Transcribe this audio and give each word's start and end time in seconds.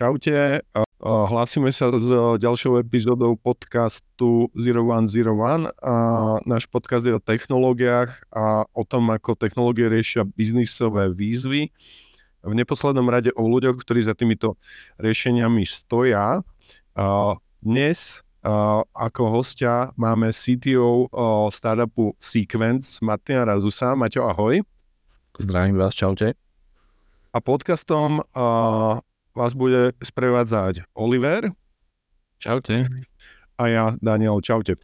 Čaute, 0.00 0.64
hlásime 1.04 1.68
sa 1.76 1.92
s 1.92 2.08
ďalšou 2.40 2.80
epizódou 2.80 3.36
podcastu 3.36 4.48
0101. 4.56 5.76
Náš 6.48 6.64
podcast 6.72 7.04
je 7.04 7.12
o 7.12 7.20
technológiách 7.20 8.24
a 8.32 8.64
o 8.72 8.82
tom, 8.88 9.12
ako 9.12 9.36
technológie 9.36 9.92
riešia 9.92 10.24
biznisové 10.24 11.12
výzvy. 11.12 11.68
V 12.40 12.52
neposlednom 12.56 13.04
rade 13.12 13.28
o 13.36 13.44
ľuďoch, 13.44 13.76
ktorí 13.76 14.00
za 14.00 14.16
týmito 14.16 14.56
riešeniami 14.96 15.68
stoja. 15.68 16.40
Dnes 17.60 18.24
ako 18.96 19.22
hostia 19.36 19.92
máme 20.00 20.32
CTO 20.32 21.12
startupu 21.52 22.16
Sequence 22.16 23.04
Martina 23.04 23.44
Razusa. 23.44 23.92
Maťo, 23.92 24.32
ahoj. 24.32 24.64
Zdravím 25.36 25.76
vás, 25.76 25.92
čaute. 25.92 26.40
A 27.36 27.38
podcastom 27.44 28.24
vás 29.34 29.54
bude 29.54 29.94
sprevádzať 30.02 30.86
Oliver. 30.94 31.54
Čaute. 32.40 32.88
A 33.60 33.62
ja, 33.68 33.84
Daniel, 34.00 34.40
čaute. 34.40 34.80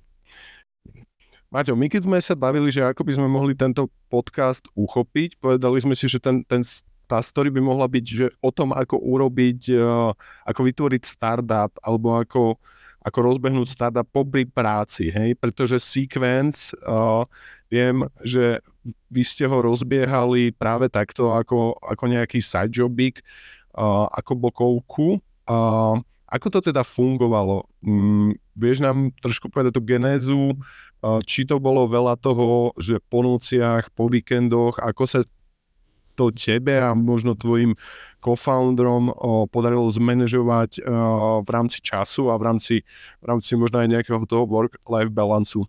Maťo, 1.48 1.78
my 1.78 1.86
keď 1.88 2.02
sme 2.04 2.18
sa 2.20 2.34
bavili, 2.36 2.68
že 2.68 2.84
ako 2.84 3.06
by 3.06 3.12
sme 3.16 3.28
mohli 3.30 3.56
tento 3.56 3.88
podcast 4.12 4.66
uchopiť, 4.76 5.40
povedali 5.40 5.78
sme 5.80 5.94
si, 5.96 6.10
že 6.10 6.20
ten, 6.20 6.42
ten, 6.44 6.60
tá 7.06 7.22
story 7.22 7.48
by 7.54 7.62
mohla 7.62 7.86
byť 7.86 8.04
že 8.04 8.26
o 8.42 8.50
tom, 8.50 8.74
ako 8.74 8.98
urobiť, 8.98 9.60
uh, 9.78 10.10
ako 10.44 10.60
vytvoriť 10.66 11.02
startup, 11.06 11.72
alebo 11.80 12.18
ako, 12.18 12.58
ako 13.00 13.18
rozbehnúť 13.22 13.72
startup 13.72 14.04
popri 14.10 14.44
práci, 14.44 15.08
hej, 15.08 15.38
pretože 15.38 15.78
Sequence, 15.78 16.74
uh, 16.82 17.22
viem, 17.70 18.04
že 18.26 18.60
vy 19.08 19.22
ste 19.22 19.46
ho 19.46 19.56
rozbiehali 19.62 20.50
práve 20.50 20.90
takto 20.90 21.30
ako, 21.30 21.78
ako 21.78 22.04
nejaký 22.10 22.42
side 22.42 22.74
jobik, 22.74 23.22
ako 24.10 24.32
bokovku. 24.40 25.20
Ako 26.26 26.46
to 26.50 26.58
teda 26.58 26.82
fungovalo? 26.82 27.70
Mm, 27.86 28.34
vieš 28.58 28.82
nám 28.82 29.14
trošku 29.22 29.46
povedať 29.46 29.78
tú 29.78 29.82
genézu, 29.86 30.58
či 31.22 31.46
to 31.46 31.62
bolo 31.62 31.86
veľa 31.86 32.18
toho, 32.18 32.74
že 32.80 32.98
po 32.98 33.22
nociach, 33.22 33.94
po 33.94 34.10
víkendoch, 34.10 34.82
ako 34.82 35.06
sa 35.06 35.20
to 36.16 36.32
tebe 36.32 36.80
a 36.80 36.96
možno 36.96 37.36
tvojim 37.36 37.76
co-founderom 38.24 39.12
podarilo 39.52 39.86
zmanéžovať 39.86 40.82
v 41.44 41.48
rámci 41.52 41.78
času 41.84 42.32
a 42.32 42.40
v 42.40 42.42
rámci, 42.42 42.74
v 43.22 43.24
rámci 43.28 43.54
možno 43.54 43.84
aj 43.84 43.92
nejakého 43.92 44.24
toho 44.26 44.48
work-life 44.50 45.12
balancu? 45.14 45.68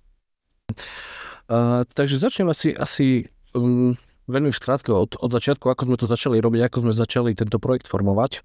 Uh, 1.48 1.84
takže 1.94 2.20
začnem 2.20 2.50
asi, 2.52 2.76
asi 2.76 3.28
um, 3.56 3.96
veľmi 4.28 4.52
v 4.52 4.60
skrátke 4.60 4.92
od, 4.92 5.16
od 5.18 5.32
začiatku, 5.32 5.72
ako 5.72 5.88
sme 5.88 5.98
to 6.00 6.06
začali 6.06 6.38
robiť, 6.44 6.68
ako 6.68 6.78
sme 6.88 6.94
začali 6.94 7.32
tento 7.34 7.58
projekt 7.58 7.88
formovať, 7.88 8.44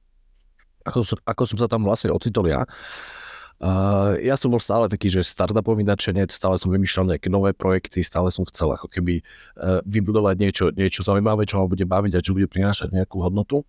ako 0.87 1.03
som, 1.03 1.19
ako 1.27 1.43
som 1.47 1.59
sa 1.59 1.67
tam 1.67 1.83
vlastne 1.87 2.15
ocitol 2.15 2.47
ja. 2.49 2.63
Uh, 3.63 4.19
ja 4.19 4.35
som 4.35 4.51
bol 4.51 4.59
stále 4.59 4.91
taký, 4.91 5.07
že 5.07 5.23
startupový 5.23 5.87
nadšenec, 5.87 6.35
stále 6.35 6.59
som 6.59 6.67
vymýšľal 6.75 7.15
nejaké 7.15 7.31
nové 7.31 7.55
projekty, 7.55 8.03
stále 8.03 8.27
som 8.35 8.43
chcel 8.43 8.75
ako 8.75 8.91
keby 8.91 9.23
uh, 9.23 9.79
vybudovať 9.87 10.35
niečo, 10.35 10.65
niečo 10.75 11.07
zaujímavé, 11.07 11.47
čo 11.47 11.63
ma 11.63 11.71
bude 11.71 11.87
baviť 11.87 12.13
a 12.19 12.25
čo 12.27 12.35
bude 12.35 12.51
prinášať 12.51 12.91
nejakú 12.91 13.23
hodnotu. 13.23 13.63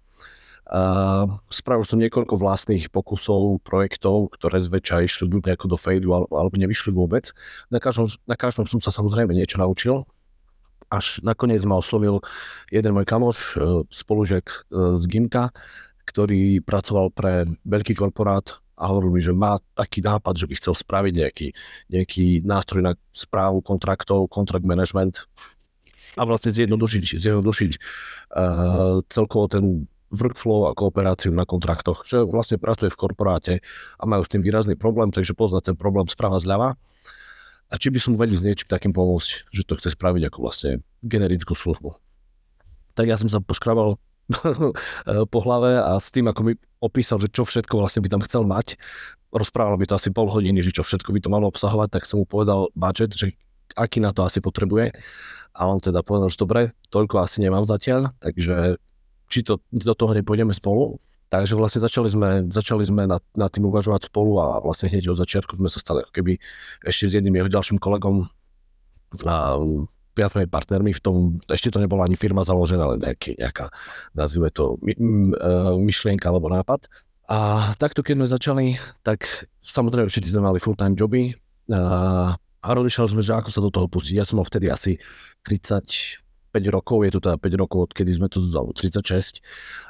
Uh, 0.65 1.37
spravil 1.53 1.85
som 1.85 2.01
niekoľko 2.01 2.41
vlastných 2.41 2.89
pokusov, 2.89 3.61
projektov, 3.61 4.33
ktoré 4.33 4.57
zväčša 4.57 5.05
išli 5.05 5.29
buď 5.29 5.53
nejako 5.53 5.69
do 5.69 5.77
fejdu 5.77 6.09
alebo, 6.09 6.33
alebo 6.41 6.55
nevyšli 6.57 6.89
vôbec. 6.89 7.29
Na 7.69 7.77
každom, 7.77 8.09
na 8.25 8.33
každom 8.33 8.65
som 8.65 8.81
sa 8.81 8.89
samozrejme 8.89 9.29
niečo 9.37 9.61
naučil, 9.61 10.09
až 10.93 11.17
nakoniec 11.25 11.65
ma 11.65 11.81
oslovil 11.81 12.21
jeden 12.69 12.93
môj 12.93 13.09
kamoš, 13.09 13.37
e, 13.57 13.81
spolužiak 13.89 14.45
e, 14.45 14.57
z 15.01 15.03
Gimka, 15.09 15.49
ktorý 16.05 16.61
pracoval 16.61 17.09
pre 17.09 17.49
veľký 17.65 17.97
korporát 17.97 18.61
a 18.77 18.93
hovoril 18.93 19.17
mi, 19.17 19.21
že 19.23 19.33
má 19.33 19.57
taký 19.73 20.05
nápad, 20.05 20.37
že 20.37 20.45
by 20.45 20.53
chcel 20.59 20.75
spraviť 20.77 21.13
nejaký, 21.17 21.47
nejaký 21.89 22.25
nástroj 22.45 22.81
na 22.85 22.93
správu 23.13 23.65
kontraktov, 23.65 24.29
contract 24.29 24.65
management 24.65 25.25
a 26.17 26.23
vlastne 26.27 26.53
zjednodušiť, 26.53 27.21
zjednodušiť 27.21 27.71
uh, 27.73 29.01
celkovo 29.09 29.45
ten 29.49 29.89
workflow 30.13 30.69
a 30.69 30.77
kooperáciu 30.77 31.33
na 31.33 31.41
kontraktoch, 31.41 32.05
že 32.05 32.21
vlastne 32.21 32.61
pracuje 32.61 32.93
v 32.93 32.99
korporáte 32.99 33.53
a 33.97 34.03
majú 34.05 34.21
s 34.21 34.29
tým 34.29 34.45
výrazný 34.45 34.77
problém, 34.77 35.09
takže 35.09 35.33
pozná 35.33 35.57
ten 35.57 35.73
problém 35.73 36.05
sprava 36.05 36.37
zľava 36.37 36.77
a 37.69 37.73
či 37.79 37.89
by 37.89 37.99
som 37.99 38.17
vedel 38.17 38.37
s 38.37 38.45
niečím 38.45 38.69
takým 38.69 38.91
pomôcť, 38.91 39.49
že 39.49 39.61
to 39.63 39.77
chce 39.79 39.95
spraviť 39.95 40.29
ako 40.29 40.37
vlastne 40.43 40.71
generickú 41.01 41.55
službu. 41.57 41.95
Tak 42.93 43.09
ja 43.09 43.17
som 43.17 43.29
sa 43.31 43.41
poškrabal 43.41 43.97
po 45.33 45.39
hlave 45.43 45.81
a 45.81 45.97
s 45.97 46.13
tým, 46.13 46.29
ako 46.29 46.41
mi 46.47 46.53
opísal, 46.79 47.19
že 47.19 47.31
čo 47.31 47.43
všetko 47.43 47.79
vlastne 47.79 48.03
by 48.03 48.09
tam 48.11 48.21
chcel 48.23 48.43
mať, 48.45 48.77
rozprával 49.33 49.75
by 49.81 49.89
to 49.89 49.97
asi 49.97 50.13
pol 50.13 50.29
hodiny, 50.29 50.61
že 50.61 50.71
čo 50.71 50.85
všetko 50.85 51.09
by 51.11 51.19
to 51.19 51.33
malo 51.33 51.49
obsahovať, 51.49 51.99
tak 51.99 52.03
som 52.05 52.21
mu 52.21 52.25
povedal 52.29 52.69
budget, 52.77 53.17
že 53.17 53.33
aký 53.73 53.97
na 53.99 54.13
to 54.13 54.21
asi 54.23 54.39
potrebuje. 54.39 54.93
A 55.53 55.69
on 55.69 55.77
teda 55.81 56.01
povedal, 56.05 56.29
že 56.29 56.41
dobre, 56.41 56.61
toľko 56.89 57.21
asi 57.21 57.45
nemám 57.45 57.65
zatiaľ, 57.65 58.13
takže 58.21 58.77
či 59.29 59.41
to 59.41 59.61
do 59.73 59.93
toho 59.97 60.13
nepôjdeme 60.13 60.53
spolu. 60.53 61.01
Takže 61.33 61.57
vlastne 61.57 61.81
začali 61.81 62.13
sme, 62.13 62.45
začali 62.45 62.85
sme 62.85 63.09
nad, 63.09 63.25
nad 63.33 63.49
tým 63.49 63.65
uvažovať 63.65 64.13
spolu 64.13 64.37
a 64.37 64.61
vlastne 64.61 64.93
hneď 64.93 65.09
od 65.09 65.17
začiatku 65.17 65.57
sme 65.57 65.65
sa 65.65 65.81
stali 65.81 66.05
ako 66.05 66.13
keby 66.13 66.37
ešte 66.85 67.09
s 67.09 67.17
jedným 67.17 67.41
jeho 67.41 67.49
ďalším 67.49 67.81
kolegom 67.81 68.29
a 69.25 69.57
viac 70.13 70.29
sme 70.29 70.45
partnermi 70.45 70.93
v 70.93 71.01
tom, 71.01 71.41
ešte 71.49 71.73
to 71.73 71.81
nebola 71.81 72.05
ani 72.05 72.13
firma 72.13 72.45
založená, 72.45 72.85
ale 72.85 73.01
nejaký, 73.01 73.41
nejaká, 73.41 73.73
nazvime 74.13 74.53
to, 74.53 74.77
my, 74.85 74.93
e, 74.93 75.33
myšlienka 75.81 76.29
alebo 76.29 76.53
nápad. 76.53 76.85
A 77.25 77.71
takto, 77.81 78.05
keď 78.05 78.13
sme 78.21 78.27
začali, 78.29 78.65
tak 79.01 79.25
samozrejme 79.65 80.13
všetci 80.13 80.37
sme 80.37 80.45
mali 80.53 80.61
full-time 80.61 80.93
joby 80.93 81.33
a, 81.73 82.37
a 82.37 82.67
rozmýšľali 82.77 83.09
sme, 83.09 83.25
že 83.25 83.33
ako 83.33 83.49
sa 83.49 83.57
do 83.57 83.73
toho 83.73 83.89
pustiť. 83.89 84.21
Ja 84.21 84.25
som 84.27 84.37
mal 84.37 84.45
vtedy 84.45 84.69
asi 84.69 85.01
30, 85.49 86.21
5 86.21 86.22
rokov, 86.69 87.01
je 87.01 87.11
to 87.17 87.19
teda 87.23 87.37
5 87.41 87.61
rokov, 87.61 87.79
odkedy 87.89 88.13
sme 88.13 88.29
to 88.29 88.37
zalo 88.37 88.69
36. 88.69 89.41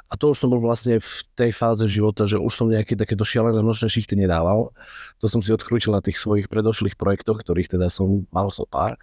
A 0.08 0.12
to 0.16 0.32
už 0.32 0.40
som 0.40 0.48
bol 0.48 0.60
vlastne 0.62 0.96
v 0.96 1.12
tej 1.36 1.52
fáze 1.52 1.84
života, 1.84 2.24
že 2.24 2.40
už 2.40 2.52
som 2.52 2.72
nejaké 2.72 2.96
takéto 2.96 3.26
šialené 3.26 3.60
nočné 3.60 3.92
šichty 3.92 4.16
nedával. 4.16 4.72
To 5.20 5.26
som 5.28 5.44
si 5.44 5.52
odkrútil 5.52 5.92
na 5.92 6.00
tých 6.00 6.16
svojich 6.16 6.48
predošlých 6.48 6.96
projektoch, 6.96 7.44
ktorých 7.44 7.76
teda 7.76 7.92
som 7.92 8.24
mal 8.32 8.48
so 8.48 8.64
pár. 8.64 8.96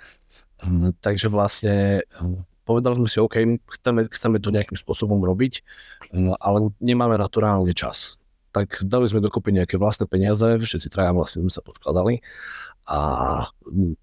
Hm, 0.65 0.97
takže 1.01 1.29
vlastne 1.29 2.05
hm, 2.17 2.41
povedali 2.65 2.97
sme 2.97 3.09
si, 3.09 3.17
OK, 3.21 3.35
chceme, 3.81 4.09
chceme 4.09 4.37
to 4.41 4.49
nejakým 4.49 4.77
spôsobom 4.77 5.21
robiť, 5.21 5.61
hm, 6.13 6.37
ale 6.41 6.73
nemáme 6.81 7.17
na 7.17 7.29
čas. 7.73 8.17
Tak 8.51 8.83
dali 8.83 9.07
sme 9.07 9.23
dokopy 9.23 9.55
nejaké 9.55 9.79
vlastné 9.79 10.11
peniaze, 10.11 10.43
všetci 10.43 10.91
traja 10.91 11.15
vlastne 11.15 11.47
sme 11.47 11.51
sa 11.53 11.63
podkladali 11.63 12.19
a 12.89 12.99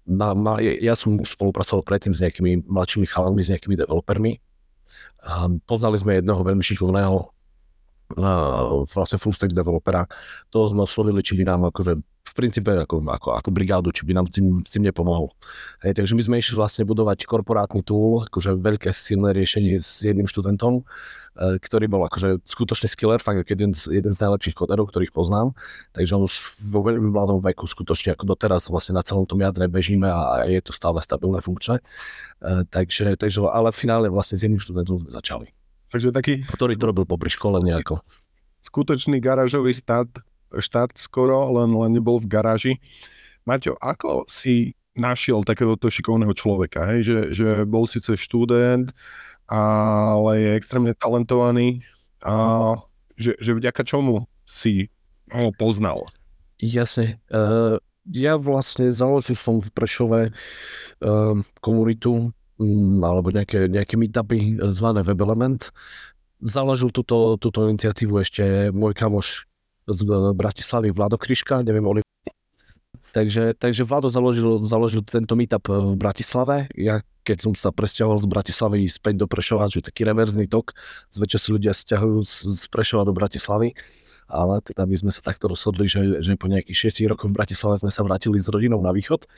na, 0.07 0.27
na, 0.33 0.53
ja 0.61 0.95
som 0.95 1.19
už 1.19 1.35
spolupracoval 1.35 1.83
predtým 1.83 2.15
s 2.15 2.23
nejakými 2.23 2.63
mladšími 2.65 3.05
chalami, 3.05 3.43
s 3.43 3.51
nejakými 3.51 3.75
developermi. 3.75 4.39
A 5.19 5.51
poznali 5.67 5.99
sme 5.99 6.19
jedného 6.19 6.39
veľmi 6.39 6.63
šikovného 6.63 7.31
vlastne 8.89 9.21
full 9.21 9.35
stack 9.35 9.53
developera. 9.53 10.09
To 10.49 10.65
sme 10.65 10.85
oslovili, 10.85 11.21
či 11.21 11.37
by 11.37 11.43
nám 11.45 11.69
akože 11.69 12.01
v 12.29 12.33
princípe 12.37 12.69
ako, 12.69 13.01
ako, 13.09 13.29
ako 13.41 13.49
brigádu, 13.49 13.89
či 13.89 14.05
by 14.05 14.13
nám 14.13 14.29
s 14.29 14.37
tým, 14.37 14.61
s 14.61 14.69
tým 14.69 14.85
nepomohol. 14.85 15.33
Hej, 15.81 15.97
takže 15.97 16.13
my 16.13 16.21
sme 16.21 16.35
išli 16.37 16.53
vlastne 16.53 16.85
budovať 16.85 17.25
korporátny 17.25 17.81
tool, 17.81 18.21
akože 18.29 18.53
veľké 18.53 18.93
silné 18.93 19.33
riešenie 19.33 19.81
s 19.81 20.05
jedným 20.05 20.29
študentom, 20.29 20.81
e, 20.81 21.57
ktorý 21.57 21.89
bol 21.89 22.05
akože 22.05 22.45
skutočný 22.45 22.85
skiller, 22.85 23.17
fakt 23.17 23.49
jeden 23.49 23.73
z, 23.73 23.89
jeden 23.89 24.13
z 24.13 24.21
najlepších 24.21 24.53
koderov, 24.53 24.93
ktorých 24.93 25.09
poznám. 25.09 25.57
Takže 25.97 26.21
on 26.21 26.29
už 26.29 26.35
vo 26.69 26.85
veľmi 26.85 27.09
mladom 27.09 27.41
veku 27.41 27.65
skutočne 27.65 28.13
ako 28.13 28.29
doteraz 28.29 28.69
vlastne 28.69 28.93
na 28.93 29.01
celom 29.01 29.25
tom 29.25 29.41
jadre 29.41 29.65
bežíme 29.65 30.05
a, 30.05 30.45
je 30.45 30.61
to 30.61 30.69
stále 30.69 31.01
stabilné 31.01 31.41
funkčné. 31.41 31.81
E, 31.81 32.61
takže, 32.69 33.17
takže, 33.17 33.41
ale 33.49 33.73
v 33.73 33.79
finále 33.79 34.05
vlastne 34.13 34.37
s 34.37 34.45
jedným 34.45 34.61
študentom 34.61 35.01
sme 35.01 35.09
začali. 35.09 35.58
Takže 35.89 36.13
taký... 36.13 36.45
Ktorý 36.45 36.77
to 36.77 36.89
robil 36.89 37.05
popri 37.09 37.33
škole 37.33 37.61
nejako. 37.61 38.01
Skutočný 38.61 39.17
garážový 39.17 39.73
start 39.73 40.21
štart 40.57 40.97
skoro, 40.97 41.53
len, 41.61 41.69
len 41.69 41.91
nebol 41.93 42.17
v 42.17 42.25
garáži. 42.25 42.73
Maťo, 43.45 43.77
ako 43.77 44.25
si 44.25 44.73
našiel 44.97 45.45
takéhoto 45.45 45.87
šikovného 45.87 46.33
človeka, 46.33 46.89
hej? 46.89 47.05
Že, 47.05 47.19
že 47.37 47.47
bol 47.69 47.85
síce 47.85 48.17
študent, 48.17 48.89
ale 49.45 50.31
je 50.41 50.49
extrémne 50.57 50.93
talentovaný 50.97 51.85
a 52.25 52.75
že, 53.15 53.37
že 53.37 53.55
vďaka 53.55 53.85
čomu 53.85 54.25
si 54.43 54.89
ho 55.29 55.53
poznal? 55.55 56.09
Jasne. 56.59 57.21
Uh, 57.31 57.79
ja 58.09 58.35
vlastne 58.35 58.89
založil 58.89 59.37
som 59.37 59.61
v 59.61 59.69
Prešove 59.71 60.21
uh, 60.33 61.37
komunitu 61.61 62.33
alebo 63.03 63.31
nejaké, 63.31 63.71
nejaké 63.71 63.95
meetupy 63.95 64.59
zvané 64.71 65.01
Web 65.01 65.19
Element. 65.23 65.71
Založil 66.43 66.91
túto, 66.91 67.35
túto 67.39 67.67
iniciatívu 67.67 68.19
ešte 68.19 68.71
môj 68.71 68.95
kamoš 68.95 69.47
z 69.89 69.99
Bratislavy 70.35 70.91
Vlado 70.91 71.17
Kryška, 71.17 71.63
neviem, 71.65 71.83
Oli. 71.87 72.01
Takže, 73.09 73.57
takže 73.57 73.87
Vlado 73.87 74.07
založil, 74.11 74.61
založil 74.61 75.01
tento 75.01 75.33
meetup 75.33 75.65
v 75.65 75.97
Bratislave. 75.97 76.69
Ja 76.77 77.01
keď 77.29 77.37
som 77.45 77.53
sa 77.53 77.69
presťahoval 77.69 78.25
z 78.25 78.27
Bratislavy 78.31 78.89
späť 78.89 79.21
do 79.21 79.27
Prešova, 79.29 79.69
že 79.69 79.85
taký 79.85 80.01
reverzný 80.01 80.49
tok, 80.49 80.73
zväčša 81.13 81.37
si 81.37 81.49
ľudia 81.53 81.77
stiahujú 81.77 82.25
z, 82.25 82.33
z 82.57 82.63
Prešova 82.73 83.05
do 83.05 83.13
Bratislavy. 83.13 83.77
ale 84.25 84.61
teda 84.65 84.89
my 84.89 84.95
sme 84.97 85.11
sa 85.13 85.21
takto 85.21 85.45
rozhodli, 85.45 85.85
že, 85.85 86.25
že 86.25 86.33
po 86.37 86.49
nejakých 86.49 86.89
6 87.05 87.11
rokoch 87.13 87.29
v 87.29 87.37
Bratislave 87.37 87.81
sme 87.81 87.93
sa 87.93 88.01
vrátili 88.01 88.41
s 88.41 88.49
rodinou 88.49 88.81
na 88.81 88.89
východ. 88.89 89.29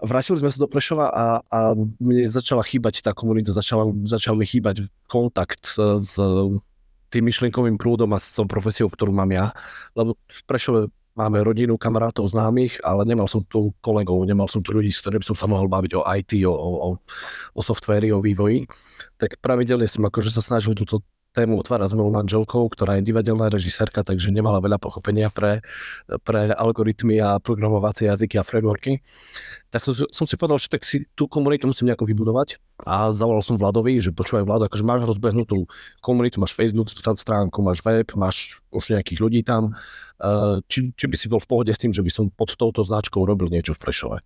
Vrátili 0.00 0.40
sme 0.40 0.48
sa 0.48 0.64
do 0.64 0.68
Prešova 0.68 1.12
a, 1.12 1.26
a 1.52 1.58
mne 1.76 2.24
začala 2.24 2.64
chýbať 2.64 3.04
tá 3.04 3.12
komunita, 3.12 3.52
začala, 3.52 3.92
začal 4.08 4.34
mi 4.36 4.48
chýbať 4.48 4.88
kontakt 5.06 5.76
s 5.76 6.16
tým 7.10 7.24
myšlienkovým 7.26 7.76
prúdom 7.76 8.08
a 8.14 8.18
s 8.22 8.32
tou 8.32 8.48
profesiou, 8.48 8.88
ktorú 8.88 9.12
mám 9.12 9.28
ja. 9.28 9.52
Lebo 9.92 10.16
v 10.16 10.40
Prešove 10.48 10.80
máme 11.18 11.42
rodinu, 11.44 11.76
kamarátov, 11.76 12.30
známych, 12.30 12.80
ale 12.80 13.04
nemal 13.04 13.28
som 13.28 13.44
tu 13.44 13.74
kolegov, 13.84 14.24
nemal 14.24 14.48
som 14.48 14.62
tu 14.64 14.72
ľudí, 14.72 14.88
s 14.88 15.02
ktorými 15.04 15.26
som 15.26 15.36
sa 15.36 15.50
mohol 15.50 15.68
baviť 15.68 15.92
o 15.98 16.02
IT, 16.06 16.32
o, 16.46 16.54
o, 16.54 16.88
o 17.52 17.60
softvéri, 17.60 18.14
o 18.14 18.22
vývoji. 18.22 18.64
Tak 19.20 19.42
pravidelne 19.42 19.84
som 19.90 20.06
akože 20.06 20.32
sa 20.32 20.40
snažil 20.40 20.72
túto 20.78 21.04
tému 21.30 21.62
otvárať 21.62 21.94
s 21.94 21.96
mojou 21.96 22.10
manželkou, 22.10 22.62
ktorá 22.74 22.98
je 22.98 23.06
divadelná 23.06 23.46
režisérka, 23.46 24.02
takže 24.02 24.34
nemala 24.34 24.58
veľa 24.58 24.82
pochopenia 24.82 25.30
pre, 25.30 25.62
pre 26.26 26.50
algoritmy 26.50 27.22
a 27.22 27.38
programovacie 27.38 28.10
jazyky 28.10 28.34
a 28.38 28.44
frameworky. 28.46 28.98
Tak 29.70 29.86
som, 29.86 29.94
som 30.10 30.26
si 30.26 30.34
povedal, 30.34 30.58
že 30.58 30.66
tak 30.66 30.82
si 30.82 31.06
tú 31.14 31.30
komunitu 31.30 31.70
musím 31.70 31.94
nejako 31.94 32.10
vybudovať 32.10 32.58
a 32.82 33.14
zavolal 33.14 33.46
som 33.46 33.54
Vladovi, 33.54 34.02
že 34.02 34.10
počúvaj 34.10 34.42
Vlado, 34.42 34.66
akože 34.66 34.82
máš 34.82 35.06
rozbehnutú 35.06 35.70
komunitu, 36.02 36.42
máš 36.42 36.58
Facebook 36.58 36.90
stránku, 36.90 37.62
máš 37.62 37.78
web, 37.86 38.10
máš 38.18 38.58
už 38.74 38.98
nejakých 38.98 39.18
ľudí 39.22 39.40
tam, 39.46 39.78
eh, 40.18 40.58
či, 40.66 40.90
či 40.98 41.06
by 41.06 41.14
si 41.14 41.30
bol 41.30 41.38
v 41.38 41.46
pohode 41.46 41.70
s 41.70 41.78
tým, 41.78 41.94
že 41.94 42.02
by 42.02 42.10
som 42.10 42.26
pod 42.34 42.58
touto 42.58 42.82
značkou 42.82 43.22
robil 43.22 43.46
niečo 43.46 43.78
v 43.78 43.82
Prešove. 43.86 44.18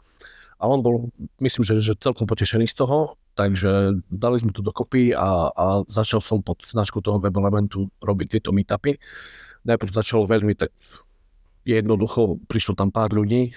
A 0.60 0.70
on 0.70 0.80
bol, 0.80 1.12
myslím, 1.44 1.66
že, 1.66 1.82
že 1.84 1.92
celkom 1.98 2.24
potešený 2.24 2.64
z 2.70 2.80
toho, 2.80 3.20
takže 3.34 4.00
dali 4.08 4.36
sme 4.38 4.54
to 4.54 4.62
dokopy 4.62 5.10
a, 5.12 5.50
a 5.50 5.66
začal 5.84 6.22
som 6.22 6.40
pod 6.40 6.62
značkou 6.62 7.02
toho 7.02 7.18
web 7.18 7.34
elementu 7.34 7.90
robiť 7.98 8.38
tieto 8.38 8.54
meetupy. 8.54 8.96
Najprv 9.66 9.90
začalo 9.90 10.30
veľmi 10.30 10.54
tak 10.54 10.70
jednoducho, 11.66 12.38
prišlo 12.46 12.78
tam 12.78 12.94
pár 12.94 13.10
ľudí, 13.10 13.52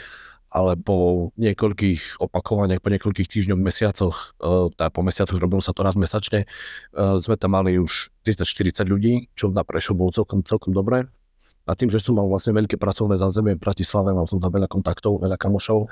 ale 0.48 0.80
po 0.80 1.30
niekoľkých 1.36 2.24
opakovaniach, 2.24 2.80
po 2.80 2.92
niekoľkých 2.92 3.28
týždňoch, 3.28 3.60
mesiacoch, 3.60 4.40
tá 4.80 4.88
po 4.88 5.04
mesiacoch 5.04 5.36
robilo 5.36 5.60
sa 5.60 5.76
to 5.76 5.84
raz 5.84 6.00
mesačne, 6.00 6.48
uh, 6.96 7.20
sme 7.20 7.36
tam 7.36 7.60
mali 7.60 7.76
už 7.76 8.16
340 8.24 8.88
ľudí, 8.88 9.14
čo 9.36 9.52
na 9.52 9.68
Prešov 9.68 10.00
bolo 10.00 10.12
celkom, 10.16 10.40
celkom 10.48 10.72
dobré. 10.72 11.04
A 11.68 11.76
tým, 11.76 11.92
že 11.92 12.00
som 12.00 12.16
mal 12.16 12.32
vlastne 12.32 12.56
veľké 12.56 12.80
pracovné 12.80 13.20
zázemie 13.20 13.60
v 13.60 13.64
Bratislave, 13.68 14.16
mal 14.16 14.24
som 14.24 14.40
tam 14.40 14.56
veľa 14.56 14.72
kontaktov, 14.72 15.20
veľa 15.20 15.36
kamošov, 15.36 15.92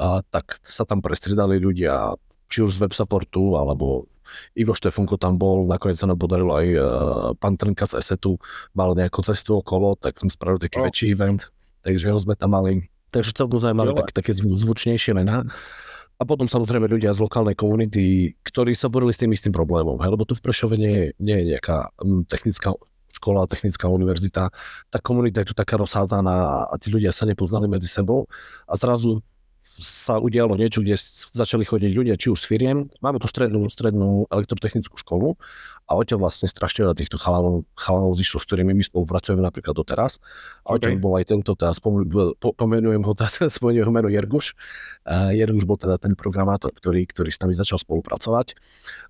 a 0.00 0.24
tak 0.24 0.56
sa 0.64 0.88
tam 0.88 1.04
prestriedali 1.04 1.60
ľudia, 1.60 2.16
či 2.52 2.60
už 2.60 2.76
z 2.76 2.84
web 2.84 2.92
supportu, 2.92 3.56
alebo 3.56 4.04
Ivo 4.52 4.76
Štefunko 4.76 5.16
tam 5.16 5.40
bol, 5.40 5.64
nakoniec 5.64 5.96
sa 5.96 6.08
nám 6.08 6.20
podarilo 6.20 6.52
aj 6.52 6.66
uh, 6.76 6.84
pán 7.40 7.56
Trnka 7.56 7.88
z 7.88 8.00
Esetu, 8.00 8.36
mal 8.76 8.92
nejakú 8.92 9.24
cestu 9.24 9.60
okolo, 9.60 9.96
tak 9.96 10.20
sme 10.20 10.28
spravili 10.28 10.60
taký 10.60 10.78
oh. 10.80 10.84
väčší 10.88 11.06
event, 11.16 11.48
takže 11.80 12.12
ho 12.12 12.18
sme 12.20 12.36
tam 12.36 12.52
mali. 12.52 12.88
Takže 13.12 13.36
celkom 13.36 13.60
zaujímavé 13.60 13.92
tak, 13.92 14.12
také 14.12 14.32
zvučnejšie 14.36 15.12
mená. 15.12 15.44
A 16.20 16.22
potom 16.24 16.46
samozrejme 16.46 16.86
ľudia 16.86 17.10
z 17.12 17.20
lokálnej 17.24 17.58
komunity, 17.58 18.36
ktorí 18.46 18.78
sa 18.78 18.86
borili 18.86 19.10
s 19.10 19.20
tým 19.20 19.32
istým 19.34 19.50
problémom, 19.50 19.98
hej, 20.00 20.12
lebo 20.12 20.22
tu 20.22 20.38
v 20.38 20.44
Prešove 20.44 20.78
nie, 20.78 21.10
nie 21.18 21.36
je 21.42 21.44
nejaká 21.56 21.90
um, 21.98 22.22
technická 22.22 22.72
škola, 23.12 23.44
technická 23.44 23.92
univerzita, 23.92 24.48
tá 24.88 24.98
komunita 25.02 25.44
je 25.44 25.52
tu 25.52 25.54
taká 25.56 25.76
rozhádzaná 25.76 26.68
a 26.72 26.74
tí 26.80 26.88
ľudia 26.88 27.12
sa 27.12 27.28
nepoznali 27.28 27.68
medzi 27.68 27.84
sebou 27.84 28.24
a 28.64 28.72
zrazu 28.78 29.20
sa 29.82 30.22
udialo 30.22 30.54
niečo, 30.54 30.80
kde 30.80 30.94
začali 31.34 31.66
chodiť 31.66 31.92
ľudia, 31.92 32.14
či 32.14 32.30
už 32.30 32.38
s 32.40 32.46
firiem. 32.46 32.88
Máme 33.02 33.18
tu 33.18 33.26
strednú, 33.26 33.66
strednú 33.66 34.30
elektrotechnickú 34.30 34.94
školu 34.96 35.34
a 35.90 35.98
odtiaľ 35.98 36.24
vlastne 36.24 36.46
strašne 36.46 36.86
veľa 36.86 36.96
týchto 36.96 37.18
chalanov, 37.18 37.68
chalanov 37.74 38.14
zišlo, 38.14 38.38
s 38.40 38.46
ktorými 38.46 38.72
my 38.72 38.84
spolupracujeme 38.86 39.42
napríklad 39.42 39.74
doteraz. 39.74 40.22
A 40.64 40.78
odtiaľ 40.78 40.96
okay. 40.96 41.02
bol 41.02 41.12
aj 41.18 41.24
tento, 41.28 41.52
teda 41.58 41.74
spom, 41.74 42.06
po, 42.38 42.54
pomenujem 42.54 43.02
ho, 43.02 43.12
teda, 43.12 43.50
spomeniem 43.58 43.84
ho 43.84 43.92
meno 43.92 44.08
Jerguš. 44.08 44.54
Uh, 45.04 45.34
Jerguš 45.34 45.66
bol 45.66 45.76
teda 45.76 45.98
ten 45.98 46.14
programátor, 46.14 46.70
ktorý, 46.72 47.04
ktorý 47.10 47.28
s 47.34 47.42
nami 47.42 47.52
začal 47.58 47.82
spolupracovať. 47.82 48.54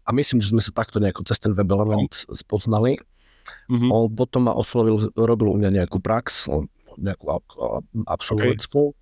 A 0.08 0.16
myslím, 0.16 0.40
že 0.40 0.50
sme 0.50 0.64
sa 0.64 0.72
takto 0.72 0.98
nejako 0.98 1.28
cez 1.28 1.38
ten 1.38 1.52
web 1.54 1.68
element 1.68 2.10
spoznali 2.32 2.96
Mm-hmm. 3.70 3.90
On 3.90 4.04
potom 4.10 4.46
ma 4.46 4.52
oslovil, 4.54 4.98
robil 5.16 5.48
u 5.50 5.56
mňa 5.58 5.82
nejakú 5.82 5.98
prax, 5.98 6.46
nejakú 6.98 7.26
absolventskú. 8.06 8.92
Okay. 8.92 9.00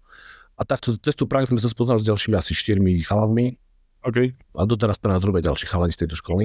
A 0.61 0.69
takto 0.69 0.93
cez 0.93 1.17
tú 1.17 1.25
prax 1.25 1.49
sme 1.49 1.57
sa 1.57 1.73
spoznali 1.73 2.05
s 2.05 2.09
ďalšími 2.13 2.37
asi 2.37 2.53
štyrmi 2.53 3.01
chalanmi. 3.01 3.57
Okay. 4.05 4.37
A 4.53 4.69
doteraz 4.69 5.01
pre 5.01 5.09
nás 5.09 5.25
robia 5.25 5.41
ďalší 5.41 5.65
chalani 5.65 5.97
z 5.97 6.05
tejto 6.05 6.21
školy, 6.21 6.45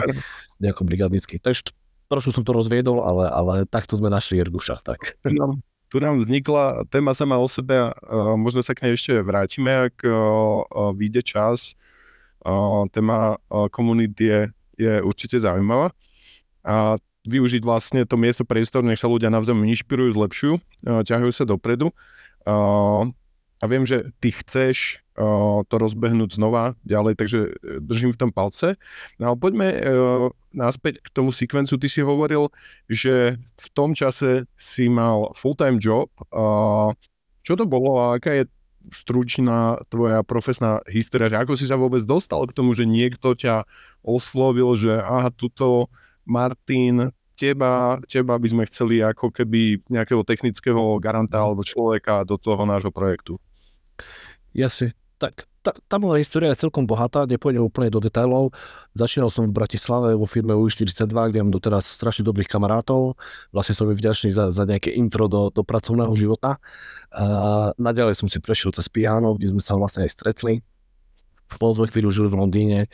nejako 0.64 0.88
brigadnícky. 0.88 1.36
Takže 1.36 1.76
trošku 2.08 2.32
som 2.32 2.48
to 2.48 2.56
rozviedol, 2.56 3.04
ale, 3.04 3.28
ale 3.28 3.54
takto 3.68 4.00
sme 4.00 4.08
našli 4.08 4.40
Jerguša. 4.40 4.80
Tak. 4.80 5.20
No, 5.28 5.60
tu 5.92 6.00
nám 6.00 6.24
vznikla 6.24 6.88
téma 6.88 7.12
sama 7.12 7.36
o 7.36 7.48
sebe 7.52 7.92
a 7.92 7.92
možno 8.40 8.64
sa 8.64 8.72
k 8.72 8.88
nej 8.88 8.96
ešte 8.96 9.20
vrátime, 9.20 9.92
ak 9.92 10.04
vyjde 10.96 11.24
čas. 11.28 11.76
Téma 12.96 13.40
komunity 13.72 14.24
je, 14.32 14.40
je 14.80 14.94
určite 15.04 15.40
zaujímavá. 15.40 15.92
A 16.64 17.00
využiť 17.26 17.66
vlastne 17.66 18.06
to 18.06 18.22
miesto 18.22 18.46
priestor, 18.46 18.86
nech 18.86 19.02
sa 19.02 19.10
ľudia 19.10 19.34
navzájom 19.34 19.66
inšpirujú, 19.66 20.14
zlepšujú, 20.14 20.56
ťahajú 21.04 21.32
sa 21.34 21.44
dopredu. 21.48 21.90
A 23.64 23.72
viem, 23.72 23.88
že 23.88 24.12
ty 24.20 24.36
chceš 24.36 25.06
to 25.66 25.76
rozbehnúť 25.80 26.36
znova 26.36 26.76
ďalej, 26.84 27.16
takže 27.16 27.40
e, 27.48 27.80
držím 27.80 28.12
v 28.12 28.20
tom 28.20 28.32
palce. 28.36 28.76
No 29.16 29.32
ale 29.32 29.38
poďme 29.40 29.68
e, 29.72 29.80
naspäť 30.52 31.00
k 31.00 31.08
tomu 31.16 31.32
sekvencu. 31.32 31.80
Ty 31.80 31.88
si 31.88 32.04
hovoril, 32.04 32.52
že 32.92 33.40
v 33.40 33.68
tom 33.72 33.96
čase 33.96 34.44
si 34.60 34.92
mal 34.92 35.32
full-time 35.32 35.80
job. 35.80 36.12
Čo 37.46 37.54
to 37.56 37.64
bolo 37.64 37.96
a 38.04 38.20
aká 38.20 38.44
je 38.44 38.52
stručná 38.92 39.82
tvoja 39.90 40.22
profesná 40.22 40.84
história, 40.86 41.32
že 41.32 41.40
ako 41.40 41.54
si 41.58 41.66
sa 41.66 41.80
vôbec 41.80 42.04
dostal 42.06 42.44
k 42.46 42.54
tomu, 42.54 42.76
že 42.76 42.86
niekto 42.86 43.34
ťa 43.34 43.66
oslovil, 44.06 44.78
že 44.78 45.00
aha, 45.00 45.34
tuto 45.34 45.90
Martin, 46.28 47.10
teba, 47.38 47.98
teba 48.06 48.36
by 48.38 48.48
sme 48.50 48.64
chceli 48.70 49.02
ako 49.02 49.32
keby 49.32 49.86
nejakého 49.90 50.22
technického 50.22 50.98
garanta 51.02 51.42
alebo 51.42 51.66
človeka 51.66 52.26
do 52.28 52.38
toho 52.38 52.64
nášho 52.68 52.94
projektu. 52.94 53.42
Jasne. 54.56 54.96
Tak 55.16 55.48
tá, 55.66 55.74
tá 55.74 55.96
moja 55.98 56.22
história 56.22 56.54
je 56.54 56.62
celkom 56.62 56.86
bohatá, 56.86 57.26
nepôjdem 57.26 57.66
úplne 57.66 57.90
do 57.90 57.98
detailov. 57.98 58.54
Začínal 58.94 59.34
som 59.34 59.50
v 59.50 59.58
Bratislave 59.58 60.14
vo 60.14 60.30
firme 60.30 60.54
UI42, 60.54 61.10
kde 61.34 61.42
mám 61.42 61.50
doteraz 61.50 61.90
strašne 61.90 62.22
dobrých 62.22 62.46
kamarátov. 62.46 63.18
Vlastne 63.50 63.74
som 63.74 63.90
im 63.90 63.98
vďačný 63.98 64.30
za, 64.30 64.54
za 64.54 64.64
nejaké 64.70 64.94
intro 64.94 65.26
do, 65.26 65.50
do 65.50 65.66
pracovného 65.66 66.14
života. 66.14 66.62
A 67.10 67.26
naďalej 67.82 68.22
som 68.22 68.30
si 68.30 68.38
prešiel 68.38 68.70
cez 68.78 68.86
piano, 68.86 69.34
kde 69.34 69.58
sme 69.58 69.62
sa 69.64 69.74
vlastne 69.74 70.06
aj 70.06 70.14
stretli 70.14 70.62
bol 71.62 71.78
sme 71.78 71.88
chvíľu 71.88 72.10
žili 72.10 72.30
v 72.34 72.40
Londýne 72.42 72.80
e, 72.86 72.90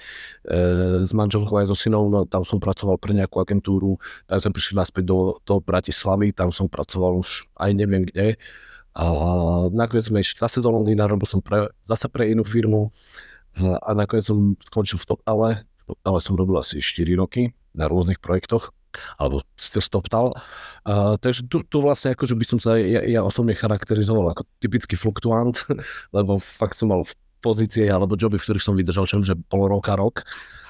s 1.01 1.11
manželkou 1.15 1.55
aj 1.55 1.71
so 1.71 1.77
synom, 1.77 2.11
no, 2.11 2.27
tam 2.27 2.43
som 2.43 2.59
pracoval 2.59 2.99
pre 2.99 3.15
nejakú 3.15 3.39
agentúru, 3.39 3.95
tak 4.27 4.43
som 4.43 4.51
prišiel 4.51 4.75
naspäť 4.75 5.07
do, 5.07 5.39
do 5.47 5.63
Bratislavy, 5.63 6.35
tam 6.35 6.51
som 6.51 6.67
pracoval 6.67 7.15
už 7.15 7.47
aj 7.57 7.71
neviem 7.71 8.03
kde. 8.03 8.35
A 8.91 9.05
nakoniec 9.71 10.11
sme 10.11 10.19
išli 10.19 10.41
zase 10.41 10.59
do 10.59 10.67
Londýna, 10.67 11.07
robil 11.07 11.27
som 11.27 11.39
pre, 11.39 11.71
zase 11.87 12.11
pre 12.11 12.27
inú 12.27 12.43
firmu 12.43 12.91
a 13.59 13.89
nakoniec 13.95 14.27
som 14.27 14.55
skončil 14.67 14.99
v 14.99 15.07
Toptale. 15.07 15.49
V 15.63 15.83
Toptale 15.95 16.19
som 16.19 16.35
robil 16.35 16.59
asi 16.59 16.83
4 16.83 17.15
roky 17.15 17.55
na 17.71 17.87
rôznych 17.87 18.19
projektoch 18.19 18.75
alebo 19.15 19.39
stoptal. 19.55 20.35
Uh, 20.83 21.15
takže 21.15 21.47
tu, 21.47 21.63
tu 21.63 21.79
vlastne 21.79 22.11
akože 22.11 22.35
by 22.35 22.45
som 22.45 22.59
sa 22.59 22.75
ja, 22.75 22.99
ja 23.07 23.21
osobne 23.23 23.55
charakterizoval 23.55 24.35
ako 24.35 24.43
typický 24.59 24.99
fluktuant, 24.99 25.63
lebo 26.15 26.39
fakt 26.43 26.75
som 26.75 26.91
mal 26.91 27.07
pozície 27.41 27.89
alebo 27.89 28.13
joby, 28.13 28.37
v 28.37 28.45
ktorých 28.45 28.65
som 28.65 28.77
vydržal 28.77 29.09
čom, 29.09 29.25
že 29.25 29.33
pol 29.35 29.65
roka, 29.65 29.97
rok. 29.97 30.23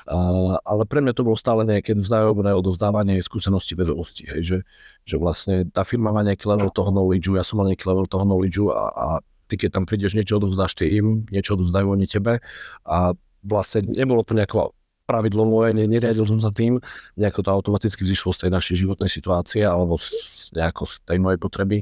Uh, 0.09 0.57
ale 0.65 0.87
pre 0.89 0.97
mňa 0.97 1.13
to 1.13 1.21
bolo 1.21 1.37
stále 1.37 1.61
nejaké 1.61 1.93
vzájomné 1.93 2.55
odovzdávanie 2.57 3.21
skúsenosti, 3.21 3.77
vedomosti. 3.77 4.25
Hej, 4.25 4.41
že, 4.41 4.57
že 5.05 5.15
vlastne 5.21 5.69
tá 5.69 5.85
firma 5.85 6.09
má 6.09 6.25
nejaký 6.25 6.49
level 6.49 6.73
toho 6.73 6.89
knowledge, 6.89 7.29
ja 7.29 7.45
som 7.45 7.61
mal 7.61 7.69
nejaký 7.69 7.85
level 7.85 8.09
toho 8.09 8.25
knowledge 8.25 8.57
a, 8.73 8.87
a 8.89 9.07
ty 9.45 9.59
keď 9.59 9.77
tam 9.77 9.85
prídeš, 9.85 10.15
niečo 10.15 10.39
odovzdáš 10.39 10.79
ty 10.79 10.89
im, 10.95 11.27
niečo 11.27 11.59
odovzdajú 11.59 11.85
oni 11.91 12.07
tebe 12.07 12.39
a 12.87 12.97
vlastne 13.43 13.83
nebolo 13.91 14.23
to 14.23 14.31
nejako 14.31 14.71
pravidlo 15.11 15.43
moje, 15.43 15.75
ne, 15.75 15.91
neriadil 15.91 16.23
som 16.23 16.39
sa 16.39 16.55
tým, 16.55 16.79
nejako 17.19 17.43
to 17.43 17.49
automaticky 17.51 18.07
vzýšlo 18.07 18.31
z 18.31 18.47
tej 18.47 18.51
našej 18.55 18.75
životnej 18.79 19.11
situácie 19.11 19.67
alebo 19.67 19.99
z, 19.99 20.07
nejako 20.55 20.87
z 20.87 20.93
tej 21.03 21.19
mojej 21.19 21.39
potreby 21.41 21.77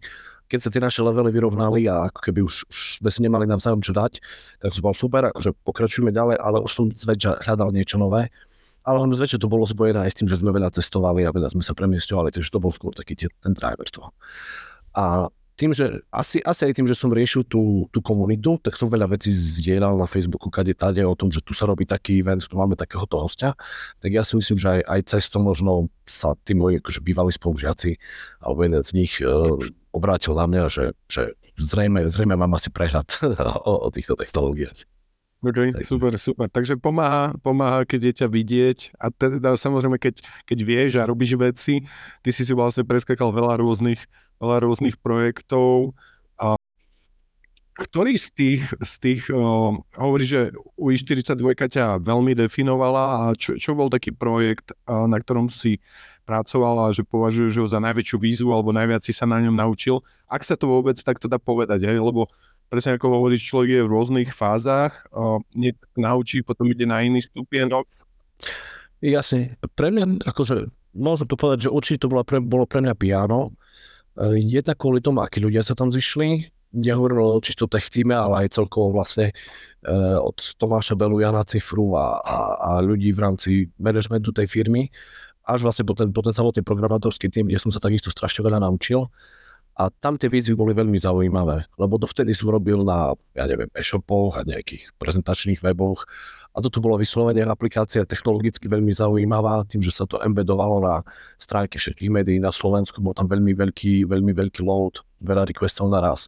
keď 0.49 0.59
sa 0.59 0.69
tie 0.73 0.81
naše 0.81 1.05
levely 1.05 1.29
vyrovnali 1.29 1.85
a 1.85 2.09
ako 2.09 2.19
keby 2.25 2.41
už, 2.41 2.65
už 2.65 2.79
sme 2.99 3.09
si 3.13 3.21
nemali 3.21 3.45
navzájom 3.45 3.85
čo 3.85 3.93
dať, 3.93 4.17
tak 4.57 4.73
to 4.73 4.81
bol 4.81 4.97
super, 4.97 5.29
akože 5.29 5.53
pokračujeme 5.61 6.09
ďalej, 6.09 6.41
ale 6.41 6.57
už 6.65 6.71
som 6.73 6.85
zväčša 6.89 7.45
hľadal 7.45 7.69
niečo 7.69 8.01
nové. 8.01 8.33
Ale 8.81 8.97
len 9.05 9.13
zväčša 9.13 9.37
to 9.37 9.51
bolo 9.51 9.69
spojené 9.69 10.01
aj 10.01 10.11
s 10.11 10.17
tým, 10.17 10.27
že 10.31 10.41
sme 10.41 10.49
veľa 10.49 10.73
cestovali 10.73 11.21
a 11.21 11.35
veľa 11.35 11.53
sme 11.53 11.61
sa 11.61 11.77
premiesťovali, 11.77 12.33
takže 12.33 12.49
to 12.49 12.63
bol 12.63 12.73
skôr 12.73 12.95
taký 12.97 13.13
ten 13.13 13.53
driver 13.53 13.85
toho. 13.85 14.09
A 14.97 15.29
tým, 15.59 15.75
že 15.75 15.99
asi, 16.07 16.39
asi 16.39 16.71
aj 16.71 16.73
tým, 16.79 16.87
že 16.87 16.95
som 16.95 17.11
riešil 17.11 17.43
tú, 17.43 17.91
tú 17.91 17.99
komunitu, 17.99 18.55
tak 18.63 18.79
som 18.79 18.87
veľa 18.87 19.11
vecí 19.11 19.35
zdieľal 19.35 19.99
na 19.99 20.07
Facebooku, 20.07 20.47
kade 20.47 20.71
tade 20.71 21.03
o 21.03 21.11
tom, 21.19 21.27
že 21.27 21.43
tu 21.43 21.51
sa 21.51 21.67
robí 21.67 21.83
taký 21.83 22.23
event, 22.23 22.39
tu 22.39 22.55
máme 22.55 22.79
takéhoto 22.79 23.19
hostia, 23.19 23.59
tak 23.99 24.15
ja 24.15 24.23
si 24.23 24.39
myslím, 24.39 24.55
že 24.55 24.79
aj, 24.79 24.81
aj 24.87 25.01
cez 25.11 25.27
to 25.27 25.43
možno 25.43 25.91
sa 26.07 26.31
tí 26.47 26.55
moji 26.55 26.79
akože 26.79 27.03
bývalí 27.03 27.35
spolužiaci 27.35 27.99
alebo 28.39 28.63
jeden 28.63 28.83
z 28.87 28.91
nich 28.95 29.19
uh, 29.19 29.59
obrátil 29.91 30.39
na 30.39 30.47
mňa, 30.47 30.63
že, 30.71 30.85
že 31.11 31.35
zrejme, 31.59 32.07
zrejme 32.07 32.39
mám 32.39 32.55
asi 32.55 32.71
prehľad 32.71 33.11
o, 33.67 33.83
o 33.83 33.89
týchto 33.91 34.15
technológiách. 34.15 34.87
OK, 35.39 35.71
tak. 35.71 35.87
super, 35.87 36.11
super. 36.19 36.47
Takže 36.51 36.75
pomáha, 36.75 37.31
pomáha, 37.39 37.87
keď 37.87 38.11
je 38.11 38.13
ťa 38.23 38.27
vidieť 38.27 38.79
a 38.99 39.07
teda 39.07 39.55
samozrejme, 39.55 39.95
keď, 39.95 40.19
keď 40.43 40.59
vieš 40.67 40.91
a 40.99 41.07
robíš 41.07 41.39
veci, 41.39 41.79
ty 42.19 42.29
si 42.35 42.43
si 42.43 42.51
vlastne 42.51 42.83
preskakal 42.83 43.31
veľa 43.31 43.55
rôznych, 43.55 44.03
veľa 44.39 44.57
rôznych 44.65 44.97
projektov 44.99 45.93
a 46.39 46.55
ktorý 47.79 48.19
z 48.19 48.27
tých, 48.35 48.63
z 48.75 48.93
tých 48.99 49.21
uh, 49.31 49.71
hovorí, 49.95 50.27
že 50.27 50.51
UI42 50.75 51.71
ťa 51.71 52.03
veľmi 52.03 52.35
definovala 52.35 53.03
a 53.07 53.19
čo, 53.39 53.55
čo 53.55 53.71
bol 53.71 53.87
taký 53.87 54.11
projekt, 54.11 54.75
uh, 54.83 55.07
na 55.07 55.15
ktorom 55.15 55.47
si 55.47 55.79
pracovala 56.27 56.91
a 56.91 56.95
že 56.95 57.07
považuješ 57.07 57.55
ho 57.55 57.67
za 57.71 57.79
najväčšiu 57.79 58.17
výzvu 58.19 58.51
alebo 58.51 58.75
najviac 58.75 59.03
si 59.03 59.15
sa 59.15 59.23
na 59.23 59.39
ňom 59.39 59.55
naučil? 59.55 60.03
Ak 60.27 60.43
sa 60.43 60.59
to 60.59 60.67
vôbec 60.67 60.99
takto 60.99 61.31
dá 61.31 61.39
povedať, 61.39 61.87
hej? 61.87 62.03
lebo 62.03 62.27
presne 62.69 62.99
ako 62.99 63.07
hovoríš, 63.15 63.49
človek 63.49 63.69
je 63.79 63.81
v 63.81 63.91
rôznych 63.91 64.29
fázach, 64.29 65.09
nie 65.57 65.73
naučí, 65.97 66.45
potom 66.45 66.69
ide 66.69 66.85
na 66.85 67.01
iný 67.01 67.25
stupienok. 67.25 67.89
Jasne, 69.01 69.57
pre 69.73 69.89
mňa, 69.89 70.27
akože, 70.27 70.69
môžem 70.93 71.25
to 71.25 71.39
povedať, 71.39 71.67
že 71.67 71.73
určite 71.73 72.05
to 72.05 72.11
bolo 72.13 72.21
pre, 72.21 72.37
bolo 72.37 72.69
pre 72.69 72.85
mňa 72.85 72.93
piano. 72.93 73.57
E, 74.19 74.43
jedna 74.43 74.75
kvôli 74.75 74.99
tomu, 74.99 75.23
akí 75.23 75.39
ľudia 75.39 75.63
sa 75.63 75.73
tam 75.73 75.89
zišli, 75.89 76.51
nehovorilo 76.75 77.39
o 77.39 77.41
čisto 77.41 77.65
tech 77.65 77.89
týme, 77.89 78.13
ale 78.13 78.45
aj 78.45 78.61
celkovo 78.61 78.93
vlastne 78.93 79.33
od 80.21 80.37
Tomáša 80.61 80.93
Belu, 80.93 81.17
Jana 81.17 81.41
Cifru 81.41 81.97
a, 81.97 82.21
a, 82.21 82.37
a 82.61 82.69
ľudí 82.83 83.09
v 83.09 83.19
rámci 83.25 83.49
managementu 83.81 84.29
tej 84.29 84.45
firmy, 84.45 84.93
až 85.49 85.65
vlastne 85.65 85.81
po 85.81 85.97
ten, 85.97 86.13
po 86.13 86.21
ten 86.21 86.29
samotný 86.29 86.61
programátorský 86.61 87.31
tým, 87.33 87.49
kde 87.49 87.57
som 87.57 87.73
sa 87.73 87.81
takisto 87.81 88.13
strašne 88.13 88.45
veľa 88.45 88.61
naučil. 88.61 89.09
A 89.79 89.87
tam 89.87 90.19
tie 90.19 90.27
výzvy 90.27 90.59
boli 90.59 90.75
veľmi 90.75 90.99
zaujímavé, 90.99 91.63
lebo 91.79 91.95
dovtedy 91.95 92.35
som 92.35 92.51
robil 92.51 92.83
na, 92.83 93.15
ja 93.31 93.47
neviem, 93.47 93.71
e-shopoch 93.71 94.35
a 94.35 94.43
nejakých 94.43 94.91
prezentačných 94.99 95.63
weboch 95.63 96.03
a 96.51 96.59
toto 96.59 96.83
bolo 96.83 96.99
vyslovene 96.99 97.47
aplikácia 97.47 98.03
technologicky 98.03 98.67
veľmi 98.67 98.91
zaujímavá, 98.91 99.63
tým, 99.63 99.79
že 99.79 99.95
sa 99.95 100.03
to 100.03 100.19
embedovalo 100.19 100.83
na 100.83 100.95
stránky 101.39 101.79
všetkých 101.79 102.11
médií 102.11 102.37
na 102.43 102.51
Slovensku, 102.51 102.99
bol 102.99 103.15
tam 103.15 103.31
veľmi 103.31 103.55
veľký, 103.55 104.03
veľmi 104.03 104.35
veľký 104.35 104.67
load, 104.67 104.99
veľa 105.23 105.47
requestov 105.47 105.87
naraz. 105.87 106.27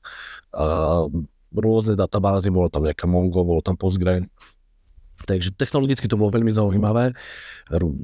Uh, 0.55 1.11
rôzne 1.51 1.99
databázy, 1.99 2.47
bolo 2.47 2.71
tam 2.71 2.87
nejaká 2.87 3.03
Mongo, 3.03 3.43
bolo 3.43 3.59
tam 3.59 3.75
Postgre, 3.75 4.31
Takže 5.21 5.53
technologicky 5.53 6.09
to 6.09 6.17
bolo 6.17 6.33
veľmi 6.33 6.49
zaujímavé. 6.49 7.13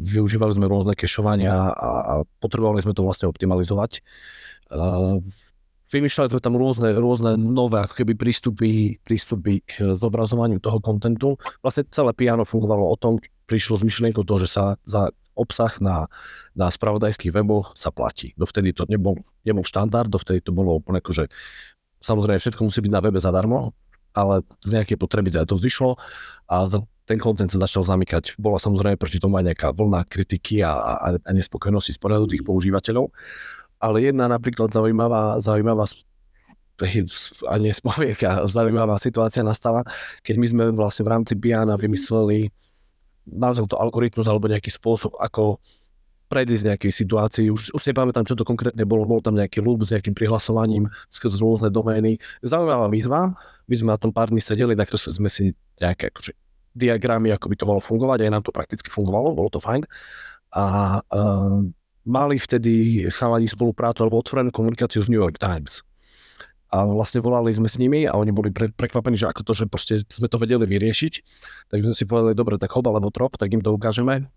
Využívali 0.06 0.54
sme 0.54 0.70
rôzne 0.70 0.94
kešovania 0.94 1.74
a, 1.74 1.90
a 2.06 2.14
potrebovali 2.38 2.78
sme 2.78 2.94
to 2.94 3.02
vlastne 3.02 3.26
optimalizovať. 3.26 4.06
Vymýšľali 5.88 6.36
sme 6.36 6.44
tam 6.44 6.60
rôzne, 6.60 6.92
rôzne 7.00 7.40
nové 7.40 7.80
ako 7.80 8.04
keby 8.04 8.20
prístupy, 8.20 9.00
prístupy 9.08 9.64
k 9.64 9.96
zobrazovaniu 9.96 10.60
toho 10.60 10.84
kontentu. 10.84 11.40
Vlastne 11.64 11.88
celé 11.88 12.12
piano 12.12 12.44
fungovalo 12.44 12.84
o 12.84 13.00
tom, 13.00 13.24
prišlo 13.48 13.80
s 13.80 13.88
myšlienkou 13.88 14.28
toho, 14.28 14.44
že 14.44 14.52
sa 14.52 14.76
za 14.84 15.16
obsah 15.38 15.72
na, 15.80 16.12
na 16.58 16.68
spravodajských 16.68 17.32
weboch 17.32 17.72
sa 17.78 17.94
platí. 17.94 18.36
Dovtedy 18.36 18.76
to 18.76 18.84
nebol, 18.92 19.16
nebol 19.48 19.64
štandard, 19.64 20.12
dovtedy 20.12 20.44
to 20.44 20.52
bolo 20.52 20.76
úplne 20.76 21.00
ako, 21.00 21.24
že 21.24 21.32
samozrejme 22.04 22.42
všetko 22.42 22.68
musí 22.68 22.84
byť 22.84 22.92
na 22.92 23.00
webe 23.00 23.22
zadarmo, 23.22 23.72
ale 24.12 24.44
z 24.66 24.76
nejakej 24.76 24.98
potreby 25.00 25.32
to 25.32 25.56
vzýšlo 25.56 25.96
a 26.52 26.68
ten 27.08 27.16
kontent 27.16 27.48
sa 27.48 27.64
začal 27.64 27.88
zamykať. 27.88 28.36
Bola 28.36 28.60
samozrejme 28.60 29.00
proti 29.00 29.24
tomu 29.24 29.40
aj 29.40 29.56
nejaká 29.56 29.68
vlna 29.72 30.04
kritiky 30.04 30.60
a, 30.60 30.76
a, 30.76 30.96
a 31.16 31.32
nespokojnosti 31.32 31.96
z 31.96 32.00
pohľadu 32.04 32.36
tých 32.36 32.44
používateľov 32.44 33.16
ale 33.78 34.10
jedna 34.10 34.30
napríklad 34.30 34.74
zaujímavá, 34.74 35.42
zaujímavá 35.42 35.86
a 37.50 37.54
nespovieka, 37.58 38.46
zaujímavá 38.46 39.02
situácia 39.02 39.42
nastala, 39.42 39.82
keď 40.22 40.36
my 40.38 40.46
sme 40.46 40.64
vlastne 40.78 41.10
v 41.10 41.12
rámci 41.18 41.34
Biana 41.34 41.74
vymysleli 41.74 42.54
nazvem 43.28 43.68
to 43.68 43.76
algoritmus 43.76 44.26
alebo 44.26 44.48
nejaký 44.48 44.72
spôsob, 44.72 45.12
ako 45.20 45.60
predísť 46.28 46.76
nejakej 46.76 46.92
situácii. 46.92 47.48
Už, 47.52 47.72
už 47.72 47.84
nepamätám, 47.88 48.28
čo 48.28 48.36
to 48.36 48.44
konkrétne 48.44 48.84
bolo. 48.84 49.08
Bol 49.08 49.24
tam 49.24 49.36
nejaký 49.40 49.64
loop 49.64 49.88
s 49.88 49.96
nejakým 49.96 50.12
prihlasovaním 50.12 50.92
skrz 51.08 51.40
rôzne 51.40 51.72
domény. 51.72 52.20
Zaujímavá 52.44 52.92
výzva. 52.92 53.36
My 53.68 53.76
sme 53.76 53.90
na 53.96 54.00
tom 54.00 54.12
pár 54.12 54.32
dní 54.32 54.44
sedeli, 54.44 54.76
nakreslili 54.76 55.16
sme 55.16 55.30
si 55.32 55.56
nejaké 55.80 56.12
akože, 56.12 56.36
diagramy, 56.76 57.32
ako 57.32 57.48
by 57.48 57.56
to 57.56 57.68
malo 57.68 57.80
fungovať. 57.80 58.28
Aj 58.28 58.32
nám 58.32 58.44
to 58.44 58.52
prakticky 58.52 58.92
fungovalo, 58.92 59.36
bolo 59.36 59.48
to 59.48 59.64
fajn. 59.64 59.88
A 60.52 60.64
uh, 61.00 61.64
mali 62.08 62.40
vtedy 62.40 63.06
chalani 63.12 63.52
spoluprácu 63.52 64.08
alebo 64.08 64.24
otvorenú 64.24 64.50
komunikáciu 64.50 65.04
s 65.04 65.12
New 65.12 65.20
York 65.20 65.38
Times. 65.38 65.84
A 66.68 66.84
vlastne 66.84 67.24
volali 67.24 67.52
sme 67.56 67.72
s 67.72 67.80
nimi 67.80 68.04
a 68.04 68.16
oni 68.20 68.32
boli 68.36 68.52
pre, 68.52 68.68
prekvapení, 68.72 69.16
že 69.16 69.32
ako 69.32 69.42
to, 69.44 69.54
že 69.56 69.66
proste 69.72 69.94
sme 70.08 70.28
to 70.28 70.36
vedeli 70.36 70.68
vyriešiť. 70.68 71.14
Tak 71.72 71.80
sme 71.80 71.96
si 71.96 72.04
povedali, 72.04 72.36
dobre, 72.36 72.60
tak 72.60 72.76
hoba 72.76 72.92
alebo 72.92 73.08
trop, 73.08 73.32
tak 73.40 73.52
im 73.56 73.64
to 73.64 73.72
ukážeme. 73.72 74.28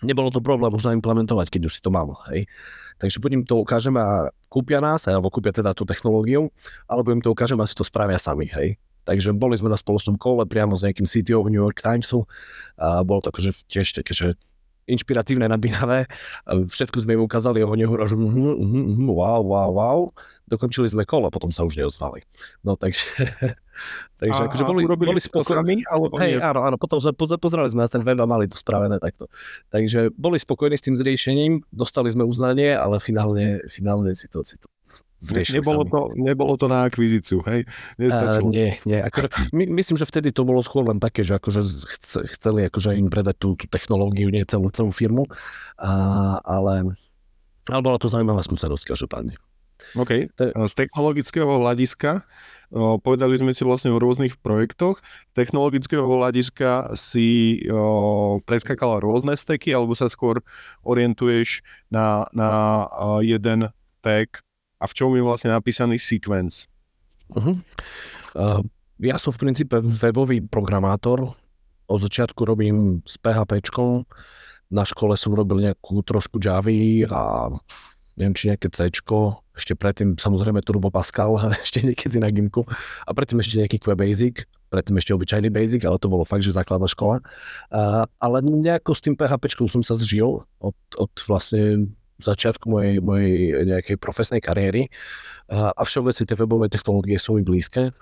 Nebolo 0.00 0.30
to 0.30 0.38
problém 0.38 0.70
už 0.70 0.94
implementovať, 0.94 1.50
keď 1.50 1.68
už 1.68 1.76
si 1.76 1.80
to 1.82 1.90
mal. 1.90 2.22
Hej. 2.30 2.46
Takže 3.02 3.18
buď 3.18 3.30
im 3.34 3.44
to 3.44 3.58
ukážeme 3.58 3.98
a 3.98 4.30
kúpia 4.46 4.78
nás, 4.78 5.10
alebo 5.10 5.28
kúpia 5.28 5.50
teda 5.50 5.74
tú 5.74 5.82
technológiu, 5.82 6.54
alebo 6.86 7.12
im 7.12 7.20
to 7.20 7.34
ukážeme 7.34 7.60
a 7.60 7.68
si 7.68 7.74
to 7.74 7.82
spravia 7.82 8.16
sami. 8.16 8.46
Hej. 8.48 8.78
Takže 9.04 9.34
boli 9.34 9.58
sme 9.58 9.72
na 9.72 9.76
spoločnom 9.80 10.16
kole 10.20 10.44
priamo 10.44 10.78
s 10.78 10.84
nejakým 10.86 11.08
CTO 11.08 11.44
New 11.48 11.64
York 11.64 11.80
Timesu 11.82 12.28
a 12.78 13.02
bolo 13.02 13.24
to 13.24 13.32
akože 13.34 13.66
tiež 13.66 14.00
také, 14.00 14.12
že 14.14 14.36
inšpiratívne, 14.88 15.44
nabíhavé. 15.46 16.08
Všetko 16.48 17.04
sme 17.04 17.20
im 17.20 17.22
ukázali, 17.22 17.60
oni 17.60 17.84
hovorili, 17.84 18.08
že 18.08 18.16
wow, 19.12 19.44
wow, 19.44 19.70
wow. 19.70 20.00
Dokončili 20.48 20.88
sme 20.88 21.04
kolo, 21.04 21.28
potom 21.28 21.52
sa 21.52 21.68
už 21.68 21.76
neozvali. 21.76 22.24
No 22.64 22.72
takže, 22.72 23.04
takže 24.24 24.40
a, 24.40 24.46
akože 24.48 24.64
boli, 24.64 24.88
boli 24.88 25.20
spokojní. 25.20 25.84
Hej, 26.24 26.40
áno, 26.40 26.64
áno, 26.64 26.80
potom 26.80 27.04
sme 27.04 27.12
pozerali 27.14 27.68
sme 27.68 27.84
na 27.84 27.90
ten 27.92 28.00
web 28.00 28.16
a 28.16 28.24
mali 28.24 28.48
to 28.48 28.56
spravené 28.56 28.96
takto. 28.96 29.28
Takže 29.68 30.16
boli 30.16 30.40
spokojní 30.40 30.80
s 30.80 30.84
tým 30.88 30.96
zriešením, 30.96 31.68
dostali 31.68 32.08
sme 32.08 32.24
uznanie, 32.24 32.72
ale 32.72 32.96
finálne, 32.96 33.60
finálne 33.68 34.16
si 34.16 34.24
to, 34.32 34.40
si 34.40 34.56
to 34.56 34.72
nebolo 35.26 35.82
to, 35.82 36.00
nebolo 36.14 36.54
to 36.54 36.66
na 36.70 36.86
akvizíciu, 36.86 37.42
hej? 37.46 37.66
Uh, 37.98 38.38
nie, 38.46 38.78
nie. 38.86 39.02
Akože, 39.02 39.50
my, 39.50 39.66
myslím, 39.66 39.98
že 39.98 40.06
vtedy 40.06 40.30
to 40.30 40.46
bolo 40.46 40.62
skôr 40.62 40.86
len 40.86 41.02
také, 41.02 41.26
že 41.26 41.38
akože 41.38 41.66
chceli 42.38 42.70
akože 42.70 42.94
im 42.94 43.10
predať 43.10 43.36
tú, 43.42 43.58
tú 43.58 43.66
technológiu, 43.66 44.30
nie 44.30 44.46
celú, 44.46 44.70
celú 44.70 44.94
firmu, 44.94 45.26
uh, 45.26 46.38
ale, 46.46 46.94
ale 47.66 47.80
bola 47.82 47.98
to 47.98 48.06
zaujímavá 48.06 48.46
skúsenosť 48.46 48.94
každopádne. 48.94 49.34
OK. 49.94 50.28
Z 50.42 50.72
technologického 50.74 51.62
hľadiska 51.62 52.26
o, 52.74 52.98
povedali 52.98 53.38
sme 53.38 53.54
si 53.54 53.62
vlastne 53.62 53.94
o 53.94 54.02
rôznych 54.02 54.36
projektoch. 54.42 55.00
Z 55.00 55.34
technologického 55.38 56.02
hľadiska 56.04 56.98
si 56.98 57.62
o, 57.70 58.42
preskakala 58.42 58.98
rôzne 59.00 59.38
steky 59.38 59.72
alebo 59.72 59.94
sa 59.94 60.10
skôr 60.10 60.42
orientuješ 60.82 61.62
na, 61.88 62.26
na 62.34 62.84
jeden 63.22 63.70
tag 64.02 64.42
a 64.78 64.84
v 64.86 64.92
čom 64.94 65.10
je 65.14 65.22
vlastne 65.22 65.50
napísaný 65.50 65.98
sequence. 65.98 66.70
Uh-huh. 67.34 67.58
Uh, 68.32 68.62
ja 68.98 69.18
som 69.18 69.30
v 69.34 69.46
princípe 69.46 69.78
webový 69.78 70.42
programátor. 70.42 71.34
Od 71.88 72.00
začiatku 72.00 72.42
robím 72.46 73.00
s 73.06 73.18
PHP. 73.18 73.62
Na 74.68 74.84
škole 74.84 75.16
som 75.16 75.32
robil 75.32 75.64
nejakú 75.64 76.04
trošku 76.04 76.36
Javy 76.36 77.08
a 77.08 77.48
neviem, 78.18 78.34
či 78.34 78.50
nejaké 78.52 78.68
C. 78.74 78.90
Ešte 79.58 79.74
predtým 79.74 80.18
samozrejme 80.18 80.62
Turbo 80.62 80.90
Pascal, 80.90 81.38
ešte 81.64 81.86
niekedy 81.86 82.18
na 82.18 82.28
Gimku. 82.28 82.66
A 83.06 83.10
predtým 83.14 83.40
ešte 83.40 83.58
nejaký 83.62 83.78
QBasic, 83.80 84.44
predtým 84.68 84.98
ešte 84.98 85.14
obyčajný 85.14 85.48
Basic, 85.48 85.82
ale 85.86 85.96
to 85.96 86.12
bolo 86.12 86.26
fakt, 86.26 86.44
že 86.44 86.52
základná 86.52 86.90
škola. 86.90 87.24
Uh, 87.72 88.04
ale 88.20 88.44
nejako 88.44 88.92
s 88.92 89.00
tým 89.00 89.14
PHP 89.16 89.48
som 89.70 89.80
sa 89.80 89.96
zžil 89.96 90.44
od, 90.60 90.76
od 90.98 91.12
vlastne 91.24 91.88
začiatku 92.18 92.66
mojej, 92.66 92.98
mojej 92.98 93.62
nejakej 93.66 93.96
profesnej 93.98 94.42
kariéry 94.42 94.90
a, 95.48 95.70
a 95.70 95.82
všeobecne 95.86 96.26
tie 96.26 96.36
webové 96.38 96.66
technológie 96.66 97.16
sú 97.16 97.38
mi 97.38 97.46
blízke. 97.46 97.94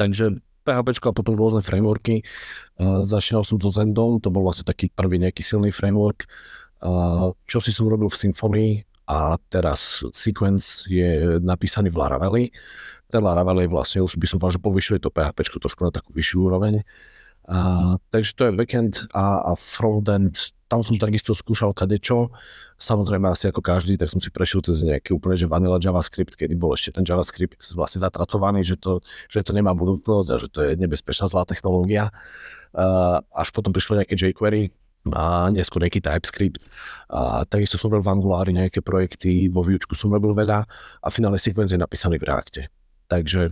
Takže 0.00 0.40
PHP 0.62 0.88
a 1.02 1.12
potom 1.12 1.34
rôzne 1.34 1.60
frameworky. 1.60 2.22
A 2.78 3.02
začínal 3.02 3.42
som 3.42 3.58
so 3.58 3.68
Zendom, 3.68 4.22
to 4.22 4.30
bol 4.30 4.46
vlastne 4.46 4.64
taký 4.64 4.88
prvý 4.88 5.18
nejaký 5.18 5.42
silný 5.42 5.74
framework. 5.74 6.24
Čo 7.46 7.58
si 7.62 7.70
som 7.70 7.90
robil 7.90 8.10
v 8.10 8.18
Symfony 8.18 8.68
a 9.06 9.36
teraz 9.50 10.06
Sequence 10.14 10.86
je 10.86 11.38
napísaný 11.42 11.90
v 11.90 11.98
Laravelli. 11.98 12.44
Ten 13.10 13.22
Laravel 13.22 13.66
je 13.66 13.68
vlastne 13.68 14.00
už 14.00 14.16
by 14.16 14.26
som 14.26 14.38
povedal, 14.40 14.56
že 14.56 14.66
povyšuje 14.66 14.98
to 15.02 15.12
PHP 15.12 15.38
trošku 15.60 15.84
na 15.84 15.92
takú 15.92 16.14
vyššiu 16.16 16.38
úroveň. 16.48 16.80
A, 17.50 17.58
takže 18.14 18.32
to 18.38 18.42
je 18.46 18.56
backend 18.56 18.94
a, 19.12 19.50
a 19.50 19.58
frontend, 19.58 20.54
tam 20.70 20.86
som 20.86 20.94
takisto 20.94 21.34
skúšal 21.34 21.74
kadečo. 21.74 22.30
Samozrejme 22.82 23.30
asi 23.30 23.46
ako 23.46 23.62
každý, 23.62 23.94
tak 23.94 24.10
som 24.10 24.18
si 24.18 24.26
prešiel 24.34 24.58
cez 24.66 24.82
nejaký 24.82 25.14
úplne 25.14 25.38
že 25.38 25.46
vanilla 25.46 25.78
JavaScript, 25.78 26.34
kedy 26.34 26.58
bol 26.58 26.74
ešte 26.74 26.98
ten 26.98 27.06
JavaScript 27.06 27.62
vlastne 27.78 28.02
zatratovaný, 28.02 28.66
že 28.66 28.74
to, 28.74 28.98
že 29.30 29.46
to 29.46 29.54
nemá 29.54 29.70
budúcnosť 29.70 30.28
a 30.34 30.36
že 30.42 30.48
to 30.50 30.58
je 30.66 30.70
nebezpečná 30.74 31.30
zlá 31.30 31.46
technológia. 31.46 32.10
A, 32.74 33.22
až 33.22 33.54
potom 33.54 33.70
prišlo 33.70 34.02
nejaké 34.02 34.18
jQuery, 34.18 34.74
a 35.10 35.50
neskôr 35.50 35.82
nejaký 35.82 35.98
TypeScript. 35.98 36.62
A 37.10 37.42
takisto 37.42 37.74
som 37.74 37.90
robil 37.90 38.06
v 38.06 38.12
Angulári 38.18 38.50
nejaké 38.54 38.82
projekty, 38.82 39.50
vo 39.50 39.66
výučku 39.66 39.98
som 39.98 40.14
robil 40.14 40.30
veľa 40.34 40.62
a 41.02 41.06
finálny 41.10 41.42
sekvenc 41.42 41.74
je 41.74 41.78
napísaný 41.78 42.22
v 42.22 42.26
Reacte. 42.30 42.62
Takže 43.10 43.50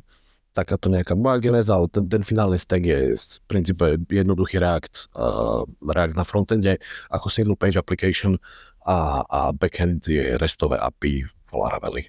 takáto 0.50 0.90
nejaká 0.90 1.14
moja 1.14 1.38
geneza, 1.38 1.78
ale 1.78 1.87
ten, 1.87 2.06
ten 2.10 2.22
finálny 2.26 2.58
stack 2.58 2.82
je 2.82 3.14
v 3.14 3.46
princípe 3.46 3.87
jednoduchý 4.10 4.58
React, 4.58 5.14
uh, 5.14 5.62
React 5.87 6.14
na 6.18 6.25
frontende 6.26 6.72
ako 7.10 7.30
single 7.30 7.58
page 7.58 7.78
application 7.78 8.38
a, 8.87 9.25
a 9.26 9.40
backend 9.52 10.08
je 10.08 10.37
restové 10.40 10.80
API 10.80 11.25
v 11.25 11.50
Laravelli. 11.52 12.04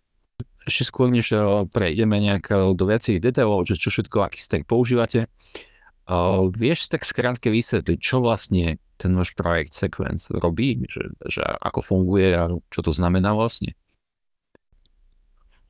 Ešte 0.62 0.94
skôr, 0.94 1.10
než 1.10 1.34
prejdeme 1.74 2.22
nejak 2.22 2.78
do 2.78 2.84
viacerých 2.86 3.34
detailov, 3.34 3.66
že 3.66 3.82
čo 3.82 3.90
všetko, 3.90 4.22
aký 4.22 4.38
stack 4.38 4.70
používate, 4.70 5.26
uh, 5.26 6.46
vieš 6.54 6.86
tak 6.86 7.02
skrátke 7.02 7.50
vysvetliť, 7.50 7.98
čo 7.98 8.22
vlastne 8.22 8.78
ten 9.02 9.18
váš 9.18 9.34
projekt 9.34 9.74
Sequence 9.74 10.30
robí, 10.30 10.78
že, 10.86 11.10
že 11.26 11.42
ako 11.42 11.82
funguje 11.82 12.38
a 12.38 12.46
čo 12.70 12.86
to 12.86 12.94
znamená 12.94 13.34
vlastne? 13.34 13.74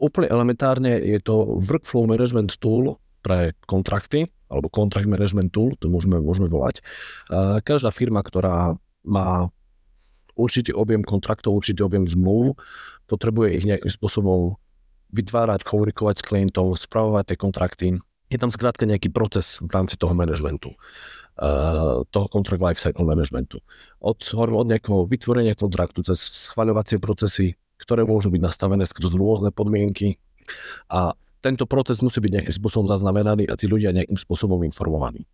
Úplne 0.03 0.27
elementárne 0.27 0.99
je 0.99 1.21
to 1.23 1.55
workflow 1.63 2.03
management 2.03 2.59
tool 2.59 2.99
pre 3.23 3.55
kontrakty, 3.69 4.27
alebo 4.51 4.67
contract 4.67 5.07
management 5.07 5.55
tool, 5.55 5.71
to 5.79 5.87
môžeme, 5.87 6.19
môžeme 6.19 6.51
volať. 6.51 6.83
Každá 7.63 7.93
firma, 7.93 8.19
ktorá 8.25 8.75
má 9.07 9.47
určitý 10.41 10.73
objem 10.73 11.05
kontraktov, 11.05 11.53
určitý 11.53 11.85
objem 11.85 12.09
zmluv, 12.09 12.57
potrebuje 13.05 13.61
ich 13.61 13.65
nejakým 13.69 13.91
spôsobom 13.93 14.57
vytvárať, 15.13 15.61
komunikovať 15.67 16.15
s 16.19 16.23
klientom, 16.25 16.73
spravovať 16.73 17.23
tie 17.29 17.37
kontrakty. 17.37 17.87
Je 18.31 18.39
tam 18.39 18.49
skrátka 18.49 18.87
nejaký 18.87 19.11
proces 19.11 19.59
v 19.59 19.69
rámci 19.69 19.99
toho 19.99 20.15
manažmentu. 20.15 20.73
Uh, 21.41 22.03
toho 22.11 22.27
contract 22.27 22.59
lifecycle 22.59 23.07
managementu. 23.07 23.63
Od, 24.03 24.19
od 24.35 24.67
nejakého 24.67 25.07
vytvorenia 25.07 25.55
kontraktu 25.55 26.03
cez 26.03 26.19
schvaľovacie 26.51 26.99
procesy, 26.99 27.55
ktoré 27.79 28.03
môžu 28.05 28.29
byť 28.29 28.41
nastavené 28.43 28.83
skrz 28.85 29.15
rôzne 29.15 29.49
podmienky 29.49 30.19
a 30.91 31.15
tento 31.41 31.65
proces 31.65 32.03
musí 32.05 32.21
byť 32.21 32.31
nejakým 32.31 32.55
spôsobom 32.61 32.85
zaznamenaný 32.85 33.49
a 33.49 33.57
tí 33.57 33.65
ľudia 33.65 33.89
nejakým 33.95 34.19
spôsobom 34.19 34.61
informovaní. 34.61 35.25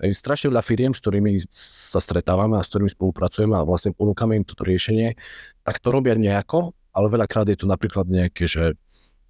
Strašne 0.00 0.48
veľa 0.48 0.64
firiem, 0.64 0.92
s 0.96 1.00
ktorými 1.04 1.44
sa 1.52 2.00
stretávame 2.00 2.56
a 2.56 2.64
s 2.64 2.72
ktorými 2.72 2.88
spolupracujeme 2.88 3.52
a 3.52 3.68
vlastne 3.68 3.92
ponúkame 3.92 4.40
im 4.40 4.44
toto 4.48 4.64
riešenie, 4.64 5.12
tak 5.60 5.76
to 5.84 5.92
robia 5.92 6.16
nejako, 6.16 6.72
ale 6.96 7.06
veľakrát 7.12 7.44
je 7.52 7.60
to 7.60 7.68
napríklad 7.68 8.08
nejaké, 8.08 8.48
že, 8.48 8.80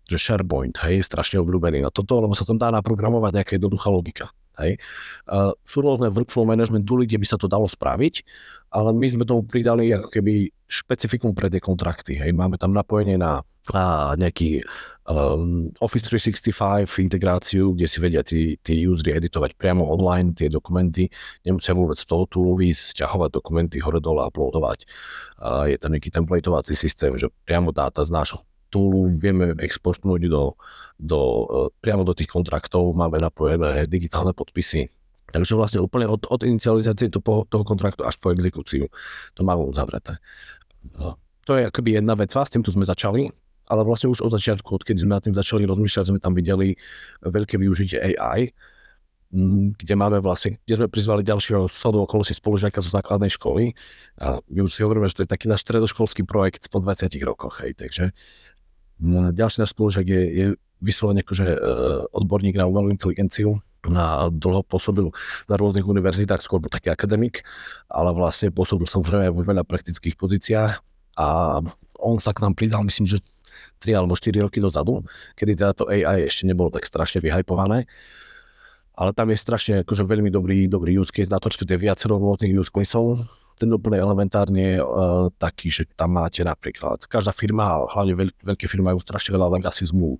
že 0.06 0.16
SharePoint, 0.16 0.78
hej, 0.86 1.02
je 1.02 1.08
strašne 1.10 1.42
obľúbený 1.42 1.82
na 1.82 1.90
toto, 1.90 2.22
lebo 2.22 2.38
sa 2.38 2.46
tam 2.46 2.56
dá 2.56 2.70
naprogramovať 2.70 3.32
nejaká 3.34 3.52
jednoduchá 3.58 3.88
logika. 3.90 4.26
Hej. 4.60 4.76
Uh, 5.24 5.56
sú 5.64 5.80
rôzne 5.80 6.12
workflow 6.12 6.44
management 6.44 6.84
tooly, 6.84 7.08
kde 7.08 7.24
by 7.24 7.26
sa 7.26 7.40
to 7.40 7.48
dalo 7.48 7.64
spraviť, 7.64 8.22
ale 8.76 8.92
my 8.92 9.06
sme 9.08 9.24
tomu 9.24 9.42
pridali 9.42 9.88
ako 9.90 10.12
keby 10.12 10.52
špecifikum 10.68 11.32
pre 11.32 11.48
tie 11.48 11.64
kontrakty. 11.64 12.14
Hej. 12.20 12.36
Máme 12.36 12.60
tam 12.60 12.76
napojenie 12.76 13.16
na 13.16 13.40
a 13.68 14.16
nejaký 14.16 14.64
um, 15.10 15.68
Office 15.82 16.06
365 16.06 16.86
integráciu, 17.02 17.74
kde 17.74 17.86
si 17.90 17.98
vedia 17.98 18.22
tí, 18.22 18.54
tí 18.62 18.86
usery 18.86 19.18
editovať 19.18 19.58
priamo 19.58 19.82
online 19.82 20.32
tie 20.32 20.46
dokumenty, 20.46 21.10
nemusia 21.42 21.74
vôbec 21.74 21.98
z 21.98 22.06
toho 22.06 22.26
výsť, 22.30 22.96
stiahovať 22.96 23.30
dokumenty 23.34 23.82
hore 23.82 23.98
dole, 23.98 24.22
uploadovať. 24.22 24.86
Je 25.66 25.76
tam 25.80 25.90
nejaký 25.92 26.14
templatovací 26.14 26.78
systém, 26.78 27.10
že 27.18 27.32
priamo 27.42 27.74
dáta 27.74 28.06
z 28.06 28.14
nášho 28.14 28.46
toolu 28.70 29.10
vieme 29.10 29.52
exportnúť 29.58 30.30
do, 30.30 30.54
do, 30.94 31.20
e, 31.50 31.54
priamo 31.82 32.06
do 32.06 32.14
tých 32.14 32.30
kontraktov, 32.30 32.94
máme 32.94 33.18
napojené 33.18 33.84
digitálne 33.90 34.30
podpisy. 34.30 34.86
Takže 35.30 35.58
vlastne 35.58 35.82
úplne 35.82 36.06
od, 36.06 36.22
od 36.30 36.40
inicializácie 36.46 37.10
toho, 37.10 37.46
toho 37.50 37.64
kontraktu 37.66 38.06
až 38.06 38.18
po 38.22 38.30
exekúciu 38.30 38.86
to 39.34 39.40
máme 39.42 39.66
uzavreté. 39.66 40.18
No, 40.98 41.18
to 41.46 41.58
je 41.58 41.66
akoby 41.66 41.98
jedna 41.98 42.14
vec, 42.14 42.30
s 42.34 42.50
týmto 42.50 42.70
sme 42.70 42.86
začali, 42.86 43.30
ale 43.70 43.86
vlastne 43.86 44.10
už 44.10 44.26
od 44.26 44.34
začiatku, 44.34 44.82
odkedy 44.82 45.06
sme 45.06 45.14
na 45.14 45.22
tým 45.22 45.30
začali 45.30 45.62
rozmýšľať, 45.62 46.10
sme 46.10 46.18
tam 46.18 46.34
videli 46.34 46.74
veľké 47.22 47.54
využitie 47.54 48.18
AI, 48.18 48.50
kde 49.78 49.94
máme 49.94 50.18
vlastne, 50.18 50.58
kde 50.66 50.82
sme 50.82 50.88
prizvali 50.90 51.22
ďalšieho 51.22 51.70
sodu 51.70 52.02
okolností 52.02 52.34
spolužiaka 52.34 52.82
zo 52.82 52.90
základnej 52.90 53.30
školy. 53.30 53.78
A 54.18 54.42
my 54.50 54.66
už 54.66 54.74
si 54.74 54.82
hovoríme, 54.82 55.06
že 55.06 55.22
to 55.22 55.24
je 55.24 55.30
taký 55.30 55.46
náš 55.46 55.62
stredoškolský 55.62 56.26
projekt 56.26 56.66
po 56.66 56.82
20 56.82 57.14
rokoch, 57.22 57.62
hej, 57.62 57.78
takže 57.78 58.10
ďalší 59.30 59.62
náš 59.62 59.70
spolužiak 59.70 60.06
je, 60.10 60.22
je 60.34 60.46
vyslovene 60.82 61.22
akože 61.22 61.46
uh, 61.46 61.58
odborník 62.10 62.58
na 62.58 62.66
umelú 62.66 62.90
inteligenciu, 62.90 63.62
na, 63.88 64.28
dlho 64.28 64.60
pôsobil 64.66 65.08
na 65.48 65.54
rôznych 65.56 65.86
univerzitách, 65.86 66.44
skôr 66.44 66.60
bol 66.60 66.68
taký 66.68 66.92
akademik, 66.92 67.46
ale 67.88 68.12
vlastne 68.12 68.52
pôsobil 68.52 68.84
samozrejme 68.84 69.30
aj 69.30 69.32
vo 69.32 69.46
veľa 69.46 69.64
praktických 69.64 70.20
pozíciách 70.20 70.72
a 71.16 71.26
on 72.00 72.16
sa 72.20 72.36
k 72.36 72.44
nám 72.44 72.56
pridal, 72.56 72.84
myslím, 72.84 73.08
že 73.08 73.24
3 73.82 73.96
alebo 73.96 74.16
4 74.16 74.44
roky 74.44 74.58
dozadu, 74.58 75.04
kedy 75.36 75.52
teda 75.56 75.72
to 75.76 75.84
AI 75.88 76.26
ešte 76.28 76.44
nebolo 76.48 76.72
tak 76.72 76.86
strašne 76.86 77.20
vyhypované. 77.20 77.88
Ale 78.94 79.16
tam 79.16 79.32
je 79.32 79.38
strašne 79.38 79.74
akože 79.86 80.04
veľmi 80.04 80.28
dobrý, 80.28 80.68
dobrý 80.68 81.00
use 81.00 81.14
case 81.14 81.32
na 81.32 81.40
to, 81.40 81.48
čo 81.48 81.64
je 81.64 81.78
viacero 81.78 82.20
rôznych 82.20 82.52
use 82.52 82.68
caseov 82.68 83.24
ten 83.60 83.68
úplne 83.68 84.00
elementárne 84.00 84.80
uh, 84.80 85.28
taký, 85.36 85.68
že 85.68 85.84
tam 85.92 86.16
máte 86.16 86.40
napríklad, 86.40 87.04
každá 87.04 87.36
firma, 87.36 87.84
hlavne 87.92 88.16
veľ, 88.16 88.28
veľké 88.40 88.64
firmy 88.64 88.88
majú 88.88 89.04
strašne 89.04 89.36
veľa 89.36 89.60
legacy 89.60 89.84
zmluv. 89.84 90.16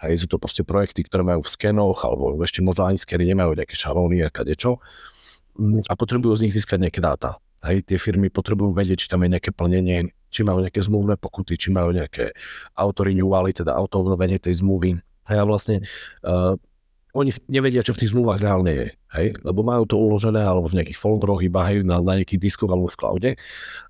Hej, 0.00 0.24
sú 0.24 0.26
to 0.32 0.40
proste 0.40 0.64
projekty, 0.64 1.04
ktoré 1.04 1.20
majú 1.20 1.44
v 1.44 1.52
skenoch, 1.52 2.00
alebo 2.06 2.32
ešte 2.40 2.64
možno 2.64 2.88
ani 2.88 2.96
skeny 2.96 3.28
nemajú 3.28 3.52
nejaké 3.52 3.76
šalóny 3.76 4.24
a 4.24 4.32
kadečo. 4.32 4.80
Mm, 5.60 5.84
a 5.84 5.92
potrebujú 5.98 6.38
z 6.38 6.48
nich 6.48 6.54
získať 6.56 6.88
nejaké 6.88 7.04
dáta. 7.04 7.36
Hej, 7.66 7.84
tie 7.84 7.98
firmy 8.00 8.32
potrebujú 8.32 8.72
vedieť, 8.72 9.04
či 9.04 9.10
tam 9.10 9.26
je 9.26 9.36
nejaké 9.36 9.50
plnenie, 9.52 10.08
či 10.28 10.44
majú 10.44 10.60
nejaké 10.64 10.80
zmluvné 10.84 11.16
pokuty, 11.16 11.56
či 11.56 11.68
majú 11.72 11.92
nejaké 11.92 12.32
auto-renewally, 12.76 13.52
teda 13.52 13.74
auto-obnovenie 13.74 14.38
tej 14.38 14.60
zmluvy. 14.60 15.00
A 15.28 15.44
vlastne 15.44 15.84
uh, 16.24 16.56
oni 17.16 17.32
nevedia, 17.48 17.80
čo 17.80 17.96
v 17.96 18.04
tých 18.04 18.12
zmluvách 18.12 18.40
reálne 18.40 18.72
je, 18.72 18.86
hej? 19.16 19.28
lebo 19.40 19.64
majú 19.64 19.88
to 19.88 19.96
uložené 19.96 20.44
alebo 20.44 20.68
v 20.68 20.80
nejakých 20.80 21.00
folderoch 21.00 21.40
iba 21.40 21.64
hej, 21.66 21.80
na, 21.82 21.98
na 22.04 22.20
nejakých 22.20 22.40
diskoch 22.40 22.68
alebo 22.68 22.88
v 22.88 22.98
cloude 23.00 23.30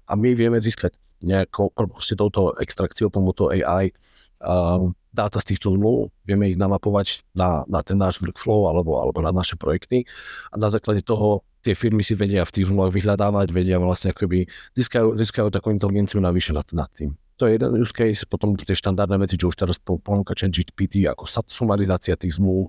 a 0.06 0.12
my 0.14 0.30
vieme 0.38 0.58
získať 0.62 0.94
nejako, 1.26 1.74
proste 1.74 2.14
touto 2.14 2.54
extrakciou 2.62 3.10
pomocou 3.10 3.50
AI 3.50 3.90
um, 4.38 4.94
dáta 5.10 5.42
z 5.42 5.54
týchto 5.54 5.74
zmluv, 5.74 6.14
vieme 6.22 6.46
ich 6.46 6.54
namapovať 6.54 7.26
na, 7.34 7.66
na 7.66 7.82
ten 7.82 7.98
náš 7.98 8.22
workflow 8.22 8.70
alebo, 8.70 9.02
alebo 9.02 9.18
na 9.18 9.34
naše 9.34 9.58
projekty 9.58 10.06
a 10.54 10.54
na 10.54 10.70
základe 10.70 11.02
toho 11.02 11.42
tie 11.62 11.74
firmy 11.74 12.02
si 12.06 12.14
vedia 12.14 12.46
v 12.46 12.54
tých 12.54 12.66
zmluvách 12.70 12.94
vyhľadávať, 12.94 13.48
vedia 13.50 13.76
vlastne 13.82 14.14
akoby 14.14 14.46
získajú, 14.78 15.18
získajú 15.18 15.48
takú 15.50 15.74
inteligenciu 15.74 16.22
navyše 16.22 16.54
nad, 16.54 16.66
nad 16.74 16.90
tým. 16.94 17.14
To 17.38 17.46
je 17.46 17.54
jeden 17.54 17.78
use 17.78 17.94
case, 17.94 18.26
potom 18.26 18.58
tie 18.58 18.74
štandardné 18.74 19.14
veci, 19.22 19.38
čo 19.38 19.46
už 19.46 19.54
teraz 19.54 19.78
ponúka 19.78 20.34
chat 20.34 20.50
GPT, 20.50 21.06
ako 21.06 21.22
sumarizácia 21.46 22.18
tých 22.18 22.34
zmluv, 22.34 22.66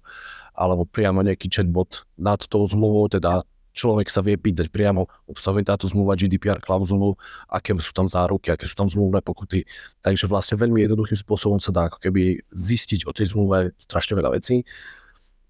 alebo 0.53 0.85
priamo 0.85 1.25
nejaký 1.25 1.49
chatbot 1.49 2.05
nad 2.21 2.37
tou 2.45 2.61
zmluvou, 2.69 3.09
teda 3.09 3.41
človek 3.73 4.11
sa 4.11 4.19
vie 4.19 4.35
pýtať 4.35 4.69
priamo, 4.69 5.09
obsahuje 5.25 5.65
táto 5.65 5.87
zmluva 5.89 6.13
GDPR 6.13 6.59
klauzulu, 6.59 7.15
aké 7.49 7.71
sú 7.79 7.95
tam 7.95 8.05
záruky, 8.05 8.51
aké 8.51 8.67
sú 8.67 8.75
tam 8.75 8.91
zmluvné 8.91 9.23
pokuty. 9.23 9.63
Takže 10.03 10.27
vlastne 10.27 10.59
veľmi 10.59 10.83
jednoduchým 10.83 11.17
spôsobom 11.17 11.57
sa 11.57 11.71
dá 11.71 11.87
ako 11.87 11.97
keby 12.03 12.43
zistiť 12.51 13.07
o 13.07 13.11
tej 13.15 13.33
zmluve 13.33 13.71
strašne 13.79 14.19
veľa 14.19 14.35
vecí. 14.35 14.67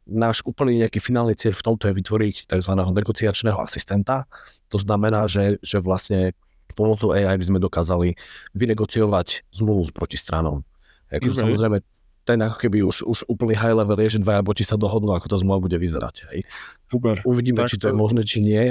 Náš 0.09 0.41
úplný 0.43 0.81
nejaký 0.81 0.99
finálny 0.99 1.37
cieľ 1.37 1.53
v 1.55 1.65
tomto 1.65 1.85
je 1.87 1.93
vytvoriť 1.93 2.49
tzv. 2.49 2.73
negociačného 2.73 3.61
asistenta. 3.61 4.25
To 4.73 4.81
znamená, 4.81 5.29
že, 5.29 5.61
že 5.61 5.77
vlastne 5.79 6.33
pomocou 6.73 7.13
AI 7.13 7.35
by 7.35 7.45
sme 7.45 7.59
dokázali 7.59 8.17
vynegociovať 8.57 9.49
zmluvu 9.53 9.89
s 9.89 9.91
protistranou. 9.91 10.65
Akože 11.09 11.41
samozrejme, 11.41 11.77
ten 12.23 12.39
ako 12.45 12.57
keby 12.61 12.85
už, 12.85 13.09
už 13.09 13.19
úplný 13.25 13.57
high 13.57 13.73
level 13.73 13.97
je, 14.05 14.15
že 14.15 14.19
dvaja 14.21 14.45
boti 14.45 14.61
sa 14.61 14.77
dohodnú, 14.77 15.17
ako 15.17 15.33
tá 15.33 15.37
zmluva 15.41 15.65
bude 15.65 15.77
vyzerať. 15.81 16.29
Hej. 16.29 16.45
Super. 16.85 17.25
Uvidíme, 17.25 17.65
tak 17.65 17.73
či 17.73 17.81
to, 17.81 17.89
to 17.89 17.91
je 17.91 17.97
možné, 17.97 18.21
či 18.21 18.45
nie, 18.45 18.69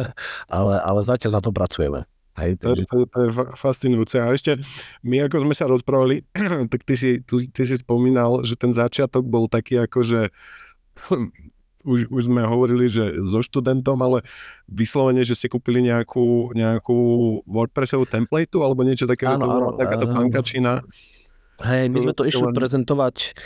ale, 0.56 0.74
ale 0.78 1.00
zatiaľ 1.02 1.38
na 1.38 1.42
to 1.42 1.50
pracujeme. 1.50 2.06
Hej, 2.38 2.62
takže... 2.62 2.86
to, 2.86 2.96
je, 3.02 3.06
to 3.10 3.18
je 3.26 3.30
fascinujúce. 3.58 4.16
A 4.22 4.30
ešte, 4.30 4.62
my 5.02 5.26
ako 5.26 5.42
sme 5.42 5.54
sa 5.58 5.66
rozprávali, 5.66 6.22
tak 6.72 6.86
ty 6.86 6.94
si, 6.94 7.10
ty, 7.26 7.50
ty 7.50 7.62
si 7.66 7.76
spomínal, 7.82 8.46
že 8.46 8.54
ten 8.54 8.70
začiatok 8.70 9.26
bol 9.26 9.50
taký 9.50 9.82
ako, 9.82 10.06
že 10.06 10.20
už, 11.90 12.12
už 12.12 12.22
sme 12.28 12.44
hovorili, 12.44 12.92
že 12.92 13.24
so 13.24 13.40
študentom, 13.40 13.96
ale 14.04 14.20
vyslovene, 14.68 15.24
že 15.24 15.36
ste 15.36 15.48
kúpili 15.48 15.80
nejakú, 15.80 16.52
nejakú 16.52 16.98
WordPressovú 17.48 18.04
templateu 18.04 18.60
alebo 18.60 18.84
niečo 18.84 19.08
také, 19.08 19.24
áno, 19.24 19.48
áno, 19.48 19.68
takáto 19.76 20.08
pankačina. 20.10 20.84
Hej, 21.60 21.92
my 21.92 21.98
sme 22.00 22.12
to 22.16 22.24
išli 22.24 22.52
prezentovať 22.52 23.36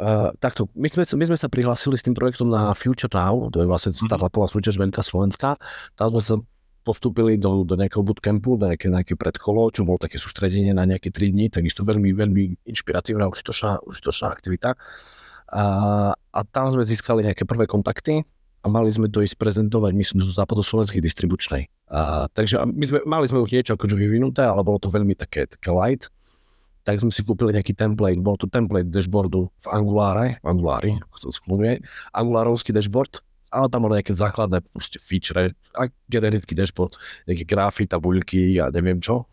Uh, 0.00 0.32
takto, 0.40 0.64
my 0.72 0.88
sme, 0.88 1.04
my 1.04 1.24
sme 1.28 1.36
sa 1.36 1.52
prihlásili 1.52 1.92
s 1.92 2.00
tým 2.00 2.16
projektom 2.16 2.48
na 2.48 2.72
Future 2.72 3.12
Now, 3.12 3.52
to 3.52 3.60
je 3.60 3.68
vlastne 3.68 3.92
Mhm. 3.92 4.08
startupová 4.08 4.48
súťaž 4.48 4.80
Veľká 4.80 5.04
Slovenská. 5.04 5.60
Tam 5.92 6.08
sme 6.08 6.22
sa 6.24 6.34
postúpili 6.80 7.36
do, 7.36 7.68
do 7.68 7.76
nejakého 7.76 8.00
bootcampu, 8.00 8.56
do 8.56 8.72
nejaké, 8.72 8.88
nejaké 8.88 9.12
predkolo, 9.20 9.68
čo 9.68 9.84
bolo 9.84 10.00
také 10.00 10.16
sústredenie 10.16 10.72
na 10.72 10.88
nejaké 10.88 11.12
3 11.12 11.28
dní, 11.28 11.52
takisto 11.52 11.84
veľmi, 11.84 12.16
veľmi 12.16 12.64
inšpiratívna, 12.64 13.28
užitočná, 13.28 13.84
užitočná 13.84 14.32
aktivita. 14.32 14.72
A, 15.50 15.64
a 16.14 16.40
tam 16.46 16.70
sme 16.70 16.86
získali 16.86 17.26
nejaké 17.26 17.42
prvé 17.42 17.66
kontakty 17.66 18.22
a 18.60 18.66
mali 18.70 18.92
sme 18.92 19.10
to 19.10 19.24
ísť 19.24 19.34
prezentovať, 19.40 19.92
myslím, 19.96 20.22
zo 20.22 20.30
západoslovenskej 20.36 21.02
distribučnej. 21.02 21.66
A, 21.90 22.30
takže 22.30 22.62
my 22.64 22.84
sme, 22.86 22.98
mali 23.02 23.26
sme 23.26 23.42
už 23.42 23.50
niečo 23.50 23.74
akože 23.74 23.98
vyvinuté, 23.98 24.46
ale 24.46 24.62
bolo 24.62 24.78
to 24.78 24.92
veľmi 24.92 25.18
také, 25.18 25.50
také 25.50 25.74
light 25.74 26.06
tak 26.80 26.96
sme 26.96 27.12
si 27.12 27.20
kúpili 27.20 27.52
nejaký 27.52 27.76
template, 27.76 28.20
bol 28.20 28.40
to 28.40 28.48
template 28.48 28.88
dashboardu 28.88 29.52
v 29.52 29.66
Angulare, 29.68 30.40
v 30.40 30.46
Angulári, 30.48 30.90
ako 30.96 31.16
sa 31.20 31.28
skloňuje, 31.28 31.84
Angulárovský 32.16 32.72
dashboard, 32.72 33.20
ale 33.52 33.66
tam 33.68 33.84
bolo 33.84 33.98
nejaké 33.98 34.14
základné 34.16 34.64
proste 34.72 34.96
feature 34.96 35.52
a 35.76 35.82
generický 36.08 36.56
dashboard, 36.56 36.96
nejaké 37.28 37.44
grafy, 37.44 37.84
tabuľky 37.84 38.58
a 38.62 38.72
neviem 38.72 39.02
čo. 39.02 39.28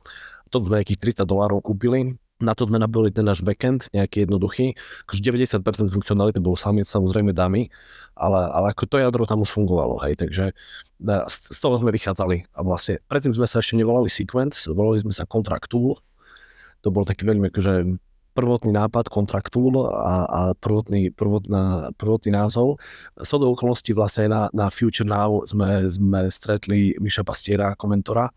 To 0.51 0.63
sme 0.63 0.81
nejakých 0.81 1.23
300 1.23 1.27
dolárov 1.27 1.63
kúpili, 1.63 2.15
na 2.37 2.53
to 2.53 2.69
sme 2.69 2.77
nabili 2.77 3.09
ten 3.09 3.25
náš 3.25 3.41
backend, 3.41 3.89
nejaký 3.93 4.25
jednoduchý, 4.29 4.77
akože 5.09 5.21
90% 5.21 5.89
funkcionality 5.89 6.37
bolo 6.37 6.53
sami, 6.53 6.85
samozrejme 6.85 7.33
dámy, 7.33 7.69
ale, 8.13 8.41
ale 8.53 8.65
ako 8.73 8.83
to 8.85 8.97
jadro 9.01 9.25
tam 9.25 9.41
už 9.41 9.49
fungovalo, 9.49 9.97
hej, 10.05 10.17
takže 10.21 10.53
e, 10.53 11.15
z, 11.25 11.35
z 11.53 11.57
toho 11.57 11.81
sme 11.81 11.89
vychádzali 11.89 12.45
a 12.53 12.59
vlastne 12.61 13.01
predtým 13.09 13.33
sme 13.33 13.49
sa 13.49 13.59
ešte 13.61 13.73
nevolali 13.73 14.09
Sequence, 14.09 14.69
volali 14.69 15.01
sme 15.01 15.13
sa 15.13 15.25
Contract 15.25 15.69
Tool, 15.69 15.97
to 16.85 16.93
bol 16.93 17.03
taký 17.03 17.25
veľmi 17.25 17.49
akože 17.49 17.97
prvotný 18.37 18.69
nápad 18.69 19.09
Contract 19.09 19.49
Tool 19.49 19.89
a, 19.89 20.29
a 20.29 20.41
prvotný, 20.53 21.09
prvotná, 21.09 21.89
prvotný 21.97 22.37
názov. 22.37 22.77
S 23.17 23.33
do 23.33 23.49
okolností 23.49 23.97
vlastne 23.97 24.29
na, 24.29 24.45
na 24.53 24.69
Future 24.69 25.09
Now 25.09 25.41
sme, 25.49 25.89
sme 25.89 26.29
stretli 26.29 26.93
Miša 27.01 27.25
Pastiera 27.25 27.73
ako 27.73 27.89
mentora. 27.89 28.29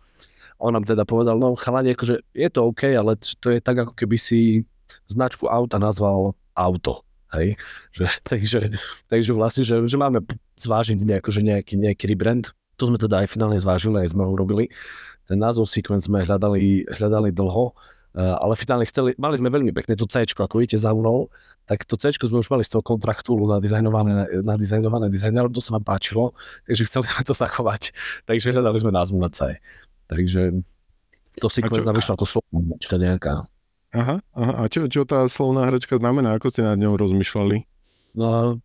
On 0.60 0.72
nám 0.76 0.84
teda 0.84 1.08
povedal, 1.08 1.40
no 1.40 1.56
chalani, 1.56 1.96
akože 1.96 2.20
je 2.36 2.48
to 2.52 2.60
OK, 2.68 2.92
ale 2.92 3.16
to 3.16 3.48
je 3.48 3.58
tak, 3.64 3.80
ako 3.80 3.96
keby 3.96 4.16
si 4.20 4.62
značku 5.08 5.48
auta 5.48 5.80
nazval 5.80 6.36
auto. 6.52 7.02
Hej? 7.32 7.56
Že, 7.96 8.04
takže, 8.22 8.60
takže 9.08 9.30
vlastne, 9.34 9.62
že, 9.66 9.78
že 9.86 9.96
máme 9.98 10.22
zvážiť 10.58 10.98
nejako, 10.98 11.30
že 11.30 11.40
nejaký, 11.42 11.74
nejaký 11.78 12.04
rebrand. 12.10 12.54
To 12.78 12.90
sme 12.90 12.98
teda 12.98 13.22
aj 13.22 13.28
finálne 13.30 13.58
zvážili, 13.60 14.02
aj 14.02 14.14
sme 14.14 14.24
ho 14.24 14.30
urobili. 14.32 14.70
Ten 15.26 15.38
názov 15.38 15.68
Sequence 15.68 16.08
sme 16.10 16.26
hľadali, 16.26 16.86
hľadali 16.90 17.30
dlho, 17.30 17.74
Uh, 18.10 18.34
ale 18.42 18.58
finálne 18.58 18.82
chceli, 18.90 19.14
mali 19.22 19.38
sme 19.38 19.54
veľmi 19.54 19.70
pekné 19.70 19.94
to 19.94 20.02
C, 20.02 20.26
ako 20.26 20.58
vidíte 20.58 20.82
za 20.82 20.90
mnou, 20.90 21.30
tak 21.62 21.86
to 21.86 21.94
C 21.94 22.10
sme 22.10 22.42
už 22.42 22.50
mali 22.50 22.66
z 22.66 22.74
toho 22.74 22.82
kontraktu 22.82 23.38
nadizajnované, 23.38 24.42
nadizajnované 24.42 25.06
dizajnerom, 25.06 25.54
to 25.54 25.62
sa 25.62 25.78
vám 25.78 25.86
páčilo, 25.86 26.34
takže 26.66 26.90
chceli 26.90 27.06
sme 27.06 27.22
to 27.22 27.38
zachovať, 27.38 27.94
takže 28.26 28.50
hľadali 28.50 28.82
sme 28.82 28.90
názvu 28.90 29.14
na 29.14 29.30
C. 29.30 29.62
Takže 30.10 30.66
to 31.38 31.46
si 31.46 31.62
nám 31.62 31.94
vyšla 31.94 32.18
ako 32.18 32.26
slovná 32.26 32.74
nejaká. 32.76 33.46
Aha, 33.90 34.22
aha. 34.34 34.52
A 34.62 34.70
čo, 34.70 34.86
čo 34.86 35.06
tá 35.06 35.26
slovná 35.26 35.66
hračka 35.66 35.98
znamená? 35.98 36.38
Ako 36.38 36.50
ste 36.50 36.66
nad 36.66 36.78
ňou 36.78 36.94
rozmýšľali? 36.94 37.66
No, 38.14 38.58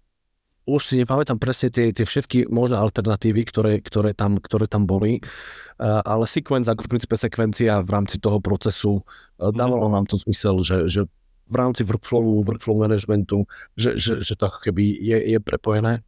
už 0.65 0.81
si 0.81 0.93
nepamätám 0.97 1.37
presne 1.37 1.69
tie, 1.69 1.93
tie 1.93 2.05
všetky 2.05 2.49
možné 2.49 2.77
alternatívy, 2.77 3.45
ktoré, 3.45 3.73
ktoré, 3.81 4.17
tam, 4.17 4.41
ktoré 4.41 4.65
tam 4.65 4.89
boli, 4.89 5.21
uh, 5.21 6.01
ale 6.01 6.25
sequence 6.25 6.65
ako 6.65 6.89
v 6.89 6.91
princípe 6.97 7.17
sekvencia 7.17 7.85
v 7.85 7.89
rámci 7.89 8.17
toho 8.17 8.41
procesu 8.41 9.01
uh, 9.01 9.53
dávalo 9.53 9.89
nám 9.89 10.09
to 10.09 10.17
zmysel, 10.17 10.65
že, 10.65 10.89
že 10.89 11.01
v 11.45 11.55
rámci 11.57 11.85
workflowu, 11.85 12.41
workflow 12.41 12.81
managementu, 12.81 13.45
že, 13.77 13.97
že, 14.01 14.25
že 14.25 14.33
to 14.33 14.49
ako 14.49 14.65
keby 14.65 14.97
je, 14.97 15.37
je 15.37 15.39
prepojené. 15.41 16.01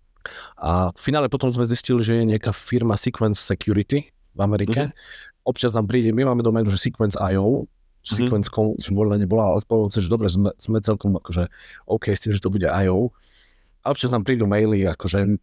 A 0.58 0.90
v 0.90 1.00
finále 1.00 1.30
potom 1.30 1.54
sme 1.54 1.64
zistili, 1.64 2.02
že 2.02 2.18
je 2.18 2.26
nejaká 2.26 2.50
firma 2.50 2.98
Sequence 2.98 3.38
Security 3.38 4.10
v 4.38 4.42
Amerike. 4.46 4.82
Mm-hmm. 4.88 5.50
Občas 5.50 5.74
nám 5.74 5.90
príde, 5.90 6.14
my 6.14 6.30
máme 6.30 6.46
doménu, 6.46 6.70
že 6.70 6.78
Sequence.io, 6.78 7.66
Sequence.com 8.06 8.78
už 8.78 8.94
voľa 8.96 9.20
nebola, 9.20 9.52
ale 9.52 9.60
spomenul 9.60 9.92
že 9.92 10.08
dobre, 10.08 10.32
sme, 10.32 10.56
sme 10.56 10.80
celkom 10.80 11.18
akože 11.20 11.50
OK 11.90 12.14
s 12.14 12.24
tým, 12.24 12.32
že 12.32 12.40
to 12.40 12.54
bude 12.54 12.70
IO. 12.70 13.12
A 13.84 13.92
občas 13.92 14.14
nám 14.14 14.24
prídu 14.24 14.48
maily, 14.48 14.88
akože 14.88 15.40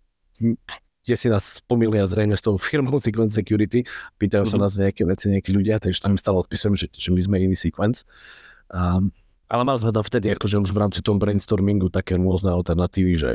kde 1.05 1.17
si 1.21 1.29
nás 1.29 1.61
pomýlia 1.69 2.09
zrejme 2.09 2.33
s 2.33 2.41
tou 2.41 2.57
firmou 2.57 2.97
Sequence 2.97 3.37
Security, 3.37 3.85
pýtajú 4.17 4.49
sa 4.49 4.57
Mhm. 4.57 4.63
nás 4.65 4.73
nejaké 4.81 5.05
veci, 5.05 5.29
nejakí 5.29 5.53
ľudia, 5.53 5.77
takže 5.77 6.01
tam 6.01 6.17
im 6.17 6.21
stále 6.21 6.41
odpisujem, 6.41 6.73
že, 6.73 6.89
že 6.89 7.13
my 7.13 7.21
sme 7.21 7.37
iný 7.45 7.57
Sequence. 7.57 8.09
Um, 8.73 9.13
ale 9.53 9.63
mali 9.69 9.77
sme 9.77 9.93
tam 9.93 10.01
vtedy 10.01 10.33
akože 10.33 10.57
už 10.65 10.73
v 10.73 10.81
rámci 10.81 11.05
toho 11.05 11.21
brainstormingu 11.21 11.93
také 11.93 12.17
rôzne 12.17 12.49
alternatívy, 12.57 13.13
že, 13.13 13.33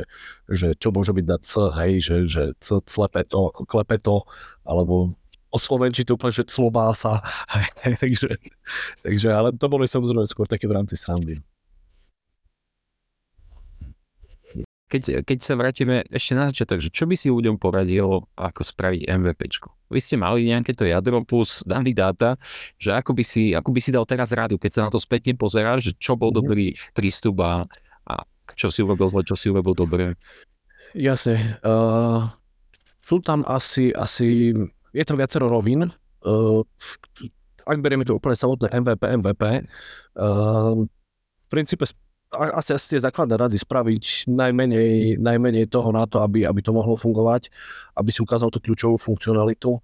že 0.50 0.74
čo 0.74 0.90
môže 0.90 1.14
byť 1.14 1.26
na 1.30 1.38
C, 1.38 1.50
hej, 1.70 1.92
že, 2.02 2.16
že 2.26 2.42
C, 2.58 2.82
clepeto, 2.82 3.54
ako 3.54 3.62
klepeto, 3.62 4.26
alebo 4.66 5.14
o 5.50 5.58
Slovenči 5.58 6.06
to 6.06 6.14
úplne, 6.14 6.30
že 6.32 6.46
clobása, 6.46 7.18
hej, 7.82 7.94
takže, 8.02 8.30
takže, 9.02 9.28
ale 9.28 9.50
to 9.54 9.66
boli 9.66 9.90
samozrejme 9.90 10.26
skôr 10.26 10.46
také 10.46 10.70
v 10.70 10.78
rámci 10.78 10.94
srandy. 10.94 11.42
Keď, 14.90 15.22
keď 15.22 15.38
sa 15.38 15.54
vrátime 15.54 16.02
ešte 16.10 16.34
na 16.34 16.50
začiatok, 16.50 16.82
že 16.82 16.90
čo 16.90 17.06
by 17.06 17.14
si 17.14 17.30
ľuďom 17.30 17.62
poradilo, 17.62 18.26
ako 18.34 18.66
spraviť 18.66 19.06
MVPčko? 19.06 19.70
Vy 19.86 20.02
ste 20.02 20.18
mali 20.18 20.50
nejaké 20.50 20.74
to 20.74 20.82
jadro 20.82 21.22
plus 21.22 21.62
daný 21.62 21.94
dáta, 21.94 22.34
že 22.74 22.90
ako 22.98 23.14
by 23.14 23.22
si, 23.22 23.54
ako 23.54 23.70
by 23.70 23.78
si 23.78 23.94
dal 23.94 24.02
teraz 24.02 24.34
rádu, 24.34 24.58
keď 24.58 24.70
sa 24.74 24.82
na 24.86 24.90
to 24.90 24.98
spätne 24.98 25.38
pozeráš, 25.38 25.90
že 25.90 25.92
čo 25.94 26.18
bol 26.18 26.34
Mhm. 26.34 26.38
dobrý 26.42 26.66
prístup 26.90 27.38
a, 27.38 27.70
a 28.02 28.26
čo 28.58 28.74
si 28.74 28.82
urobil 28.82 29.14
zle, 29.14 29.22
čo 29.22 29.38
si 29.38 29.46
urobil 29.46 29.78
dobre. 29.78 30.18
Jasne. 30.98 31.62
Uh, 31.62 32.26
sú 32.98 33.22
tam 33.22 33.46
asi, 33.46 33.94
asi, 33.94 34.50
je 34.92 35.04
tam 35.06 35.16
viacero 35.18 35.46
rovín. 35.50 35.90
Uh, 36.20 36.62
ak 37.64 37.78
berieme 37.80 38.04
to 38.04 38.16
úplne 38.16 38.36
samotné 38.36 38.72
MVP, 38.72 39.02
MVP, 39.20 39.42
uh, 40.18 40.74
v 40.80 41.46
princípe 41.48 41.86
asi, 42.30 42.70
asi 42.70 42.86
tie 42.94 43.00
základné 43.02 43.34
rady 43.34 43.58
spraviť 43.58 44.30
najmenej, 44.30 45.18
najmenej 45.18 45.66
toho 45.66 45.90
na 45.90 46.06
to, 46.06 46.22
aby, 46.22 46.46
aby 46.46 46.60
to 46.62 46.70
mohlo 46.70 46.94
fungovať, 46.94 47.50
aby 47.98 48.10
si 48.14 48.22
ukázal 48.22 48.54
tú 48.54 48.62
kľúčovú 48.62 48.96
funkcionalitu 49.02 49.82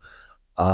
a 0.55 0.69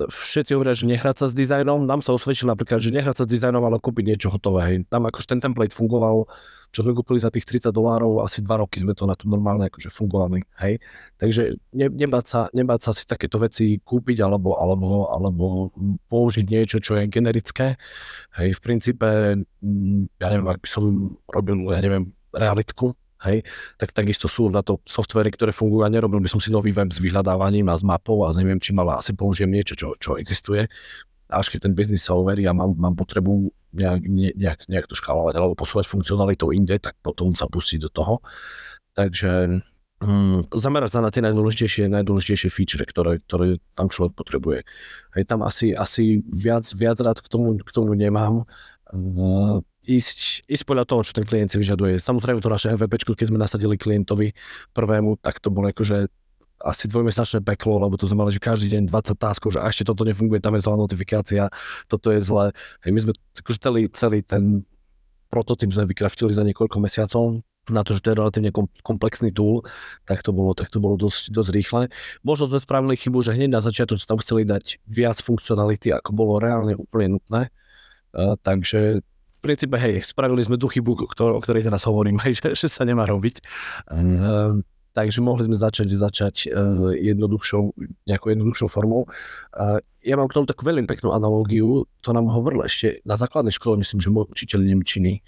všetci 0.00 0.56
hovoria, 0.56 0.76
že 0.76 0.88
nehrať 0.88 1.16
sa 1.24 1.26
s 1.30 1.34
dizajnom. 1.36 1.84
Nám 1.84 2.00
sa 2.00 2.16
osvedčilo 2.16 2.52
napríklad, 2.52 2.80
že 2.80 2.90
nehrať 2.90 3.22
sa 3.22 3.24
s 3.24 3.30
dizajnom, 3.30 3.62
ale 3.62 3.78
kúpiť 3.78 4.04
niečo 4.04 4.28
hotové. 4.32 4.82
Tam 4.88 5.04
akože 5.04 5.36
ten 5.36 5.40
template 5.40 5.76
fungoval, 5.76 6.26
čo 6.72 6.80
sme 6.80 6.96
kúpili 6.96 7.20
za 7.20 7.28
tých 7.28 7.44
30 7.44 7.68
dolárov, 7.68 8.24
asi 8.24 8.40
2 8.40 8.48
roky 8.48 8.80
sme 8.80 8.96
to 8.96 9.04
na 9.04 9.12
to 9.12 9.28
normálne 9.28 9.68
akože 9.68 9.92
fungovali. 9.92 10.40
Hej. 10.64 10.80
Takže 11.20 11.60
ne, 11.76 11.86
nebáť, 11.92 12.24
sa, 12.24 12.40
nebáť 12.56 12.80
sa 12.80 12.90
si 12.96 13.04
takéto 13.04 13.36
veci 13.36 13.76
kúpiť 13.78 14.24
alebo, 14.24 14.56
alebo, 14.56 15.12
alebo 15.12 15.44
použiť 16.08 16.48
niečo, 16.48 16.80
čo 16.80 16.96
je 16.96 17.12
generické. 17.12 17.76
Hej, 18.40 18.56
v 18.56 18.60
princípe, 18.64 19.08
mm, 19.60 20.16
ja 20.16 20.26
neviem, 20.32 20.48
ak 20.48 20.64
by 20.64 20.68
som 20.68 21.12
robil, 21.28 21.68
ja 21.68 21.84
neviem, 21.84 22.08
realitku, 22.32 22.96
hej, 23.28 23.44
tak 23.78 23.94
takisto 23.94 24.26
sú 24.26 24.50
na 24.50 24.64
to 24.64 24.82
softvery, 24.88 25.30
ktoré 25.30 25.54
fungujú 25.54 25.86
a 25.86 25.92
nerobil 25.92 26.18
by 26.18 26.28
som 26.32 26.40
si 26.42 26.50
nový 26.50 26.74
web 26.74 26.90
s 26.90 26.98
vyhľadávaním 26.98 27.70
a 27.70 27.78
s 27.78 27.86
mapou 27.86 28.24
a 28.26 28.32
s 28.32 28.36
neviem 28.40 28.58
čím, 28.58 28.82
ale 28.82 28.98
asi 28.98 29.14
použijem 29.14 29.52
niečo, 29.52 29.78
čo, 29.78 29.94
čo 30.00 30.18
existuje. 30.18 30.66
Až 31.28 31.52
keď 31.52 31.70
ten 31.70 31.74
biznis 31.76 32.02
sa 32.06 32.16
overí 32.16 32.46
a 32.46 32.56
mám, 32.56 32.74
mám 32.78 32.94
potrebu 32.96 33.52
nejak, 33.72 34.02
ne- 34.04 34.36
nejak, 34.36 34.68
nejak 34.68 34.86
to 34.88 34.94
škálovať 34.96 35.34
alebo 35.36 35.56
posúvať 35.56 35.88
funkcionalitou 35.88 36.52
inde, 36.52 36.76
tak 36.78 36.96
potom 37.00 37.32
sa 37.32 37.48
pustiť 37.48 37.78
do 37.82 37.90
toho. 37.90 38.14
Takže 38.92 39.62
mm, 40.04 40.52
zamerať 40.52 40.90
sa 40.92 41.00
na 41.00 41.08
tie 41.08 41.24
najdôležitejšie, 41.24 41.88
najdôležitejšie 41.88 42.48
feature, 42.52 42.84
ktoré, 42.84 43.12
ktoré 43.24 43.62
tam 43.72 43.88
človek 43.88 44.12
potrebuje. 44.12 44.60
Hej, 45.16 45.24
tam 45.24 45.40
asi, 45.40 45.72
asi 45.72 46.20
viac, 46.28 46.68
viac 46.76 47.00
rád 47.00 47.18
k 47.24 47.28
tomu, 47.32 47.56
k 47.56 47.70
tomu 47.72 47.96
nemám. 47.96 48.44
Uh, 48.92 49.64
ísť, 49.88 50.46
ísť 50.46 50.64
podľa 50.68 50.84
toho, 50.86 51.00
čo 51.02 51.16
ten 51.16 51.26
klient 51.26 51.50
si 51.50 51.58
vyžaduje. 51.58 51.98
Samozrejme 51.98 52.38
to 52.38 52.52
naše 52.52 52.70
MVP, 52.76 53.02
keď 53.02 53.26
sme 53.28 53.40
nasadili 53.40 53.74
klientovi 53.74 54.30
prvému, 54.70 55.18
tak 55.18 55.42
to 55.42 55.50
bolo 55.50 55.72
akože 55.72 56.06
asi 56.62 56.86
dvojmesačné 56.86 57.42
peklo, 57.42 57.82
lebo 57.82 57.98
to 57.98 58.06
sme 58.06 58.22
mali, 58.22 58.30
že 58.30 58.40
každý 58.42 58.72
deň 58.78 58.88
20 58.88 59.18
táskov, 59.18 59.54
že 59.54 59.60
ešte 59.62 59.82
toto 59.86 60.06
nefunguje, 60.06 60.38
tam 60.38 60.54
je 60.54 60.62
zlá 60.62 60.78
notifikácia, 60.78 61.50
toto 61.90 62.14
je 62.14 62.22
zlé. 62.22 62.54
Hej, 62.86 62.90
my 62.94 63.00
sme 63.02 63.12
akože 63.42 63.58
celý, 63.58 63.80
celý 63.90 64.18
ten 64.22 64.62
prototyp 65.32 65.72
sme 65.72 65.88
vykraftili 65.88 66.30
za 66.30 66.44
niekoľko 66.44 66.76
mesiacov, 66.78 67.40
na 67.70 67.86
to, 67.86 67.94
že 67.94 68.02
to 68.02 68.10
je 68.10 68.18
relatívne 68.18 68.50
kom- 68.50 68.72
komplexný 68.82 69.30
tool, 69.30 69.62
tak 70.02 70.26
to 70.26 70.34
bolo, 70.34 70.50
tak 70.50 70.66
to 70.74 70.82
bolo 70.82 70.98
dosť, 70.98 71.30
dosť 71.30 71.50
rýchle. 71.54 71.82
Možno 72.26 72.50
sme 72.50 72.58
spravili 72.58 72.98
chybu, 72.98 73.22
že 73.22 73.38
hneď 73.38 73.54
na 73.54 73.62
začiatku 73.62 73.94
tam 74.02 74.18
chceli 74.18 74.42
dať 74.42 74.82
viac 74.90 75.22
funkcionality, 75.22 75.94
ako 75.94 76.10
bolo 76.10 76.42
reálne 76.42 76.74
úplne 76.74 77.18
nutné. 77.18 77.54
Uh, 78.10 78.34
takže 78.42 78.98
v 78.98 79.38
princípe, 79.38 79.78
hej, 79.78 80.02
spravili 80.02 80.42
sme 80.42 80.58
tú 80.58 80.66
chybu, 80.66 81.06
ktor- 81.14 81.38
o 81.38 81.40
ktorej 81.40 81.62
teraz 81.62 81.86
hovorím, 81.86 82.18
že, 82.34 82.58
že 82.58 82.66
sa 82.66 82.82
nemá 82.82 83.06
robiť. 83.06 83.38
Uh, 83.94 84.58
takže 84.92 85.24
mohli 85.24 85.48
sme 85.48 85.56
začať, 85.56 85.88
začať 85.92 86.36
uh, 86.48 86.92
jednoduchšou, 86.92 87.72
nejakou 88.08 88.28
jednoduchšou 88.32 88.68
formou. 88.68 89.08
Uh, 89.56 89.80
ja 90.04 90.16
mám 90.20 90.28
k 90.28 90.36
tomu 90.36 90.46
takú 90.46 90.68
veľmi 90.68 90.84
peknú 90.84 91.12
analógiu, 91.16 91.88
to 92.04 92.10
nám 92.12 92.28
hovoril 92.28 92.64
ešte 92.64 93.00
na 93.08 93.16
základnej 93.16 93.52
škole, 93.52 93.80
myslím, 93.80 93.98
že 94.00 94.12
môj 94.12 94.28
učiteľ 94.30 94.60
Nemčiny, 94.62 95.24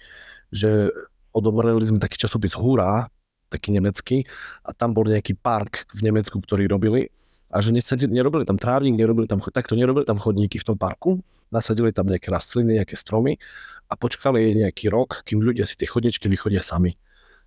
že 0.53 0.93
odobrali 1.33 1.83
sme 1.83 1.99
taký 1.99 2.15
časopis 2.21 2.55
Hurá, 2.55 3.09
taký 3.49 3.75
nemecký, 3.75 4.25
a 4.65 4.73
tam 4.73 4.95
bol 4.95 5.05
nejaký 5.05 5.37
park 5.37 5.89
v 5.93 6.09
Nemecku, 6.09 6.39
ktorý 6.39 6.65
robili 6.69 7.11
a 7.55 7.61
že 7.61 7.71
nerobili 8.11 8.43
tam 8.43 8.59
trávnik, 8.59 8.99
nerobili 8.99 9.31
tam, 9.31 9.39
takto 9.39 9.79
nerobili 9.79 10.03
tam 10.03 10.19
chodníky 10.19 10.59
v 10.59 10.67
tom 10.73 10.77
parku, 10.77 11.23
nasadili 11.53 11.93
tam 11.95 12.09
nejaké 12.09 12.27
rastliny, 12.27 12.81
nejaké 12.81 12.97
stromy 12.99 13.39
a 13.87 13.93
počkali 13.95 14.59
nejaký 14.65 14.89
rok, 14.91 15.23
kým 15.23 15.39
ľudia 15.39 15.63
si 15.63 15.77
tie 15.79 15.87
chodničky 15.87 16.27
vychodia 16.27 16.65
sami. 16.65 16.97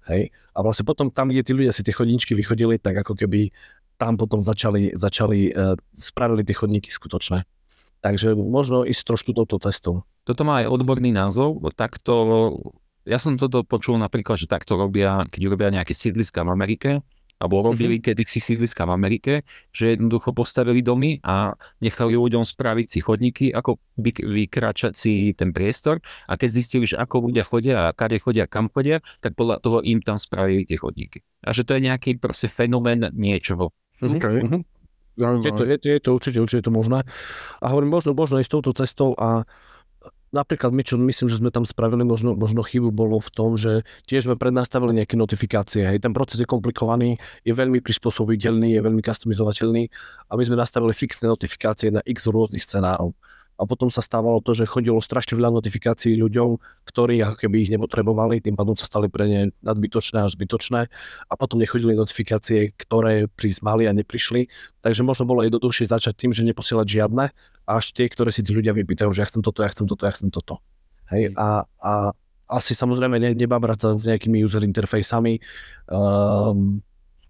Hej? 0.09 0.33
A 0.57 0.64
vlastne 0.64 0.88
potom 0.88 1.12
tam, 1.12 1.29
kde 1.29 1.44
tí 1.44 1.53
ľudia 1.55 1.73
si 1.73 1.85
tie 1.85 1.94
chodničky 1.94 2.33
vychodili, 2.33 2.81
tak 2.81 3.05
ako 3.05 3.14
keby 3.14 3.53
tam 4.01 4.16
potom 4.16 4.40
začali, 4.40 4.94
začali 4.94 5.53
uh, 5.53 5.75
spravili 5.92 6.42
tie 6.47 6.57
chodníky 6.57 6.88
skutočné. 6.88 7.44
Takže 7.99 8.38
možno 8.38 8.87
ísť 8.87 9.03
trošku 9.11 9.31
touto 9.35 9.59
cestou. 9.59 10.07
Toto 10.23 10.47
má 10.47 10.62
aj 10.62 10.71
odborný 10.71 11.11
názov, 11.11 11.59
takto, 11.75 12.14
ja 13.03 13.18
som 13.18 13.35
toto 13.35 13.66
počul 13.66 13.99
napríklad, 13.99 14.38
že 14.38 14.47
takto 14.47 14.79
robia, 14.79 15.27
keď 15.27 15.40
robia 15.51 15.75
nejaké 15.75 15.97
sídliska 15.97 16.47
v 16.47 16.53
Amerike, 16.53 16.90
alebo 17.38 17.62
robili 17.62 17.98
mm-hmm. 17.98 18.14
kedysi 18.14 18.38
sídliska 18.42 18.83
v 18.87 18.92
Amerike, 18.92 19.33
že 19.70 19.94
jednoducho 19.94 20.35
postavili 20.35 20.83
domy 20.83 21.22
a 21.22 21.55
nechali 21.79 22.18
ľuďom 22.18 22.42
spraviť 22.42 22.87
si 22.87 22.98
chodníky, 22.98 23.55
ako 23.55 23.79
vykračať 24.03 24.92
si 24.94 25.33
ten 25.38 25.55
priestor 25.55 26.03
a 26.27 26.35
keď 26.35 26.48
zistili, 26.51 26.85
že 26.87 26.98
ako 26.98 27.31
ľudia 27.31 27.46
chodia 27.46 27.90
a 27.90 27.94
kade 27.94 28.18
chodia, 28.18 28.51
kam 28.51 28.66
chodia, 28.70 28.98
tak 29.22 29.38
podľa 29.38 29.62
toho 29.62 29.79
im 29.87 30.03
tam 30.03 30.18
spravili 30.18 30.66
tie 30.66 30.79
chodníky. 30.79 31.22
A 31.46 31.55
že 31.55 31.62
to 31.62 31.79
je 31.79 31.87
nejaký 31.87 32.18
proste 32.18 32.51
fenomén 32.51 33.07
niečoho. 33.14 33.70
Mhm. 34.03 34.16
Okay. 34.18 34.38
Mm-hmm. 34.42 34.62
Je 35.18 35.51
to, 35.51 35.66
je, 35.66 35.77
je 35.83 35.98
to 35.98 36.14
určite, 36.14 36.38
určite 36.38 36.70
to 36.70 36.70
možné. 36.70 37.03
A 37.59 37.74
hovorím, 37.74 37.90
možno, 37.90 38.14
možno 38.14 38.38
ísť 38.38 38.55
touto 38.55 38.70
cestou 38.70 39.18
a 39.18 39.42
napríklad 40.33 40.75
my, 40.75 40.83
čo 40.85 41.01
myslím, 41.01 41.27
že 41.29 41.41
sme 41.41 41.51
tam 41.53 41.64
spravili 41.64 42.05
možno, 42.05 42.37
možno 42.37 42.61
chybu, 42.64 42.93
bolo 42.93 43.19
v 43.19 43.31
tom, 43.33 43.57
že 43.57 43.87
tiež 44.09 44.29
sme 44.29 44.37
prednastavili 44.37 44.97
nejaké 44.97 45.17
notifikácie. 45.17 45.85
Hej. 45.85 46.05
Ten 46.05 46.12
proces 46.12 46.41
je 46.41 46.49
komplikovaný, 46.49 47.17
je 47.45 47.53
veľmi 47.53 47.81
prispôsobiteľný, 47.81 48.77
je 48.77 48.81
veľmi 48.85 49.03
customizovateľný 49.03 49.88
a 50.29 50.33
my 50.37 50.43
sme 50.45 50.57
nastavili 50.57 50.93
fixné 50.93 51.29
notifikácie 51.29 51.93
na 51.93 52.05
x 52.05 52.29
rôznych 52.29 52.64
scenárov 52.64 53.17
a 53.59 53.67
potom 53.67 53.91
sa 53.91 53.99
stávalo 53.99 54.38
to, 54.38 54.55
že 54.55 54.71
chodilo 54.71 55.03
strašne 55.03 55.35
veľa 55.35 55.51
notifikácií 55.59 56.14
ľuďom, 56.14 56.62
ktorí 56.87 57.19
ako 57.27 57.37
keby 57.43 57.67
ich 57.67 57.71
nepotrebovali, 57.75 58.38
tým 58.38 58.55
pádom 58.55 58.79
sa 58.79 58.87
stali 58.87 59.11
pre 59.11 59.27
ne 59.27 59.41
nadbytočné 59.67 60.23
až 60.23 60.38
zbytočné 60.38 60.87
a 61.27 61.33
potom 61.35 61.59
nechodili 61.59 61.99
notifikácie, 61.99 62.71
ktoré 62.79 63.27
prísť 63.27 63.67
mali 63.67 63.91
a 63.91 63.93
neprišli. 63.93 64.47
Takže 64.79 65.03
možno 65.03 65.27
bolo 65.27 65.43
jednoduchšie 65.43 65.91
začať 65.91 66.14
tým, 66.14 66.31
že 66.31 66.47
neposielať 66.47 66.87
žiadne, 66.87 67.35
až 67.69 67.93
tie, 67.93 68.09
ktoré 68.09 68.33
si 68.33 68.41
tí 68.41 68.57
ľudia 68.57 68.73
vypýtajú, 68.73 69.13
že 69.13 69.21
ja 69.21 69.29
chcem 69.29 69.45
toto, 69.45 69.61
ja 69.61 69.69
chcem 69.69 69.85
toto, 69.85 70.09
ja 70.09 70.13
chcem 70.17 70.33
toto. 70.33 70.65
Hej, 71.13 71.37
a, 71.37 71.69
a 71.81 71.93
asi 72.49 72.73
samozrejme 72.73 73.21
ne, 73.21 73.37
nebábrať 73.37 73.79
sa 73.79 73.89
s 73.93 74.09
nejakými 74.09 74.41
user 74.41 74.65
interfejsami, 74.65 75.37
um, 75.93 76.81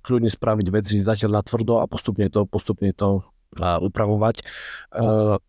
kľudne 0.06 0.30
spraviť 0.30 0.66
veci 0.70 0.94
zatiaľ 1.02 1.42
na 1.42 1.42
tvrdo 1.42 1.82
a 1.82 1.90
postupne 1.90 2.30
to, 2.30 2.46
postupne 2.46 2.94
to 2.94 3.26
uh, 3.58 3.82
upravovať. 3.82 4.46
Uh, 4.94 5.42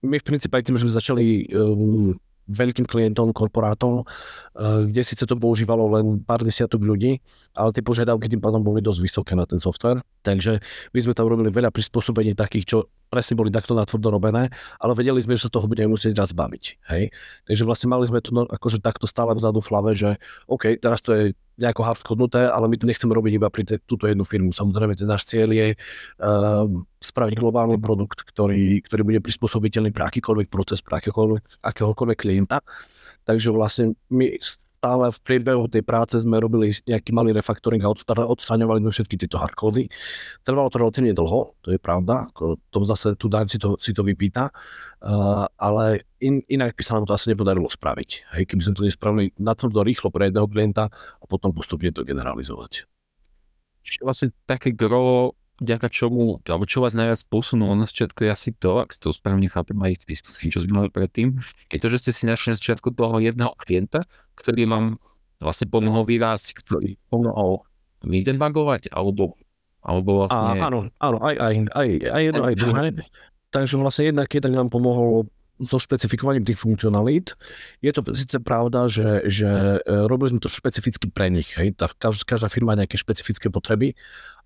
my 0.00 0.16
v 0.16 0.24
princípe 0.24 0.56
aj 0.56 0.64
tým, 0.64 0.80
že 0.80 0.88
sme 0.88 0.96
začali 0.96 1.24
um, 1.52 2.16
veľkým 2.48 2.88
klientom, 2.88 3.36
korporátom, 3.36 4.02
uh, 4.02 4.82
kde 4.88 5.04
síce 5.04 5.28
to 5.28 5.36
používalo 5.36 5.84
len 6.00 6.24
pár 6.24 6.40
desiatok 6.40 6.80
ľudí, 6.80 7.20
ale 7.52 7.76
tie 7.76 7.84
požiadavky 7.84 8.26
tým 8.26 8.40
pádom 8.40 8.64
boli 8.64 8.80
dosť 8.80 9.00
vysoké 9.04 9.32
na 9.36 9.44
ten 9.44 9.60
software. 9.60 10.00
Takže 10.24 10.64
my 10.96 10.98
sme 11.04 11.12
tam 11.12 11.28
robili 11.28 11.52
veľa 11.52 11.68
prispôsobení 11.68 12.32
takých, 12.32 12.66
čo 12.66 12.78
presne 13.10 13.34
boli 13.34 13.50
takto 13.50 13.74
natvrdo 13.74 14.14
robené, 14.14 14.48
ale 14.78 14.92
vedeli 14.94 15.18
sme, 15.18 15.34
že 15.34 15.50
sa 15.50 15.52
toho 15.52 15.66
budeme 15.66 15.90
musieť 15.90 16.14
raz 16.14 16.30
baviť. 16.30 16.64
Hej? 16.94 17.10
Takže 17.44 17.62
vlastne 17.66 17.90
mali 17.90 18.06
sme 18.06 18.22
to 18.22 18.30
no, 18.30 18.46
akože 18.46 18.78
takto 18.78 19.10
stále 19.10 19.34
vzadu 19.34 19.58
v 19.58 19.70
hlave, 19.74 19.90
že 19.98 20.10
OK, 20.46 20.78
teraz 20.78 21.02
to 21.02 21.10
je 21.12 21.24
nejako 21.60 21.84
hardkodnuté, 21.84 22.48
ale 22.48 22.72
my 22.72 22.76
to 22.80 22.88
nechceme 22.88 23.12
robiť 23.12 23.32
iba 23.36 23.52
pri 23.52 23.68
túto 23.84 24.08
jednu 24.08 24.24
firmu. 24.24 24.48
Samozrejme, 24.48 24.96
ten 24.96 25.04
náš 25.04 25.28
cieľ 25.28 25.52
je 25.52 25.76
uh, 25.76 26.64
spraviť 27.04 27.36
globálny 27.36 27.76
produkt, 27.76 28.24
ktorý, 28.24 28.80
ktorý 28.80 29.02
bude 29.04 29.20
prispôsobiteľný 29.20 29.92
pre 29.92 30.08
akýkoľvek 30.08 30.48
proces, 30.48 30.80
pre 30.80 30.96
akéhokoľvek, 30.96 31.60
akéhokoľvek 31.60 32.18
klienta. 32.18 32.64
Takže 33.28 33.52
vlastne 33.52 33.92
my 34.08 34.40
stále 34.80 35.12
v 35.12 35.20
priebehu 35.20 35.68
tej 35.68 35.84
práce 35.84 36.16
sme 36.16 36.40
robili 36.40 36.72
nejaký 36.72 37.12
malý 37.12 37.36
refaktoring 37.36 37.84
a 37.84 37.92
odstraňovali 38.24 38.80
sme 38.80 38.88
všetky 38.88 39.20
tieto 39.20 39.36
hardkódy. 39.36 39.92
Trvalo 40.40 40.72
to 40.72 40.80
relatívne 40.80 41.12
dlho, 41.12 41.52
to 41.60 41.76
je 41.76 41.78
pravda, 41.78 42.32
to 42.72 42.78
zase 42.88 43.12
tu 43.20 43.28
daň 43.28 43.44
si 43.44 43.60
to, 43.60 43.76
si 43.76 43.92
to 43.92 44.00
vypýta, 44.00 44.48
uh, 44.48 45.44
ale 45.60 46.08
in, 46.24 46.40
inak 46.48 46.72
by 46.72 46.82
sa 46.82 46.96
nám 46.96 47.04
to 47.04 47.12
asi 47.12 47.28
nepodarilo 47.28 47.68
spraviť. 47.68 48.32
Hej, 48.40 48.48
keby 48.48 48.60
sme 48.64 48.74
to 48.80 48.86
nespravili 48.88 49.24
natvrdo 49.36 49.84
rýchlo 49.84 50.08
pre 50.08 50.32
jedného 50.32 50.48
klienta 50.48 50.88
a 51.20 51.24
potom 51.28 51.52
postupne 51.52 51.92
to 51.92 52.00
generalizovať. 52.00 52.88
Čiže 53.84 54.00
vlastne 54.00 54.28
také 54.48 54.72
gro 54.72 55.36
vďaka 55.60 55.92
čomu, 55.92 56.40
alebo 56.48 56.64
čo 56.64 56.80
vás 56.80 56.96
najviac 56.96 57.20
posunulo 57.28 57.76
na 57.76 57.84
začiatku 57.84 58.24
je 58.24 58.32
asi 58.32 58.56
to, 58.56 58.80
ak 58.80 58.96
to 58.96 59.12
správne 59.12 59.44
chápem 59.52 59.76
aj 59.76 60.08
v 60.08 60.16
diskusii, 60.16 60.48
čo 60.48 60.64
sme 60.64 60.72
mali 60.72 60.88
predtým, 60.88 61.36
je 61.68 61.76
to, 61.76 61.92
že 61.92 62.08
ste 62.08 62.12
si 62.16 62.24
našli 62.24 62.56
na 62.56 62.56
začiatku 62.56 62.96
toho 62.96 63.20
jedného 63.20 63.52
klienta, 63.60 64.08
ktorý 64.40 64.66
vám 64.66 64.86
vlastne 65.40 65.68
pomohol 65.68 66.04
vyrásť, 66.08 66.64
ktorý 66.64 66.96
pomohol 67.08 67.64
vydebagovať, 68.04 68.92
alebo, 68.92 69.36
alebo 69.84 70.24
vlastne... 70.24 70.60
A, 70.60 70.68
áno, 70.68 70.88
áno, 70.96 71.18
aj, 71.20 71.34
aj, 71.36 71.54
aj, 71.76 71.88
aj 72.08 72.22
jedno, 72.24 72.42
aj 72.44 72.56
druhé. 72.56 72.84
Takže 73.50 73.74
vlastne 73.76 74.04
jednak 74.08 74.28
jeden 74.30 74.52
nám 74.56 74.68
pomohol 74.72 75.28
so 75.60 75.76
špecifikovaním 75.76 76.48
tých 76.48 76.56
funkcionalít. 76.56 77.36
Je 77.84 77.92
to 77.92 78.00
síce 78.16 78.40
pravda, 78.40 78.88
že, 78.88 79.28
že 79.28 79.80
e, 79.84 80.08
robili 80.08 80.32
sme 80.32 80.40
to 80.40 80.48
špecificky 80.48 81.12
pre 81.12 81.28
nich. 81.28 81.52
Hej? 81.52 81.76
Tá, 81.76 81.92
každá, 81.92 82.24
každá 82.24 82.48
firma 82.48 82.72
má 82.72 82.80
nejaké 82.80 82.96
špecifické 82.96 83.52
potreby 83.52 83.92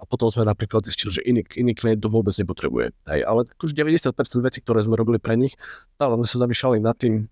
a 0.01 0.09
potom 0.09 0.27
sme 0.27 0.43
napríklad 0.43 0.83
zistili, 0.83 1.15
že 1.15 1.23
iný, 1.23 1.47
iný 1.55 1.77
klient 1.79 2.03
to 2.03 2.11
vôbec 2.11 2.35
nepotrebuje. 2.35 2.91
Hej? 3.07 3.21
Ale 3.23 3.47
už 3.63 3.71
90% 3.71 4.11
vecí, 4.43 4.59
ktoré 4.59 4.83
sme 4.83 4.99
robili 4.99 5.23
pre 5.23 5.39
nich, 5.39 5.55
stále 5.95 6.19
sme 6.19 6.27
sa 6.27 6.37
zamýšľali 6.43 6.79
nad 6.83 6.99
tým, 6.99 7.31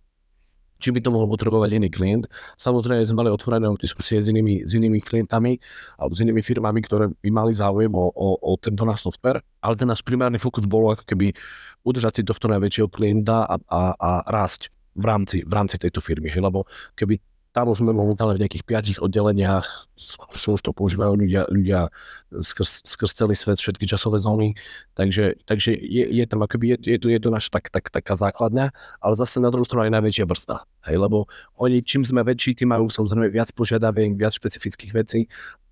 či 0.82 0.90
by 0.90 0.98
to 0.98 1.14
mohol 1.14 1.30
potrebovať 1.30 1.78
iný 1.78 1.88
klient. 1.88 2.26
Samozrejme 2.58 3.06
sme 3.06 3.22
mali 3.22 3.30
otvorené 3.30 3.70
diskusie 3.78 4.18
s 4.18 4.26
inými, 4.26 4.66
s 4.66 4.74
inými 4.74 4.98
klientami 4.98 5.62
alebo 6.02 6.12
s 6.12 6.20
inými 6.26 6.42
firmami, 6.42 6.82
ktoré 6.82 7.14
by 7.22 7.30
mali 7.30 7.54
záujem 7.54 7.94
o, 7.94 8.10
o, 8.10 8.28
o 8.42 8.52
tento 8.58 8.82
náš 8.82 9.06
software, 9.06 9.38
ale 9.62 9.78
ten 9.78 9.86
náš 9.86 10.02
primárny 10.02 10.42
fokus 10.42 10.66
bolo 10.66 10.90
ako 10.90 11.06
keby 11.06 11.30
udržať 11.86 12.18
si 12.18 12.22
tohto 12.26 12.50
najväčšieho 12.50 12.90
klienta 12.90 13.46
a, 13.46 13.54
a, 13.70 13.82
a 13.94 14.10
rásť 14.26 14.74
v 14.98 15.04
rámci, 15.06 15.46
v 15.46 15.52
rámci 15.54 15.78
tejto 15.78 16.02
firmy. 16.02 16.34
Lebo 16.34 16.66
keby 16.98 17.22
tam 17.52 17.68
už 17.68 17.84
sme 17.84 17.92
momentálne 17.92 18.40
v 18.40 18.42
nejakých 18.48 18.64
piatich 18.64 18.98
oddeleniach, 18.98 19.92
už 20.32 20.64
to 20.64 20.72
používajú 20.72 21.20
ľudia, 21.20 21.44
ľudia 21.52 21.92
skrz, 22.32 22.88
skrz 22.88 23.12
celý 23.12 23.36
svet, 23.36 23.60
všetky 23.60 23.84
časové 23.84 24.24
zóny, 24.24 24.56
takže, 24.96 25.36
takže 25.44 25.76
je, 25.76 26.08
je 26.08 26.24
tam 26.24 26.40
akoby, 26.40 26.74
je, 26.74 26.96
je, 26.96 26.98
to, 26.98 27.12
je 27.12 27.20
to 27.20 27.28
naša 27.28 27.60
tak, 27.60 27.68
tak, 27.68 27.92
taká 27.92 28.16
základňa, 28.16 28.72
ale 29.04 29.14
zase 29.20 29.36
na 29.44 29.52
druhú 29.52 29.68
stranu 29.68 29.84
aj 29.84 30.00
najväčšia 30.00 30.24
brzda, 30.24 30.64
hej, 30.86 30.96
lebo 30.98 31.30
oni 31.58 31.82
čím 31.82 32.02
sme 32.02 32.22
väčší, 32.26 32.58
tým 32.58 32.74
majú 32.74 32.90
samozrejme 32.90 33.30
viac 33.30 33.50
požiadaviek, 33.54 34.14
viac 34.18 34.34
špecifických 34.34 34.92
vecí 34.92 35.20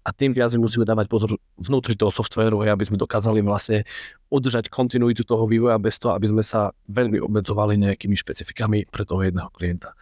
a 0.00 0.10
tým 0.16 0.32
viac 0.32 0.56
musíme 0.56 0.88
dávať 0.88 1.12
pozor 1.12 1.36
vnútri 1.60 1.92
toho 1.92 2.08
softvéru, 2.08 2.64
aby 2.64 2.84
sme 2.88 2.96
dokázali 2.96 3.44
vlastne 3.44 3.84
udržať 4.32 4.72
kontinuitu 4.72 5.28
toho 5.28 5.44
vývoja 5.44 5.76
bez 5.76 6.00
toho, 6.00 6.16
aby 6.16 6.30
sme 6.30 6.40
sa 6.40 6.72
veľmi 6.88 7.20
obmedzovali 7.20 7.76
nejakými 7.76 8.16
špecifikami 8.16 8.88
pre 8.88 9.04
toho 9.04 9.20
jedného 9.20 9.52
klienta. 9.52 9.92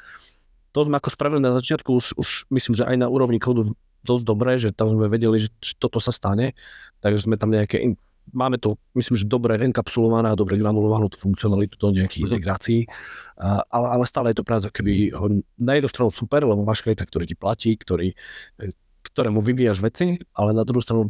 To 0.76 0.86
sme 0.86 1.02
ako 1.02 1.10
spravili 1.10 1.42
na 1.42 1.50
začiatku 1.50 1.90
už, 1.90 2.06
už 2.14 2.28
myslím, 2.54 2.78
že 2.78 2.86
aj 2.86 2.96
na 3.02 3.10
úrovni 3.10 3.42
kódu 3.42 3.74
dosť 4.06 4.24
dobré, 4.24 4.54
že 4.62 4.70
tam 4.70 4.94
sme 4.94 5.10
vedeli, 5.10 5.42
že 5.42 5.50
toto 5.82 5.98
sa 5.98 6.14
stane, 6.14 6.54
takže 7.02 7.26
sme 7.26 7.34
tam 7.34 7.50
nejaké, 7.50 7.98
máme 8.32 8.58
to, 8.58 8.76
myslím, 8.94 9.16
že 9.16 9.26
dobre 9.26 9.56
enkapsulované 9.58 10.32
a 10.32 10.38
dobre 10.38 10.58
granulovanú 10.60 11.08
tú 11.12 11.18
funkcionalitu 11.20 11.76
do 11.78 11.94
nejakých 11.94 12.22
mm. 12.22 12.28
integrácií, 12.28 12.80
uh, 12.86 13.62
ale, 13.68 13.86
ale 13.98 14.04
stále 14.04 14.30
je 14.32 14.38
to 14.40 14.48
práve 14.48 14.68
keby 14.70 15.12
na 15.58 15.72
jednu 15.78 15.88
stranu 15.88 16.10
super, 16.12 16.44
lebo 16.44 16.62
máš 16.62 16.84
klienta, 16.84 17.06
ktorý 17.06 17.24
ti 17.28 17.36
platí, 17.38 17.76
ktorý, 17.76 18.12
e, 18.60 18.72
ktorému 19.06 19.40
vyvíjaš 19.40 19.78
veci, 19.80 20.20
ale 20.36 20.50
na 20.52 20.62
druhú 20.66 20.82
stranu 20.84 21.08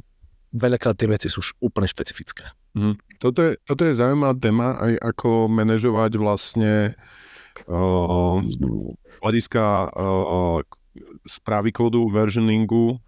veľakrát 0.54 0.96
tie 0.96 1.08
veci 1.08 1.28
sú 1.28 1.44
už 1.44 1.60
úplne 1.60 1.88
špecifické. 1.88 2.52
Mm. 2.72 2.96
Toto, 3.20 3.40
je, 3.42 3.52
toto 3.66 3.82
je 3.84 3.98
zaujímavá 3.98 4.34
téma, 4.38 4.78
aj 4.80 4.92
ako 5.14 5.50
manažovať 5.50 6.12
vlastne 6.16 6.72
hľadiska 9.18 9.64
správy 11.26 11.70
kódu, 11.74 12.06
versioningu, 12.06 13.02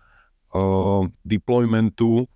deploymentu, 1.23 2.27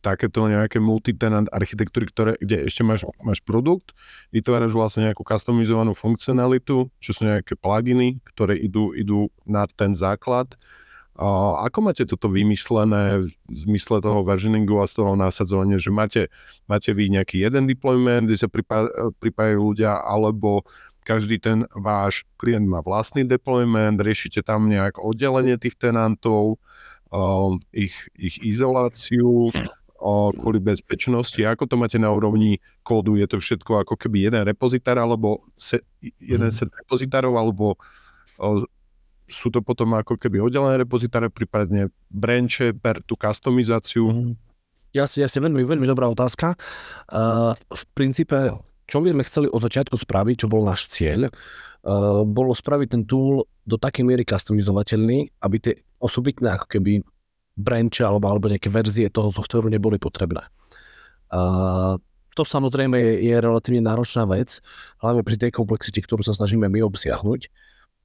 takéto 0.00 0.46
nejaké 0.46 0.78
multitenant 0.78 1.48
architektúry, 1.50 2.06
ktoré, 2.08 2.32
kde 2.38 2.68
ešte 2.68 2.86
máš, 2.86 3.04
máš 3.20 3.42
produkt, 3.42 3.92
vytváraš 4.30 4.72
vlastne 4.72 5.10
nejakú 5.10 5.26
customizovanú 5.26 5.92
funkcionalitu, 5.92 6.88
čo 6.98 7.10
sú 7.10 7.26
nejaké 7.26 7.58
pluginy, 7.58 8.22
ktoré 8.34 8.56
idú, 8.58 8.94
idú 8.94 9.28
na 9.44 9.66
ten 9.68 9.92
základ. 9.92 10.54
A 11.14 11.62
ako 11.70 11.78
máte 11.78 12.02
toto 12.10 12.26
vymyslené 12.26 13.22
v 13.22 13.30
zmysle 13.46 14.02
toho 14.02 14.26
versioningu 14.26 14.82
a 14.82 14.90
z 14.90 14.98
toho 14.98 15.14
násadzovania, 15.14 15.78
že 15.78 15.94
máte, 15.94 16.26
máte 16.66 16.90
vy 16.90 17.06
nejaký 17.06 17.38
jeden 17.38 17.70
deployment, 17.70 18.26
kde 18.26 18.34
sa 18.34 18.50
pripá, 18.50 18.90
pripájajú 19.22 19.60
ľudia, 19.62 19.94
alebo 20.02 20.66
každý 21.06 21.38
ten 21.38 21.70
váš 21.70 22.26
klient 22.34 22.66
má 22.66 22.82
vlastný 22.82 23.22
deployment, 23.22 24.02
riešite 24.02 24.42
tam 24.42 24.66
nejak 24.66 24.98
oddelenie 24.98 25.54
tých 25.54 25.78
tenantov, 25.78 26.58
ich, 27.70 27.94
ich 28.18 28.36
izoláciu, 28.42 29.50
kvôli 30.36 30.60
bezpečnosti. 30.60 31.40
Ako 31.40 31.64
to 31.64 31.80
máte 31.80 31.96
na 31.96 32.12
úrovni 32.12 32.60
kódu? 32.84 33.16
Je 33.16 33.24
to 33.24 33.40
všetko 33.40 33.86
ako 33.88 33.96
keby 33.96 34.28
jeden 34.28 34.44
repozitár, 34.44 35.00
alebo 35.00 35.48
se, 35.56 35.80
jeden 36.20 36.52
mhm. 36.52 36.56
set 36.56 36.68
repozitárov, 36.68 37.32
alebo 37.32 37.80
sú 39.24 39.48
to 39.48 39.64
potom 39.64 39.96
ako 39.96 40.20
keby 40.20 40.42
oddelené 40.44 40.84
repozitáre, 40.84 41.32
prípadne 41.32 41.88
branche 42.12 42.76
per 42.76 43.00
tú 43.00 43.16
customizáciu? 43.16 44.12
Mhm. 44.12 44.32
Jasne, 44.94 45.26
jasne, 45.26 45.42
veľmi, 45.42 45.66
veľmi 45.66 45.90
dobrá 45.90 46.06
otázka. 46.06 46.54
Uh, 47.10 47.50
v 47.66 47.82
princípe, 47.98 48.54
čo 48.86 49.02
by 49.02 49.10
sme 49.10 49.26
chceli 49.26 49.46
od 49.50 49.58
začiatku 49.58 49.98
spraviť, 49.98 50.46
čo 50.46 50.50
bol 50.52 50.62
náš 50.62 50.86
cieľ, 50.86 51.34
uh, 51.34 52.22
bolo 52.22 52.54
spraviť 52.54 52.88
ten 52.94 53.02
tool 53.02 53.42
do 53.64 53.80
takej 53.80 54.04
miery 54.04 54.24
customizovateľný, 54.28 55.40
aby 55.40 55.56
tie 55.60 55.74
osobitné 56.00 56.52
ako 56.52 56.66
keby 56.68 57.00
branche 57.56 58.04
alebo, 58.04 58.28
alebo 58.28 58.52
nejaké 58.52 58.68
verzie 58.68 59.08
toho 59.08 59.32
softveru 59.32 59.72
neboli 59.72 59.96
potrebné. 59.96 60.44
Uh, 61.32 61.96
to 62.34 62.42
samozrejme 62.42 62.98
je, 62.98 63.30
je 63.30 63.34
relatívne 63.38 63.82
náročná 63.86 64.26
vec, 64.26 64.58
hlavne 65.00 65.22
pri 65.22 65.36
tej 65.38 65.50
komplexite, 65.54 66.02
ktorú 66.02 66.20
sa 66.26 66.34
snažíme 66.34 66.66
my 66.66 66.82
obsiahnuť. 66.84 67.40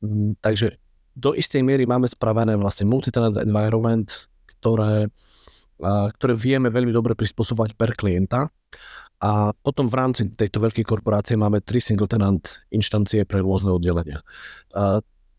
Um, 0.06 0.38
takže 0.40 0.78
do 1.20 1.36
istej 1.36 1.66
miery 1.66 1.84
máme 1.84 2.08
spravené 2.08 2.56
vlastne 2.56 2.88
multitenant 2.88 3.36
environment, 3.42 4.08
ktoré, 4.60 5.12
ktoré 6.16 6.34
vieme 6.38 6.72
veľmi 6.72 6.96
dobre 6.96 7.12
prispôsobovať 7.18 7.76
per 7.76 7.92
klienta. 8.00 8.48
A 9.20 9.52
potom 9.52 9.92
v 9.92 10.00
rámci 10.00 10.32
tejto 10.32 10.64
veľkej 10.64 10.88
korporácie 10.88 11.36
máme 11.36 11.60
tri 11.60 11.84
single 11.84 12.08
tenant 12.08 12.40
inštancie 12.72 13.28
pre 13.28 13.44
rôzne 13.44 13.68
oddelenia. 13.76 14.24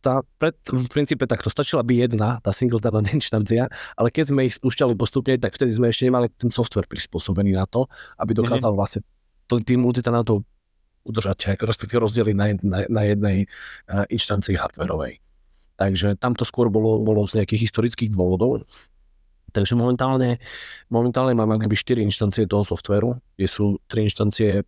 Tá, 0.01 0.25
pred, 0.41 0.57
v 0.65 0.89
princípe 0.89 1.29
takto 1.29 1.53
stačila 1.53 1.85
by 1.85 2.09
jedna, 2.09 2.41
tá 2.41 2.57
single 2.57 2.81
inštancia, 3.13 3.69
ale 4.01 4.09
keď 4.09 4.33
sme 4.33 4.49
ich 4.49 4.57
spúšťali 4.57 4.97
postupne, 4.97 5.37
tak 5.37 5.53
vtedy 5.53 5.77
sme 5.77 5.93
ešte 5.93 6.09
nemali 6.09 6.33
ten 6.33 6.49
software 6.49 6.89
prispôsobený 6.89 7.53
na 7.53 7.69
to, 7.69 7.85
aby 8.17 8.33
dokázal 8.33 8.73
vlastne 8.73 9.05
tým 9.51 9.83
multitenantov 9.85 10.47
udržať, 11.05 11.59
respektíve 11.61 12.01
rozdeliť 12.01 12.37
na, 12.37 12.47
na, 12.61 12.79
na 12.87 13.03
jednej 13.05 13.45
uh, 13.45 14.05
inštancii 14.09 14.57
hardwareovej. 14.57 15.19
Takže 15.81 16.21
tam 16.21 16.37
to 16.37 16.45
skôr 16.45 16.69
bolo, 16.69 17.01
bolo 17.01 17.25
z 17.25 17.41
nejakých 17.41 17.73
historických 17.73 18.13
dôvodov. 18.13 18.69
Takže 19.51 19.75
momentálne, 19.75 20.39
momentálne 20.93 21.33
máme 21.33 21.57
akoby 21.57 21.75
4 21.75 22.05
inštancie 22.05 22.45
toho 22.45 22.63
softveru, 22.63 23.17
kde 23.35 23.49
sú 23.49 23.81
3 23.89 24.07
inštancie 24.07 24.63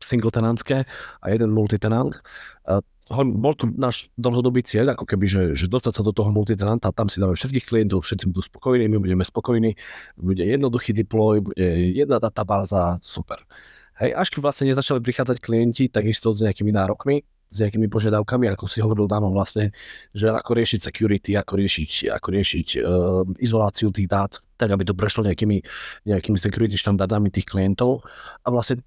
singletenantské 0.00 0.86
a 1.20 1.26
jeden 1.28 1.50
multitenant. 1.50 2.14
A 2.64 2.80
bol 3.14 3.54
to 3.54 3.70
náš 3.78 4.10
dlhodobý 4.18 4.66
cieľ, 4.66 4.98
ako 4.98 5.06
keby, 5.06 5.26
že, 5.30 5.42
že 5.54 5.70
dostať 5.70 5.92
sa 5.98 6.02
do 6.02 6.10
toho 6.10 6.34
multitenanta, 6.34 6.90
tam 6.90 7.06
si 7.06 7.22
dáme 7.22 7.38
všetkých 7.38 7.66
klientov, 7.66 8.02
všetci 8.02 8.26
budú 8.34 8.42
spokojní, 8.42 8.90
my 8.90 8.98
budeme 8.98 9.22
spokojní, 9.22 9.78
bude 10.18 10.42
jednoduchý 10.42 10.90
deploy, 10.90 11.38
bude 11.38 11.62
jedna 11.94 12.18
databáza, 12.18 12.98
super. 12.98 13.46
Hej, 14.02 14.10
až 14.12 14.26
keď 14.34 14.40
vlastne 14.42 14.66
nezačali 14.68 15.00
prichádzať 15.00 15.38
klienti, 15.38 15.88
takisto 15.88 16.34
s 16.34 16.42
nejakými 16.42 16.74
nárokmi, 16.74 17.22
s 17.46 17.62
nejakými 17.62 17.86
požiadavkami, 17.86 18.50
ako 18.50 18.66
si 18.66 18.82
hovoril 18.82 19.06
Dano 19.06 19.30
vlastne, 19.30 19.70
že 20.10 20.34
ako 20.34 20.50
riešiť 20.58 20.80
security, 20.82 21.38
ako 21.38 21.52
riešiť, 21.62 22.10
ako 22.10 22.28
riešiť 22.34 22.68
uh, 22.76 22.82
izoláciu 23.38 23.94
tých 23.94 24.10
dát, 24.10 24.34
tak 24.58 24.74
aby 24.74 24.82
to 24.82 24.98
prešlo 24.98 25.22
nejakými, 25.30 25.62
nejakými 26.10 26.38
security 26.42 26.74
štandardami 26.74 27.30
tých 27.30 27.46
klientov. 27.46 28.02
A 28.42 28.50
vlastne 28.50 28.82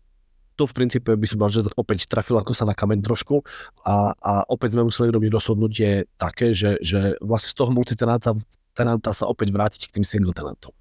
to 0.60 0.67
v 0.67 0.76
princípe 0.76 1.08
by 1.08 1.24
som 1.24 1.39
mal, 1.39 1.48
že 1.48 1.63
opäť 1.80 2.12
trafil 2.12 2.36
ako 2.36 2.52
sa 2.52 2.67
na 2.67 2.76
kameň 2.76 3.00
trošku 3.00 3.39
a, 3.88 4.12
a 4.12 4.43
opäť 4.52 4.76
sme 4.76 4.84
museli 4.84 5.08
robiť 5.08 5.32
rozhodnutie 5.32 6.12
také, 6.19 6.52
že, 6.52 6.76
že 6.84 7.15
vlastne 7.24 7.48
z 7.48 7.56
toho 7.56 7.72
multitenanta 7.72 8.36
tenanta 8.76 9.15
sa 9.15 9.32
opäť 9.32 9.56
vrátiť 9.56 9.82
k 9.88 9.95
tým 9.95 10.06
single 10.06 10.36
tenantom. 10.36 10.76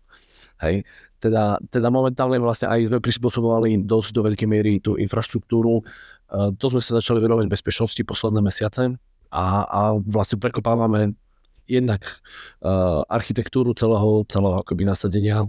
Hej. 0.59 0.83
Teda, 1.23 1.63
teda 1.71 1.91
momentálne 1.91 2.43
vlastne 2.43 2.67
aj 2.71 2.91
sme 2.91 2.99
prispôsobovali 2.99 3.87
dosť 3.87 4.11
do 4.11 4.27
veľkej 4.27 4.49
miery 4.51 4.83
tú 4.83 4.99
infraštruktúru. 4.99 5.83
Uh, 6.27 6.51
to 6.59 6.71
sme 6.71 6.83
sa 6.83 6.99
začali 6.99 7.23
venovať 7.23 7.47
bezpečnosti 7.47 8.03
posledné 8.03 8.43
mesiace 8.43 8.99
a, 9.31 9.47
a 9.67 9.81
vlastne 10.03 10.43
prekopávame 10.43 11.15
jednak 11.71 12.03
uh, 12.63 13.07
architektúru 13.07 13.75
celého, 13.79 14.27
celého 14.27 14.59
akoby 14.63 14.83
nasadenia 14.83 15.47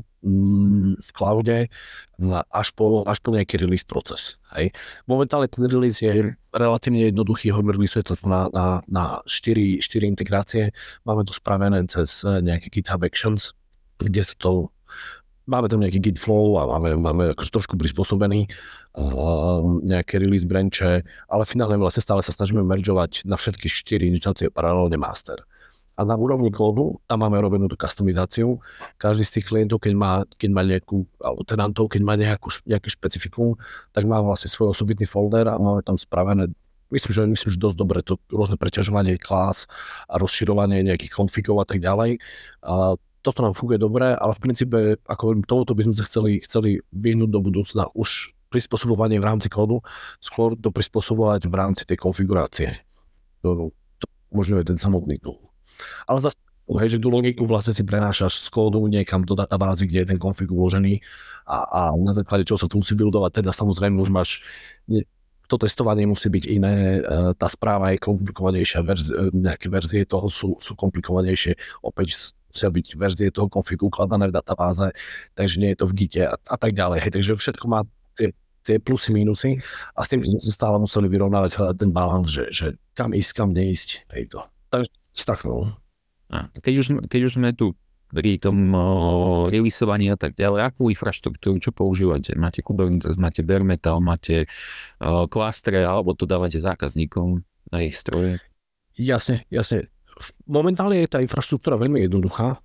v 0.99 1.09
cloude 1.15 1.71
až 2.51 2.67
po, 2.75 3.07
až 3.07 3.19
po 3.23 3.31
nejaký 3.31 3.55
release 3.63 3.87
proces. 3.87 4.35
Hej. 4.51 4.75
Momentálne 5.07 5.47
ten 5.47 5.63
release 5.63 6.03
je 6.03 6.35
relatívne 6.51 7.07
jednoduchý, 7.07 7.55
ho 7.55 7.63
releaseuje 7.63 8.11
to 8.11 8.13
na, 8.27 8.51
na, 8.51 8.83
na 8.91 9.03
4, 9.23 9.79
4 9.79 10.11
integrácie. 10.11 10.75
Máme 11.07 11.23
to 11.23 11.31
spravené 11.31 11.79
cez 11.87 12.23
nejaké 12.27 12.67
GitHub 12.67 12.99
Actions, 13.07 13.55
kde 13.99 14.23
sa 14.27 14.35
to 14.35 14.71
máme 15.49 15.65
tam 15.65 15.81
nejaký 15.81 15.97
git 15.97 16.21
flow 16.21 16.61
a 16.61 16.69
máme, 16.69 16.93
máme 17.01 17.23
akože 17.33 17.49
trošku 17.49 17.73
prispôsobený 17.73 18.45
uh, 18.45 19.65
nejaké 19.81 20.21
release 20.21 20.45
branche, 20.45 21.01
ale 21.25 21.43
finálne 21.49 21.81
vlastne 21.81 22.05
stále 22.05 22.21
sa 22.21 22.29
snažíme 22.29 22.61
meržovať 22.61 23.25
na 23.25 23.33
všetky 23.33 23.65
4 23.65 24.13
inštancie 24.13 24.53
paralelne 24.53 24.95
master. 25.01 25.41
A 25.99 26.07
na 26.07 26.15
úrovni 26.15 26.47
kódu, 26.47 27.03
tam 27.11 27.27
máme 27.27 27.43
robenú 27.43 27.67
tú 27.67 27.75
customizáciu. 27.75 28.63
Každý 28.95 29.27
z 29.27 29.31
tých 29.35 29.45
klientov, 29.51 29.83
keď 29.83 29.93
má, 29.99 30.23
keď 30.39 30.49
má 30.55 30.63
nejakú, 30.63 31.03
alebo 31.19 31.43
tenantov, 31.43 31.91
keď 31.91 32.01
má 32.07 32.15
nejakú, 32.15 32.47
nejaký 32.63 32.87
špecifikum, 32.95 33.59
tak 33.91 34.07
má 34.07 34.23
vlastne 34.23 34.47
svoj 34.47 34.71
osobitný 34.71 35.03
folder 35.03 35.51
a 35.51 35.59
máme 35.59 35.83
tam 35.83 35.99
spravené 35.99 36.47
myslím, 36.89 37.11
že, 37.13 37.21
myslím, 37.29 37.49
že 37.53 37.59
dosť 37.61 37.77
dobre 37.77 37.99
to 38.01 38.17
rôzne 38.33 38.57
preťažovanie 38.57 39.21
klás 39.21 39.69
a 40.09 40.17
rozširovanie 40.17 40.81
nejakých 40.81 41.13
konfigov 41.13 41.61
a 41.61 41.65
tak 41.69 41.85
ďalej. 41.85 42.17
A 42.65 42.97
toto 43.21 43.43
nám 43.43 43.53
funguje 43.53 43.77
dobre, 43.77 44.15
ale 44.15 44.33
v 44.33 44.41
princípe, 44.41 44.77
ako 45.05 45.21
hovorím, 45.21 45.45
tomuto 45.45 45.75
by 45.75 45.85
sme 45.85 45.95
sa 45.95 46.07
chceli, 46.07 46.39
chceli 46.41 46.79
vyhnúť 46.95 47.29
do 47.29 47.39
budúcna 47.43 47.91
už 47.93 48.33
prispôsobovanie 48.49 49.21
v 49.21 49.27
rámci 49.29 49.47
kódu, 49.51 49.85
skôr 50.17 50.57
to 50.57 50.73
prispôsobovať 50.73 51.45
v 51.45 51.53
rámci 51.53 51.83
tej 51.85 52.01
konfigurácie. 52.01 52.81
To, 53.45 53.69
to 54.01 54.05
umožňuje 54.33 54.73
ten 54.73 54.77
samotný 54.79 55.21
tool. 55.21 55.48
Ale 56.05 56.19
zase 56.21 56.37
hej, 56.77 56.97
že 56.97 57.01
tú 57.01 57.09
logiku 57.09 57.49
vlastne 57.49 57.73
si 57.73 57.81
prenášaš 57.81 58.45
z 58.45 58.47
kódu 58.53 58.85
niekam 58.85 59.25
do 59.25 59.33
databázy, 59.33 59.89
kde 59.89 60.05
je 60.05 60.09
ten 60.13 60.19
konfig 60.21 60.53
uložený 60.53 61.01
a, 61.49 61.57
a 61.65 61.81
na 61.97 62.13
základe 62.13 62.45
čoho 62.45 62.61
sa 62.61 62.69
to 62.69 62.77
musí 62.77 62.93
buildovať, 62.93 63.41
teda 63.41 63.49
samozrejme 63.49 63.97
už 63.97 64.13
máš 64.13 64.45
to 65.49 65.57
testovanie 65.57 66.05
musí 66.05 66.29
byť 66.29 66.45
iné, 66.45 67.01
e, 67.01 67.33
tá 67.33 67.49
správa 67.49 67.89
je 67.89 67.97
komplikovanejšia, 67.97 68.85
verzi, 68.85 69.17
e, 69.17 69.33
nejaké 69.33 69.65
verzie 69.65 70.05
toho 70.05 70.29
sú, 70.29 70.61
sú 70.61 70.77
komplikovanejšie, 70.77 71.57
opäť 71.81 72.37
musia 72.53 72.69
byť 72.69 72.87
verzie 72.93 73.33
toho 73.33 73.49
konfigu 73.49 73.89
ukladané 73.89 74.29
v 74.29 74.37
databáze, 74.37 74.93
takže 75.33 75.57
nie 75.57 75.73
je 75.73 75.81
to 75.81 75.89
v 75.89 76.05
Gite 76.05 76.23
a, 76.29 76.37
a 76.37 76.55
tak 76.57 76.77
ďalej. 76.77 77.01
Hej, 77.01 77.11
takže 77.17 77.31
všetko 77.33 77.65
má 77.65 77.81
tie, 78.13 78.29
tie 78.61 78.77
plusy, 78.77 79.09
minusy 79.09 79.57
a 79.97 80.05
s 80.05 80.13
tým 80.13 80.21
sme 80.21 80.37
sa 80.37 80.53
stále 80.53 80.77
museli 80.77 81.09
vyrovnávať 81.09 81.73
ten 81.73 81.89
balans, 81.89 82.29
že, 82.29 82.53
že 82.53 82.77
kam 82.93 83.17
ísť, 83.17 83.31
kam 83.33 83.49
neísť. 83.49 84.05
Hej 84.13 84.29
to. 84.29 84.45
Takže 84.69 84.98
no. 86.29 86.39
Keď 86.61 86.73
už, 86.77 86.87
keď 87.09 87.21
už 87.25 87.33
sme 87.41 87.51
tu 87.57 87.73
pri 88.09 88.41
tom 88.41 88.73
uh, 88.73 89.45
releaseovaní 89.53 90.09
a 90.09 90.17
tak 90.17 90.33
ďalej, 90.33 90.73
akú 90.73 90.89
infraštruktúru, 90.89 91.61
čo 91.61 91.69
používate? 91.69 92.33
Máte 92.33 92.65
Kubernetes, 92.65 93.21
máte 93.21 93.45
bare 93.45 93.61
metal, 93.61 94.01
máte 94.01 94.49
uh, 95.01 95.29
klastre, 95.29 95.85
alebo 95.85 96.17
to 96.17 96.25
dávate 96.25 96.57
zákazníkom 96.57 97.45
na 97.69 97.77
ich 97.85 97.93
stroje? 97.93 98.41
Jasne, 98.97 99.45
jasne. 99.53 99.93
Momentálne 100.49 101.05
je 101.05 101.13
tá 101.13 101.21
infraštruktúra 101.21 101.77
veľmi 101.77 102.01
jednoduchá. 102.09 102.57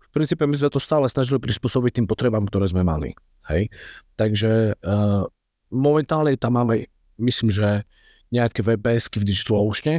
V 0.00 0.08
princípe 0.16 0.48
my 0.48 0.56
sme 0.56 0.72
to 0.72 0.80
stále 0.80 1.04
snažili 1.12 1.36
prispôsobiť 1.44 2.00
tým 2.00 2.06
potrebám, 2.08 2.48
ktoré 2.48 2.64
sme 2.72 2.80
mali. 2.80 3.12
Hej? 3.52 3.68
Takže 4.16 4.80
uh, 4.80 5.28
momentálne 5.68 6.32
tam 6.40 6.56
máme, 6.56 6.88
myslím, 7.20 7.52
že 7.52 7.84
nejaké 8.32 8.64
VPSky 8.64 9.22
v 9.22 9.28
DigitalOceane, 9.28 9.96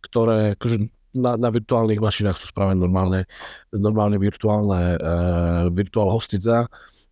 ktoré 0.00 0.54
akože 0.54 0.86
na, 1.14 1.34
na 1.34 1.48
virtuálnych 1.50 1.98
mašinách 1.98 2.38
sú 2.38 2.50
spravené 2.50 2.78
normálne, 2.78 3.26
normálne 3.74 4.16
virtuálne 4.16 4.96
uh, 4.96 5.66
virtuál 5.70 6.10
hostica 6.10 6.70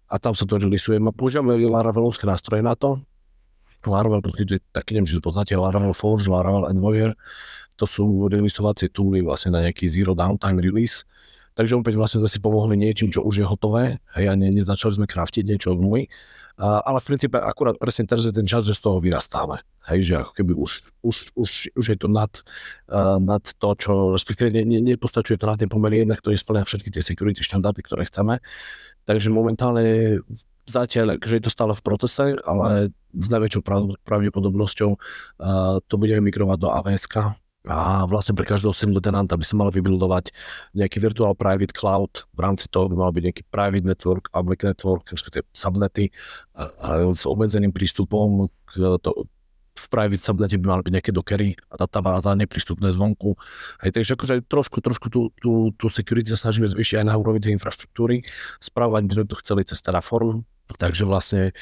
a 0.09 0.15
tam 0.17 0.33
sa 0.33 0.47
to 0.49 0.57
releaseuje. 0.57 1.03
A 1.03 1.13
používame 1.13 1.59
Laravelovské 1.59 2.25
nástroje 2.25 2.63
na 2.65 2.79
to. 2.79 3.03
Laravel 3.87 4.19
poskytuje 4.19 4.59
taký, 4.75 4.99
neviem, 4.99 5.07
či 5.07 5.17
to 5.19 5.23
poznáte, 5.23 5.55
Laravel 5.55 5.95
Forge, 5.95 6.27
Laravel 6.27 6.67
Envoyer. 6.71 7.15
To 7.79 7.87
sú 7.87 8.27
releaseovacie 8.27 8.91
tooly 8.91 9.23
vlastne 9.23 9.55
na 9.55 9.63
nejaký 9.63 9.87
zero 9.87 10.19
downtime 10.19 10.59
release. 10.59 11.07
Takže 11.59 11.75
opäť 11.75 11.99
vlastne 11.99 12.23
sme 12.23 12.31
si 12.31 12.38
pomohli 12.38 12.79
niečím, 12.79 13.11
čo 13.11 13.27
už 13.27 13.42
je 13.42 13.47
hotové, 13.47 13.99
hej, 14.14 14.31
a 14.31 14.38
ne, 14.38 14.47
nezačali 14.55 14.94
sme 14.94 15.11
kraftiť 15.11 15.42
niečo 15.42 15.75
a, 16.59 16.83
ale 16.83 16.99
v 16.99 17.14
princípe 17.14 17.38
akurát 17.38 17.79
presne 17.79 18.03
teraz 18.03 18.27
je 18.27 18.35
ten 18.35 18.42
čas, 18.42 18.67
že 18.67 18.75
z 18.75 18.83
toho 18.83 18.98
vyrastáme. 18.98 19.63
Hej, 19.87 20.11
že 20.11 20.15
ako 20.19 20.33
keby 20.35 20.52
už, 20.59 20.83
už, 21.06 21.17
už, 21.38 21.50
už 21.79 21.87
je 21.87 21.96
to 21.96 22.11
nad, 22.11 22.29
uh, 22.90 23.23
nad 23.23 23.40
to, 23.40 23.69
čo 23.79 24.11
respektíve 24.11 24.50
ne, 24.50 24.67
ne, 24.67 24.83
nepostačuje 24.83 25.38
to 25.38 25.46
na 25.46 25.54
tie 25.54 25.71
pomery 25.71 26.02
jednak, 26.02 26.19
ktorý 26.19 26.35
splňa 26.35 26.67
všetky 26.67 26.90
tie 26.90 27.02
security 27.06 27.40
štandardy, 27.46 27.81
ktoré 27.87 28.11
chceme. 28.11 28.42
Takže 29.06 29.31
momentálne 29.31 30.19
zatiaľ, 30.67 31.23
že 31.23 31.40
je 31.40 31.44
to 31.46 31.54
stále 31.54 31.73
v 31.73 31.81
procese, 31.87 32.37
ale 32.42 32.90
s 33.17 33.29
najväčšou 33.31 33.63
pravdepodobnosťou 34.04 34.90
uh, 34.92 35.79
to 35.87 35.94
budeme 35.94 36.27
migrovať 36.27 36.59
do 36.59 36.69
AWS, 36.75 37.06
a 37.69 38.08
vlastne 38.08 38.33
pre 38.33 38.48
každého 38.48 38.73
single 38.73 39.04
tenanta 39.04 39.37
by 39.37 39.44
sa 39.44 39.54
mal 39.60 39.69
vybuildovať 39.69 40.33
nejaký 40.73 41.04
virtual 41.04 41.37
private 41.37 41.77
cloud, 41.77 42.25
v 42.33 42.40
rámci 42.40 42.64
toho 42.73 42.88
by 42.88 42.96
mal 42.96 43.12
byť 43.12 43.23
nejaký 43.29 43.42
private 43.52 43.85
network, 43.85 44.33
public 44.33 44.64
network, 44.64 45.04
respektíve 45.12 45.44
subnety 45.52 46.08
a, 46.56 46.73
s 47.12 47.29
obmedzeným 47.29 47.77
prístupom 47.77 48.48
k 48.73 48.96
to, 49.04 49.29
v 49.79 49.87
private 49.87 50.19
subnete 50.19 50.58
by 50.58 50.66
mali 50.75 50.83
byť 50.83 50.92
nejaké 50.96 51.12
dokery 51.14 51.54
a 51.71 51.75
databáza 51.79 52.35
neprístupné 52.35 52.90
zvonku. 52.90 53.38
Hej, 53.85 53.94
takže 53.94 54.19
akože 54.19 54.35
trošku, 54.50 54.83
trošku 54.83 55.06
tú, 55.06 55.31
tú, 55.38 55.71
tú 55.79 55.87
security 55.87 56.35
sa 56.35 56.50
snažíme 56.50 56.66
zvýšiť 56.66 57.04
aj 57.04 57.06
na 57.06 57.14
úrovni 57.14 57.38
tej 57.38 57.54
infraštruktúry. 57.54 58.27
Spravovať 58.58 59.02
by 59.06 59.12
sme 59.14 59.25
to 59.31 59.38
chceli 59.38 59.62
cez 59.62 59.79
Terraform, 59.79 60.42
takže 60.66 61.06
vlastne 61.06 61.54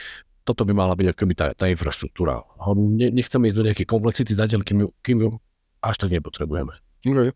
toto 0.46 0.62
by 0.62 0.72
mala 0.72 0.94
byť 0.94 1.12
akoby 1.12 1.34
tá, 1.34 1.52
tá 1.52 1.66
infraštruktúra. 1.68 2.40
Ne, 2.78 3.10
ísť 3.12 3.36
do 3.36 3.66
nejakej 3.66 3.84
komplexity 3.84 4.32
zatiaľ, 4.32 4.62
kým 4.64 4.88
kým 5.02 5.36
až 5.82 5.96
tak 6.00 6.10
nepotrebujeme. 6.12 6.72
OK. 7.06 7.32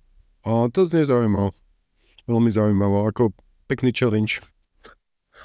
A 0.46 0.50
to 0.72 0.88
znie 0.88 1.04
zaujímavé. 1.04 1.52
Veľmi 2.24 2.50
zaujímavé, 2.50 2.98
ako 3.10 3.36
pekný 3.68 3.92
challenge. 3.92 4.40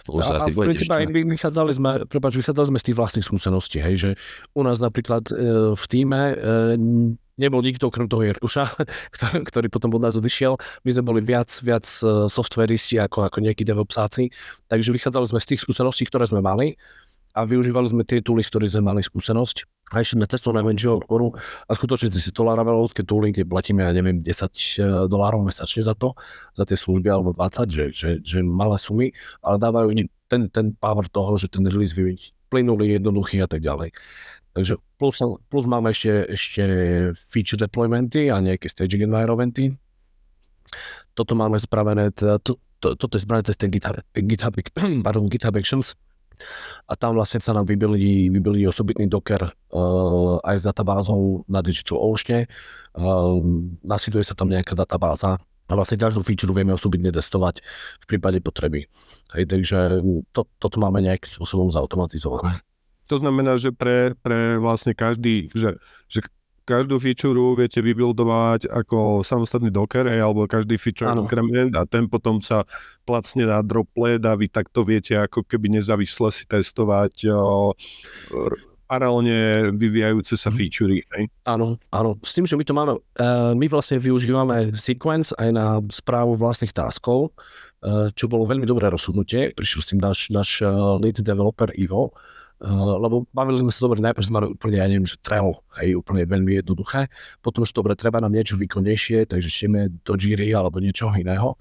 A, 0.06 0.46
a 0.46 0.46
v 0.52 0.70
princípe 0.70 0.94
aj 0.94 1.10
vychádzali 1.10 1.72
sme, 1.74 1.92
prepáč, 2.06 2.38
vychádzali 2.38 2.68
sme 2.70 2.80
z 2.84 2.86
tých 2.92 2.98
vlastných 3.00 3.26
skúseností, 3.26 3.82
hej, 3.82 3.96
že 3.98 4.10
u 4.54 4.62
nás 4.62 4.78
napríklad 4.78 5.26
e, 5.34 5.34
v 5.74 5.86
týme 5.90 6.22
e, 6.30 6.36
nebol 7.42 7.66
nikto 7.66 7.90
okrem 7.90 8.06
toho 8.06 8.22
Jerkuša, 8.22 8.70
ktorý, 9.16 9.38
ktorý 9.50 9.68
potom 9.74 9.90
od 9.98 10.06
nás 10.06 10.14
odišiel. 10.14 10.62
My 10.86 10.90
sme 10.94 11.04
boli 11.10 11.22
viac, 11.26 11.50
viac 11.64 11.90
e, 12.06 12.30
softveristi 12.30 13.02
ako, 13.02 13.26
ako 13.26 13.38
nejakí 13.50 13.66
devopsáci, 13.66 14.30
takže 14.70 14.94
vychádzali 14.94 15.26
sme 15.26 15.40
z 15.42 15.48
tých 15.56 15.64
skúseností, 15.66 16.06
ktoré 16.06 16.30
sme 16.30 16.44
mali 16.44 16.78
a 17.34 17.42
využívali 17.44 17.90
sme 17.90 18.04
tie 18.06 18.22
tooly, 18.22 18.46
z 18.46 18.52
ktorých 18.54 18.74
sme 18.78 18.84
mali 18.94 19.02
skúsenosť 19.02 19.75
a 19.94 20.02
išli 20.02 20.18
sme 20.18 20.26
cestou 20.26 20.50
najmenšieho 20.58 21.06
odporu 21.06 21.30
a 21.70 21.72
skutočne 21.78 22.10
si 22.10 22.34
to 22.34 22.42
Laravelovské 22.42 23.06
tooly, 23.06 23.30
platíme, 23.46 23.86
ja 23.86 23.94
neviem, 23.94 24.18
10 24.18 24.26
eh, 24.26 25.06
dolárov 25.06 25.46
mesačne 25.46 25.86
za 25.86 25.94
to, 25.94 26.18
za 26.58 26.66
tie 26.66 26.74
služby, 26.74 27.06
alebo 27.06 27.38
20, 27.38 27.70
že, 27.70 27.86
že, 27.94 28.10
že 28.26 28.42
malé 28.42 28.82
sumy, 28.82 29.14
ale 29.46 29.62
dávajú 29.62 29.94
ten, 30.26 30.50
ten 30.50 30.74
power 30.74 31.06
toho, 31.06 31.38
že 31.38 31.54
ten 31.54 31.62
release 31.70 31.94
vyviť 31.94 32.50
plynulý, 32.50 32.98
jednoduchý 32.98 33.46
a 33.46 33.48
tak 33.50 33.62
ďalej. 33.62 33.94
Takže 34.56 34.80
plus, 34.96 35.20
plus 35.52 35.66
máme 35.68 35.92
ešte, 35.92 36.32
ešte 36.32 36.64
feature 37.20 37.60
deploymenty 37.60 38.32
a 38.32 38.40
nejaké 38.40 38.72
staging 38.72 39.04
environmenty. 39.04 39.76
Toto 41.12 41.36
máme 41.36 41.60
spravené, 41.60 42.10
teda, 42.16 42.40
to, 42.40 42.58
to, 42.80 42.96
toto 42.96 43.20
je 43.20 43.28
spravené 43.28 43.44
cez 43.44 43.60
ten 43.60 43.68
GitHub, 43.68 44.00
GitHub, 44.16 44.56
pardon, 45.06 45.28
GitHub 45.28 45.60
Actions, 45.60 45.94
a 46.86 46.94
tam 46.96 47.16
vlastne 47.18 47.42
sa 47.42 47.56
nám 47.56 47.66
vybili, 47.66 48.30
vybili 48.30 48.68
osobitný 48.68 49.10
docker 49.10 49.46
uh, 49.46 50.38
aj 50.44 50.56
s 50.62 50.64
databázou 50.64 51.44
na 51.50 51.60
Digital 51.66 51.98
Ocean. 52.00 52.46
Uh, 52.96 53.42
nasiduje 53.84 54.24
sa 54.24 54.38
tam 54.38 54.52
nejaká 54.52 54.78
databáza 54.78 55.42
a 55.66 55.72
vlastne 55.74 55.98
každú 55.98 56.22
feature 56.22 56.54
vieme 56.54 56.78
osobitne 56.78 57.10
testovať 57.10 57.66
v 58.02 58.06
prípade 58.06 58.38
potreby. 58.40 58.86
Hej, 59.34 59.50
takže 59.50 60.00
to, 60.30 60.46
toto 60.62 60.78
máme 60.78 61.02
nejakým 61.02 61.42
spôsobom 61.42 61.74
zautomatizované. 61.74 62.62
To 63.10 63.22
znamená, 63.22 63.58
že 63.58 63.70
pre, 63.70 64.18
pre 64.18 64.58
vlastne 64.58 64.98
každý, 64.98 65.50
že, 65.54 65.78
že 66.10 66.26
každú 66.66 66.98
feature 66.98 67.38
viete 67.54 67.80
vybuildovať 67.80 68.68
ako 68.68 69.22
samostatný 69.22 69.70
Docker, 69.70 70.10
alebo 70.10 70.50
každý 70.50 70.82
feature 70.82 71.08
ano. 71.14 71.24
increment 71.24 71.78
a 71.78 71.86
ten 71.86 72.10
potom 72.10 72.42
sa 72.42 72.66
placne 73.06 73.46
na 73.46 73.62
droplet 73.62 74.20
a 74.26 74.34
vy 74.34 74.50
takto 74.50 74.82
viete 74.82 75.14
ako 75.14 75.46
keby 75.46 75.78
nezávisle 75.78 76.34
si 76.34 76.44
testovať 76.50 77.30
o, 77.30 77.72
paralelne 78.86 79.74
vyvíjajúce 79.74 80.38
sa 80.38 80.50
mhm. 80.54 80.56
featurey. 80.58 81.02
Áno, 81.46 81.78
áno. 81.90 82.18
S 82.22 82.34
tým, 82.38 82.46
že 82.46 82.58
my 82.58 82.64
to 82.66 82.74
máme, 82.74 82.94
uh, 82.98 83.54
my 83.58 83.66
vlastne 83.70 83.98
využívame 83.98 84.74
sequence 84.78 85.34
aj 85.38 85.50
na 85.54 85.82
správu 85.90 86.38
vlastných 86.38 86.74
taskov, 86.74 87.34
uh, 87.34 88.10
čo 88.14 88.30
bolo 88.30 88.46
veľmi 88.46 88.66
dobré 88.66 88.90
rozhodnutie. 88.90 89.54
Prišiel 89.54 89.82
s 89.82 89.90
tým 89.94 90.00
náš, 90.02 90.30
náš 90.30 90.62
uh, 90.62 90.98
lead 91.02 91.22
developer 91.22 91.70
Ivo, 91.74 92.14
Uh, 92.56 92.96
lebo 93.04 93.28
bavili 93.36 93.60
sme 93.60 93.68
sa 93.68 93.84
dobre, 93.84 94.00
najprv 94.00 94.24
sme 94.24 94.36
mali 94.40 94.48
úplne, 94.56 94.80
ja 94.80 94.88
neviem, 94.88 95.04
že 95.04 95.20
Trello, 95.20 95.60
hej, 95.76 96.00
úplne 96.00 96.24
veľmi 96.24 96.56
jednoduché, 96.64 97.12
potom, 97.44 97.68
že 97.68 97.76
dobre, 97.76 98.00
treba 98.00 98.24
nám 98.24 98.32
niečo 98.32 98.56
výkonnejšie, 98.56 99.28
takže 99.28 99.52
šteme 99.52 99.92
do 100.08 100.16
Jiri 100.16 100.56
alebo 100.56 100.80
niečo 100.80 101.12
iného, 101.12 101.60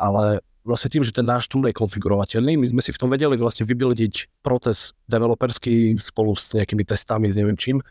ale 0.00 0.40
vlastne 0.64 0.88
tým, 0.88 1.04
že 1.04 1.12
ten 1.12 1.28
náš 1.28 1.44
tool 1.44 1.68
je 1.68 1.76
konfigurovateľný, 1.76 2.56
my 2.56 2.66
sme 2.72 2.80
si 2.80 2.88
v 2.88 3.00
tom 3.00 3.12
vedeli 3.12 3.36
vlastne 3.36 3.68
vybuildiť 3.68 4.40
proces 4.40 4.96
developerský 5.12 6.00
spolu 6.00 6.32
s 6.32 6.56
nejakými 6.56 6.88
testami, 6.88 7.28
s 7.28 7.36
neviem 7.36 7.60
čím, 7.60 7.84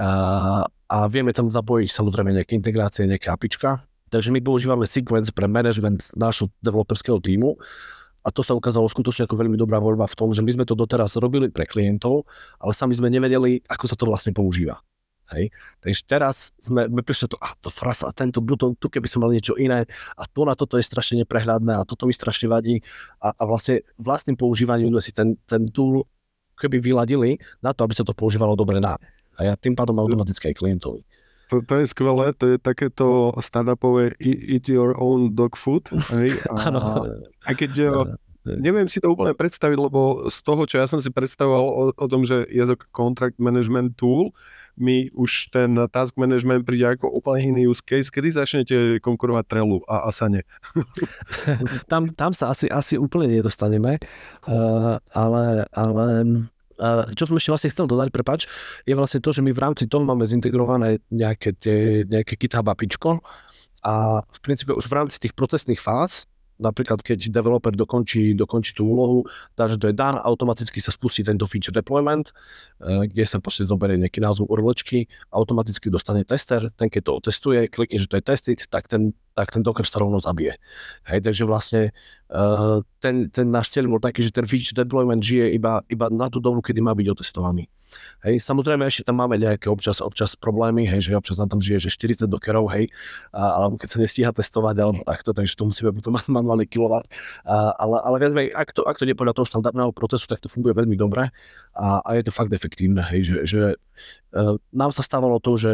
a, 0.00 0.64
a 0.64 0.96
vieme 1.12 1.36
tam 1.36 1.52
zapojiť 1.52 1.92
samozrejme 1.92 2.32
nejaké 2.32 2.56
integrácie, 2.56 3.04
nejaké 3.04 3.28
apička, 3.28 3.84
takže 4.08 4.32
my 4.32 4.40
používame 4.40 4.88
sequence 4.88 5.28
pre 5.36 5.44
management 5.44 6.16
nášho 6.16 6.48
developerského 6.64 7.20
týmu, 7.20 7.60
a 8.24 8.28
to 8.32 8.40
sa 8.40 8.56
ukázalo 8.56 8.88
skutočne 8.88 9.28
ako 9.28 9.36
veľmi 9.36 9.60
dobrá 9.60 9.76
voľba 9.76 10.08
v 10.08 10.16
tom, 10.16 10.32
že 10.32 10.40
my 10.40 10.56
sme 10.56 10.64
to 10.64 10.72
doteraz 10.72 11.20
robili 11.20 11.52
pre 11.52 11.68
klientov, 11.68 12.24
ale 12.56 12.72
sami 12.72 12.96
sme 12.96 13.12
nevedeli, 13.12 13.60
ako 13.68 13.84
sa 13.84 13.96
to 14.00 14.08
vlastne 14.08 14.32
používa. 14.32 14.80
Hej. 15.32 15.52
Takže 15.80 16.00
teraz 16.04 16.36
sme, 16.60 16.84
sme 16.84 17.00
prišli 17.00 17.32
to, 17.32 17.36
a 17.40 17.56
to 17.56 17.72
frasa, 17.72 18.08
a 18.08 18.16
tento 18.16 18.44
button, 18.44 18.76
tu 18.76 18.92
keby 18.92 19.08
som 19.08 19.24
mal 19.24 19.32
niečo 19.32 19.56
iné, 19.56 19.88
a 20.16 20.22
to 20.28 20.44
na 20.44 20.52
toto 20.52 20.76
je 20.76 20.84
strašne 20.84 21.20
neprehľadné, 21.24 21.72
a 21.80 21.88
toto 21.88 22.04
mi 22.04 22.12
strašne 22.12 22.48
vadí. 22.48 22.84
A, 23.20 23.32
a 23.32 23.42
vlastne 23.48 23.84
vlastným 23.96 24.36
používaním 24.36 24.92
sme 24.92 25.02
si 25.04 25.12
ten, 25.16 25.36
ten 25.48 25.68
tool 25.68 26.04
keby 26.60 26.80
vyladili 26.80 27.40
na 27.64 27.72
to, 27.72 27.84
aby 27.84 27.96
sa 27.96 28.04
to 28.04 28.12
používalo 28.12 28.52
dobre 28.56 28.78
na. 28.80 29.00
A 29.34 29.40
ja 29.48 29.52
tým 29.56 29.74
pádom 29.74 29.98
automaticky 29.98 30.52
aj 30.52 30.60
klientovi. 30.60 31.02
To, 31.52 31.60
to 31.60 31.74
je 31.82 31.84
skvelé, 31.90 32.32
to 32.32 32.54
je 32.54 32.56
takéto 32.56 33.32
startupové 33.40 34.16
eat 34.22 34.68
your 34.68 34.96
own 34.96 35.36
dog 35.36 35.56
food. 35.60 35.88
Hej? 36.12 36.40
A, 36.52 36.70
a 37.44 37.50
keď 37.52 37.72
neviem 38.44 38.86
si 38.92 39.00
to 39.00 39.08
úplne 39.08 39.32
predstaviť, 39.32 39.78
lebo 39.80 40.28
z 40.28 40.38
toho, 40.44 40.62
čo 40.68 40.76
ja 40.76 40.86
som 40.86 41.00
si 41.00 41.08
predstavoval 41.08 41.64
o, 41.64 41.82
o 41.96 42.06
tom, 42.06 42.28
že 42.28 42.44
je 42.52 42.64
to 42.68 42.76
contract 42.92 43.40
management 43.40 43.96
tool, 43.96 44.36
mi 44.76 45.08
už 45.16 45.48
ten 45.54 45.72
task 45.88 46.20
management 46.20 46.68
príde 46.68 46.84
ako 46.84 47.08
úplne 47.08 47.56
iný 47.56 47.72
use 47.72 47.80
case. 47.80 48.12
Kedy 48.12 48.28
začnete 48.36 48.76
konkurovať 49.00 49.44
Trellu 49.48 49.80
a 49.88 50.04
Asane? 50.04 50.44
tam, 51.92 52.12
tam 52.12 52.36
sa 52.36 52.52
asi, 52.52 52.68
asi 52.68 53.00
úplne 53.00 53.32
nedostaneme, 53.32 53.96
uh, 54.44 55.00
ale, 55.16 55.64
ale 55.72 56.04
čo 57.14 57.24
som 57.28 57.36
ešte 57.38 57.50
vlastne 57.54 57.70
chcel 57.72 57.86
dodať, 57.86 58.08
prepač, 58.10 58.50
je 58.84 58.94
vlastne 58.94 59.22
to, 59.22 59.30
že 59.30 59.40
my 59.40 59.50
v 59.54 59.62
rámci 59.62 59.84
toho 59.86 60.02
máme 60.02 60.26
zintegrované 60.26 61.02
nejaké, 61.10 61.54
tie, 61.56 62.02
nejaké 62.06 62.34
GitHub 62.34 62.66
apičko 62.66 63.22
a 63.84 64.24
v 64.24 64.38
princípe 64.40 64.72
už 64.72 64.88
v 64.88 64.96
rámci 64.96 65.20
tých 65.20 65.36
procesných 65.36 65.78
fáz 65.78 66.26
napríklad 66.58 67.02
keď 67.02 67.34
developer 67.34 67.74
dokončí, 67.74 68.34
dokončí 68.38 68.78
tú 68.78 68.86
úlohu, 68.86 69.26
dá, 69.58 69.66
to 69.66 69.90
je 69.90 69.94
dan, 69.96 70.18
automaticky 70.22 70.78
sa 70.78 70.94
spustí 70.94 71.26
tento 71.26 71.46
feature 71.50 71.74
deployment, 71.74 72.30
eh, 72.30 73.10
kde 73.10 73.24
sa 73.26 73.42
proste 73.42 73.66
zoberie 73.66 73.98
nejaký 73.98 74.22
názov 74.22 74.46
urlečky, 74.50 75.10
automaticky 75.34 75.90
dostane 75.90 76.22
tester, 76.22 76.70
ten 76.78 76.86
keď 76.86 77.10
to 77.10 77.12
otestuje, 77.18 77.66
klikne, 77.66 77.98
že 77.98 78.06
to 78.06 78.18
je 78.18 78.24
tested, 78.24 78.58
tak 78.70 78.86
ten, 78.86 79.14
tak 79.34 79.50
ten 79.50 79.66
Docker 79.66 79.82
sa 79.82 79.98
rovno 79.98 80.22
zabije. 80.22 80.54
Hej, 81.10 81.26
takže 81.26 81.42
vlastne 81.42 81.82
uh, 82.30 82.78
ten, 83.02 83.28
ten 83.34 83.50
náš 83.50 83.74
cieľ 83.74 83.90
bol 83.90 84.00
taký, 84.00 84.22
že 84.22 84.30
ten 84.30 84.46
feature 84.46 84.78
deployment 84.78 85.20
žije 85.20 85.58
iba, 85.58 85.82
iba 85.90 86.06
na 86.08 86.30
tú 86.30 86.38
dobu, 86.38 86.62
kedy 86.62 86.78
má 86.78 86.94
byť 86.94 87.06
otestovaný. 87.10 87.66
Hej, 88.26 88.42
samozrejme 88.42 88.86
ešte 88.86 89.06
tam 89.06 89.22
máme 89.22 89.38
nejaké 89.38 89.70
občas, 89.70 90.02
občas 90.02 90.34
problémy, 90.34 90.86
hej, 90.86 91.10
že 91.10 91.18
občas 91.18 91.38
nám 91.38 91.50
tam 91.50 91.60
žije, 91.62 91.86
že 91.86 91.90
40 91.92 92.30
dockerov, 92.30 92.70
hej, 92.74 92.90
a, 93.30 93.60
alebo 93.60 93.78
keď 93.78 93.88
sa 93.90 93.98
nestíha 94.02 94.30
testovať, 94.34 94.74
alebo 94.80 95.02
takto, 95.02 95.30
takže 95.30 95.54
to 95.54 95.66
musíme 95.66 95.90
potom 95.94 96.18
kilovat. 96.72 97.06
A, 97.46 97.74
ale, 97.78 97.96
ale 98.02 98.16
viac 98.22 98.32
menej, 98.34 98.50
ak 98.54 98.74
to, 98.74 98.82
ak 98.86 98.98
to 98.98 99.06
nie 99.06 99.18
podľa 99.18 99.34
toho 99.36 99.46
štandardného 99.46 99.90
procesu, 99.94 100.26
tak 100.26 100.42
to 100.42 100.50
funguje 100.50 100.74
veľmi 100.74 100.94
dobre 100.98 101.30
a, 101.74 101.86
a 102.02 102.08
je 102.18 102.22
to 102.26 102.32
fakt 102.34 102.50
efektívne, 102.54 103.02
hej, 103.02 103.20
že, 103.26 103.36
že 103.46 103.60
uh, 104.34 104.58
nám 104.74 104.90
sa 104.90 105.02
stávalo 105.02 105.38
to, 105.38 105.54
že 105.58 105.70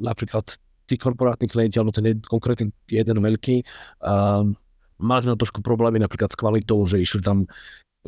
napríklad 0.00 0.56
tí 0.88 0.96
korporátni 0.96 1.44
klienti, 1.44 1.76
alebo 1.76 1.92
ten 1.92 2.16
konkrétny 2.24 2.72
jeden 2.88 3.20
veľký, 3.20 3.60
uh, 4.08 4.48
mali 4.98 5.20
sme 5.22 5.36
trošku 5.36 5.60
problémy 5.60 6.00
napríklad 6.00 6.32
s 6.32 6.40
kvalitou, 6.40 6.80
že 6.88 6.98
išli 6.98 7.20
tam 7.20 7.44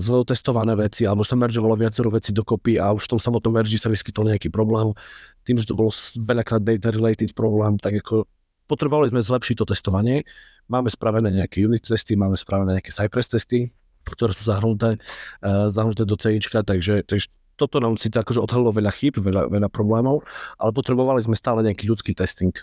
testované 0.00 0.72
veci, 0.78 1.04
alebo 1.04 1.26
sa 1.26 1.36
meržovalo 1.36 1.76
viacero 1.76 2.08
veci 2.08 2.32
dokopy 2.32 2.80
a 2.80 2.94
už 2.96 3.04
v 3.04 3.10
tom 3.16 3.20
samotnom 3.20 3.52
merži 3.52 3.76
sa 3.76 3.92
vyskytol 3.92 4.32
nejaký 4.32 4.48
problém. 4.48 4.96
Tým, 5.44 5.60
že 5.60 5.68
to 5.68 5.76
bol 5.76 5.92
veľakrát 6.24 6.64
data 6.64 6.88
related 6.88 7.36
problém, 7.36 7.76
tak 7.76 8.00
ako 8.00 8.24
potrebovali 8.64 9.10
sme 9.10 9.20
zlepšiť 9.20 9.54
to 9.60 9.66
testovanie. 9.68 10.24
Máme 10.70 10.88
spravené 10.88 11.34
nejaké 11.34 11.66
unit 11.66 11.84
testy, 11.84 12.16
máme 12.16 12.38
spravené 12.38 12.80
nejaké 12.80 12.94
Cypress 12.94 13.28
testy, 13.34 13.68
ktoré 14.06 14.32
sú 14.32 14.48
zahrnuté, 14.48 14.96
uh, 15.44 15.68
zahrnuté 15.68 16.06
do 16.08 16.16
CIčka, 16.16 16.64
takže, 16.64 17.04
takže 17.04 17.28
toto 17.61 17.76
nám 17.76 18.00
síce 18.00 18.16
akože 18.16 18.40
odhalilo 18.40 18.72
veľa 18.72 18.92
chyb, 18.96 19.20
veľa, 19.20 19.52
veľa 19.52 19.68
problémov, 19.68 20.24
ale 20.56 20.72
potrebovali 20.72 21.20
sme 21.20 21.36
stále 21.36 21.61
nejaký 21.61 21.84
ľudský 21.84 22.16
testing. 22.16 22.56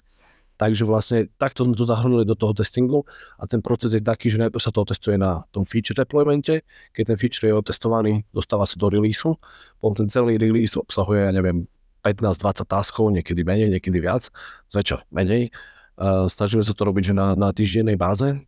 Takže 0.57 0.89
vlastne 0.89 1.29
takto 1.37 1.69
sme 1.69 1.77
to 1.77 1.85
zahrnuli 1.85 2.25
do 2.25 2.33
toho 2.33 2.49
testingu 2.57 3.05
a 3.37 3.45
ten 3.45 3.61
proces 3.61 3.93
je 3.93 4.01
taký, 4.01 4.33
že 4.33 4.41
najprv 4.41 4.57
sa 4.57 4.73
to 4.73 4.89
testuje 4.89 5.13
na 5.13 5.45
tom 5.53 5.61
feature 5.61 5.93
deploymente, 5.93 6.65
keď 6.97 7.13
ten 7.13 7.17
feature 7.21 7.45
je 7.45 7.53
otestovaný, 7.53 8.25
dostáva 8.33 8.65
sa 8.65 8.73
do 8.81 8.89
releaseu, 8.89 9.37
potom 9.77 9.93
ten 9.93 10.09
celý 10.09 10.41
release 10.41 10.73
obsahuje, 10.73 11.29
ja 11.29 11.31
neviem, 11.31 11.69
15-20 12.01 12.65
taskov, 12.65 13.05
niekedy 13.13 13.45
menej, 13.45 13.69
niekedy 13.69 14.01
viac, 14.01 14.33
zväčša 14.73 15.05
menej. 15.13 15.53
Uh, 15.97 16.25
snažíme 16.25 16.65
sa 16.65 16.73
to 16.73 16.89
robiť 16.89 17.09
že 17.09 17.13
na, 17.13 17.37
na 17.37 17.53
týždennej 17.53 17.97
báze, 17.97 18.41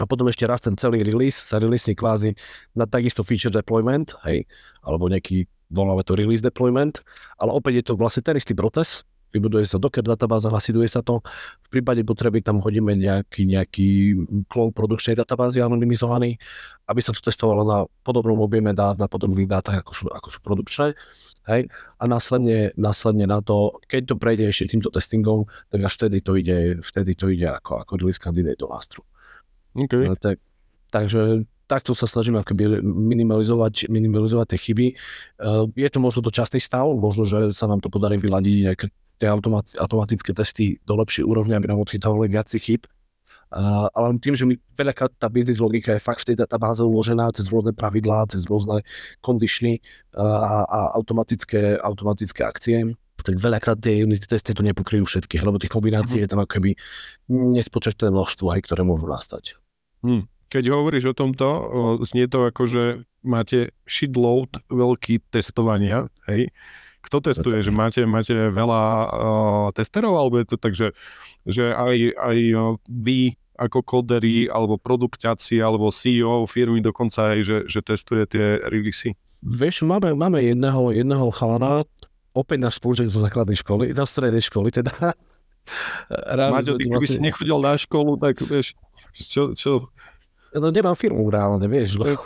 a 0.00 0.08
potom 0.08 0.24
ešte 0.28 0.48
raz 0.48 0.64
ten 0.64 0.72
celý 0.72 1.04
release 1.04 1.36
sa 1.36 1.60
release 1.60 1.84
kvázi 1.92 2.32
na 2.72 2.88
takisto 2.88 3.20
feature 3.20 3.52
deployment, 3.52 4.16
hej, 4.24 4.48
alebo 4.80 5.06
nejaký, 5.06 5.44
voláme 5.72 6.04
to 6.04 6.12
release 6.14 6.44
deployment, 6.44 7.00
ale 7.40 7.50
opäť 7.50 7.72
je 7.80 7.84
to 7.88 7.94
vlastne 7.96 8.20
ten 8.20 8.36
istý 8.36 8.52
proces, 8.52 9.08
vybuduje 9.32 9.64
sa 9.64 9.80
Docker 9.80 10.04
databáza, 10.04 10.52
hlasiduje 10.52 10.86
sa 10.86 11.00
to. 11.00 11.24
V 11.64 11.68
prípade 11.72 12.04
potreby 12.04 12.44
tam 12.44 12.60
hodíme 12.60 12.92
nejaký, 12.92 13.48
nejaký 13.48 13.88
klon 14.46 14.70
produkčnej 14.76 15.16
databázy 15.16 15.64
anonymizovaný, 15.64 16.36
aby 16.86 17.00
sa 17.00 17.16
to 17.16 17.24
testovalo 17.24 17.64
na 17.64 17.78
podobnom 18.04 18.44
objeme 18.44 18.76
dát, 18.76 19.00
na 19.00 19.08
podobných 19.08 19.48
dátach, 19.48 19.80
ako 19.80 19.92
sú, 19.96 20.04
ako 20.12 20.28
sú 20.28 20.38
produkčné. 20.44 20.92
Hej? 21.48 21.72
A 21.98 22.04
následne, 22.06 22.76
následne 22.76 23.24
na 23.26 23.40
to, 23.40 23.80
keď 23.88 24.14
to 24.14 24.20
prejde 24.20 24.44
ešte 24.46 24.76
týmto 24.76 24.92
testingom, 24.92 25.48
tak 25.72 25.80
až 25.82 25.92
vtedy 25.98 26.20
to 26.20 26.36
ide, 26.36 26.78
vtedy 26.84 27.16
to 27.16 27.32
ide 27.32 27.48
ako, 27.48 27.82
ako 27.82 27.92
release 27.98 28.20
candidate 28.20 28.60
do 28.60 28.68
nástru. 28.68 29.02
Okay. 29.72 30.04
Tak, 30.20 30.36
takže 30.92 31.48
takto 31.66 31.96
sa 31.96 32.06
snažíme 32.06 32.40
akoby 32.40 32.82
minimalizovať, 32.82 33.88
minimalizovať 33.88 34.46
tie 34.54 34.58
chyby. 34.70 34.86
Uh, 35.38 35.68
je 35.74 35.88
to 35.88 35.98
možno 35.98 36.20
dočasný 36.22 36.58
stav, 36.58 36.88
možno, 36.92 37.26
že 37.26 37.54
sa 37.54 37.70
nám 37.70 37.80
to 37.80 37.88
podarí 37.88 38.18
vyladiť 38.18 38.54
nejaké 38.66 38.86
tie 39.22 39.28
automat, 39.30 39.70
automatické 39.78 40.34
testy 40.34 40.82
do 40.82 40.98
lepšej 40.98 41.22
úrovne, 41.22 41.54
aby 41.54 41.70
nám 41.70 41.82
odchytávali 41.82 42.26
viac 42.26 42.50
chyb. 42.50 42.86
Uh, 43.52 43.84
ale 43.92 44.16
tým, 44.16 44.32
že 44.32 44.48
my 44.48 44.56
veľakrát 44.72 45.12
tá 45.20 45.28
business 45.28 45.60
logika 45.60 45.92
je 45.92 46.00
fakt 46.00 46.24
v 46.24 46.32
tej 46.32 46.36
databáze 46.40 46.80
uložená 46.80 47.28
cez 47.36 47.52
rôzne 47.52 47.76
pravidlá, 47.76 48.24
cez 48.32 48.48
rôzne 48.48 48.80
kondishny 49.20 49.84
uh, 50.16 50.24
a, 50.24 50.52
a 50.64 50.78
automatické, 50.96 51.76
automatické 51.76 52.48
akcie, 52.48 52.96
tak 53.22 53.36
veľakrát 53.38 53.78
tie 53.78 54.02
unity 54.02 54.26
testy 54.26 54.56
to 54.56 54.64
nepokryjú 54.64 55.04
všetky, 55.06 55.38
lebo 55.44 55.60
tých 55.60 55.70
kombinácií 55.70 56.18
uh-huh. 56.18 56.26
je 56.26 56.32
tam 56.32 56.40
ako 56.42 56.50
keby 56.58 56.70
nespočetné 57.30 58.10
množstvo, 58.10 58.50
aj 58.50 58.60
ktoré 58.66 58.82
môžu 58.82 59.06
nastať. 59.06 59.44
Hmm. 60.02 60.26
Keď 60.52 60.68
hovoríš 60.68 61.10
o 61.10 61.14
tomto, 61.16 61.48
o, 61.48 61.60
znie 62.04 62.28
to 62.28 62.44
ako, 62.44 62.68
že 62.68 62.84
máte 63.24 63.72
shitload 63.88 64.60
veľký 64.68 65.32
testovania, 65.32 66.12
hej? 66.28 66.52
Kto 67.02 67.24
testuje? 67.24 67.64
Že 67.64 67.72
máte, 67.72 68.00
máte 68.06 68.36
veľa 68.52 68.82
uh, 68.84 69.66
testerov, 69.74 70.14
alebo 70.14 70.38
je 70.38 70.46
to 70.46 70.56
tak, 70.60 70.76
že, 70.76 70.94
že 71.42 71.74
aj, 71.74 72.14
aj 72.14 72.38
vy 72.86 73.34
ako 73.58 73.82
kodery, 73.82 74.46
alebo 74.46 74.78
produkťaci, 74.78 75.58
alebo 75.58 75.90
CEO 75.90 76.46
firmy 76.46 76.78
dokonca 76.78 77.34
aj, 77.34 77.38
že, 77.42 77.58
že 77.66 77.80
testuje 77.82 78.22
tie 78.30 78.46
releasy? 78.62 79.18
Vieš, 79.42 79.82
máme, 79.82 80.14
máme 80.14 80.38
jedného, 80.38 80.94
jedného 80.94 81.26
chalana, 81.34 81.82
opäť 82.32 82.58
náš 82.62 82.78
spolužiak 82.78 83.10
zo 83.10 83.18
základnej 83.18 83.58
školy, 83.58 83.90
zo 83.90 84.06
strednej 84.06 84.42
školy 84.42 84.70
teda. 84.70 84.92
Maťo, 86.54 86.78
ty 86.78 86.86
keby 86.86 86.98
vlastne... 86.98 87.18
si 87.18 87.18
nechodil 87.18 87.58
na 87.58 87.74
školu, 87.74 88.18
tak 88.18 88.38
vieš, 88.42 88.74
čo, 89.14 89.54
čo? 89.54 89.90
No 90.56 90.68
nemám 90.68 90.96
firmu 90.96 91.28
reálne, 91.32 91.64
vieš. 91.64 91.96
Lebo... 91.96 92.20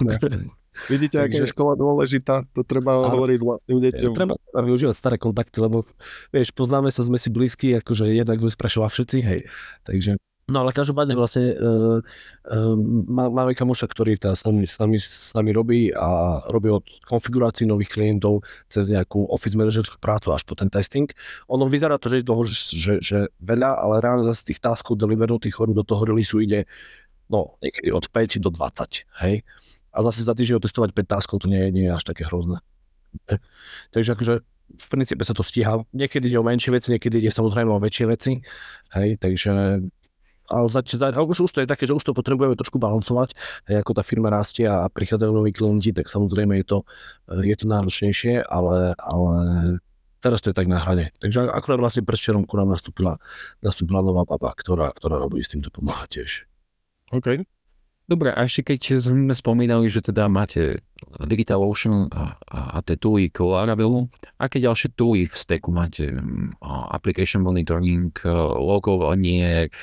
Vidíte, 0.93 1.17
aká 1.17 1.41
je 1.41 1.49
škola 1.49 1.73
dôležitá, 1.73 2.45
to 2.53 2.61
treba 2.61 3.01
a, 3.01 3.09
hovoriť 3.09 3.39
vlastným 3.41 3.79
deťom. 3.81 4.13
Treba 4.13 4.37
využívať 4.53 4.93
staré 4.93 5.17
kontakty, 5.17 5.65
lebo 5.65 5.89
vieš, 6.29 6.53
poznáme 6.53 6.93
sa, 6.93 7.01
sme 7.01 7.17
si 7.17 7.33
blízki, 7.33 7.73
akože 7.81 8.13
jednak 8.13 8.37
sme 8.37 8.53
sprešovali 8.53 8.93
všetci, 8.93 9.19
hej. 9.25 9.41
Takže 9.89 10.21
No 10.47 10.63
ale 10.63 10.71
každopádne 10.71 11.19
vlastne 11.19 11.59
uh, 11.59 11.99
uh, 11.99 12.77
máme 13.11 13.51
kamoša, 13.59 13.91
ktorý 13.91 14.15
tá 14.15 14.31
s 14.31 14.47
nami, 14.47 14.63
s, 14.63 14.79
nami, 14.79 14.95
s 14.95 15.35
nami 15.35 15.51
robí 15.51 15.91
a 15.91 16.39
robí 16.47 16.71
od 16.71 16.87
konfigurácií 17.03 17.67
nových 17.67 17.99
klientov 17.99 18.47
cez 18.71 18.87
nejakú 18.95 19.27
office 19.27 19.59
manažerskú 19.59 19.99
prácu 19.99 20.31
až 20.31 20.47
po 20.47 20.55
ten 20.55 20.71
testing. 20.71 21.11
Ono 21.51 21.67
vyzerá 21.67 21.99
to, 21.99 22.07
že 22.15 22.23
je 22.23 22.31
toho, 22.31 22.43
že, 22.47 22.93
že 23.03 23.19
veľa, 23.43 23.75
ale 23.75 23.99
reálne 23.99 24.23
zase 24.23 24.55
tých 24.55 24.63
taskov 24.63 24.95
delivernutých 24.95 25.59
do 25.75 25.83
toho 25.83 26.07
releaseu 26.07 26.39
ide 26.39 26.71
no, 27.31 27.59
niekedy 27.63 27.91
od 27.93 28.07
5 28.11 28.39
do 28.43 28.51
20, 28.51 29.07
hej 29.27 29.43
a 29.97 29.99
zase 30.05 30.29
za 30.29 30.37
týždeň 30.37 30.61
otestovať 30.61 30.93
5 30.93 31.09
taskov, 31.09 31.41
to 31.41 31.49
nie 31.49 31.73
nie 31.73 31.89
je 31.89 31.97
až 31.97 32.05
také 32.05 32.29
hrozné. 32.29 32.61
Takže 33.97 34.13
akože 34.13 34.35
v 34.67 34.87
princípe 34.93 35.25
sa 35.25 35.33
to 35.33 35.41
stíha. 35.41 35.89
Niekedy 35.97 36.29
ide 36.29 36.37
o 36.37 36.45
menšie 36.45 36.75
veci, 36.75 36.93
niekedy 36.93 37.23
ide 37.23 37.33
samozrejme 37.33 37.73
o 37.73 37.81
väčšie 37.81 38.05
veci. 38.05 38.45
Hej, 38.93 39.17
takže 39.17 39.81
ale 40.47 40.67
za, 40.71 40.79
za, 40.87 41.11
už, 41.11 41.51
už 41.51 41.51
to 41.51 41.61
je 41.63 41.67
také, 41.67 41.91
že 41.91 41.97
už 41.97 42.07
to 42.07 42.15
potrebujeme 42.15 42.55
trošku 42.55 42.79
balancovať, 42.79 43.35
hej, 43.67 43.83
ako 43.83 43.99
tá 43.99 44.03
firma 44.07 44.31
rastie 44.31 44.63
a 44.63 44.87
prichádzajú 44.87 45.33
noví 45.35 45.51
klienti, 45.51 45.91
tak 45.91 46.07
samozrejme 46.07 46.63
je 46.63 46.67
to, 46.71 46.79
je 47.43 47.57
to 47.59 47.67
náročnejšie, 47.67 48.47
ale, 48.47 48.95
ale 48.95 49.35
teraz 50.23 50.39
to 50.47 50.55
je 50.55 50.57
tak 50.57 50.71
na 50.71 50.79
hrane. 50.79 51.11
Takže 51.19 51.51
akurát 51.51 51.83
vlastne 51.83 52.07
predvčerom 52.07 52.47
ku 52.47 52.55
nám 52.63 52.71
nastúpila, 52.71 53.19
nastúpila 53.59 54.07
nová 54.07 54.23
baba, 54.23 54.55
ktorá, 54.55 54.95
ktorá 54.95 55.19
nám 55.19 55.35
s 55.35 55.51
týmto 55.51 55.75
pomáhať 55.75 56.23
tiež. 56.23 56.33
OK. 57.13 57.47
Dobre, 58.07 58.31
a 58.31 58.47
ešte 58.47 58.71
keď 58.71 59.03
sme 59.03 59.35
spomínali, 59.35 59.91
že 59.91 59.99
teda 59.99 60.31
máte 60.31 60.79
DigitalOcean 61.27 62.07
a, 62.15 62.39
a, 62.39 62.79
a 62.79 62.87
tie 62.87 62.95
tooly 62.95 63.35
Laravel, 63.35 64.07
aké 64.39 64.63
ďalšie 64.63 64.95
tooly 64.95 65.27
v 65.27 65.35
stacku 65.35 65.75
máte? 65.75 66.15
Application 66.63 67.43
monitoring, 67.43 68.15
logovanie, 68.63 69.75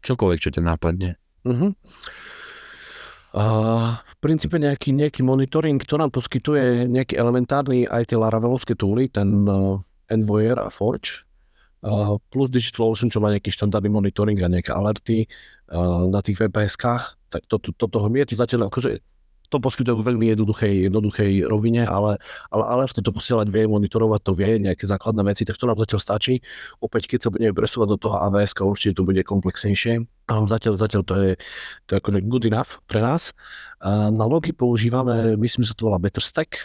čokoľvek, 0.00 0.40
čo 0.40 0.48
ťa 0.48 0.62
nápadne. 0.64 1.20
Uh-huh. 1.44 1.76
Uh, 3.36 4.00
v 4.00 4.16
princípe 4.24 4.56
nejaký, 4.56 4.96
nejaký 4.96 5.20
monitoring, 5.20 5.76
to 5.84 6.00
nám 6.00 6.08
poskytuje 6.08 6.88
nejaký 6.88 7.20
elementárny 7.20 7.84
aj 7.84 8.08
tie 8.08 8.16
Laravelovské 8.16 8.72
tooly, 8.80 9.12
ten 9.12 9.44
uh, 9.44 9.76
Envoyer 10.08 10.56
a 10.56 10.72
Forge, 10.72 11.25
uh, 11.86 12.18
plus 12.34 12.50
DigitalOcean, 12.50 13.08
čo 13.08 13.22
má 13.22 13.30
nejaký 13.30 13.54
štandardný 13.54 13.94
monitoring 13.94 14.42
a 14.42 14.50
nejaké 14.50 14.74
alerty 14.74 15.30
uh, 15.70 16.10
na 16.10 16.18
tých 16.18 16.42
VPS-kách 16.42 17.16
tak 17.36 17.42
to, 17.46 17.60
to, 17.60 17.70
to, 17.76 17.86
toho, 17.90 18.08
je 18.08 18.26
to 18.32 18.34
zatiaľ 18.38 18.72
akože 18.72 19.04
to 19.46 19.62
poskytuje 19.62 19.94
v 19.94 20.06
veľmi 20.10 20.26
jednoduchej, 20.34 20.90
jednoduchej 20.90 21.46
rovine, 21.46 21.86
ale, 21.86 22.18
ale 22.50 22.64
alert 22.66 22.98
to 22.98 23.14
posielať 23.14 23.46
vie, 23.46 23.70
monitorovať 23.70 24.20
to 24.26 24.32
vie, 24.34 24.58
nejaké 24.58 24.90
základné 24.90 25.22
veci, 25.22 25.46
tak 25.46 25.54
to 25.54 25.70
nám 25.70 25.78
zatiaľ 25.78 26.02
stačí. 26.02 26.42
Opäť, 26.82 27.06
keď 27.06 27.18
sa 27.22 27.30
budeme 27.30 27.54
presúvať 27.54 27.94
do 27.94 27.98
toho 28.02 28.18
AWS, 28.26 28.58
určite 28.58 28.98
to 28.98 29.06
bude 29.06 29.22
komplexnejšie. 29.22 30.02
Ale 30.26 30.50
zatiaľ, 30.50 30.74
zatiaľ 30.82 31.02
to 31.06 31.14
je, 31.22 31.32
to 31.86 31.90
je 31.94 31.98
akože 32.02 32.26
good 32.26 32.42
enough 32.42 32.82
pre 32.90 32.98
nás. 32.98 33.38
A 33.78 34.10
na 34.10 34.26
logy 34.26 34.50
používame, 34.50 35.38
myslím, 35.38 35.62
že 35.62 35.70
sa 35.70 35.78
to 35.78 35.94
volá 35.94 36.02
BetterStack. 36.02 36.58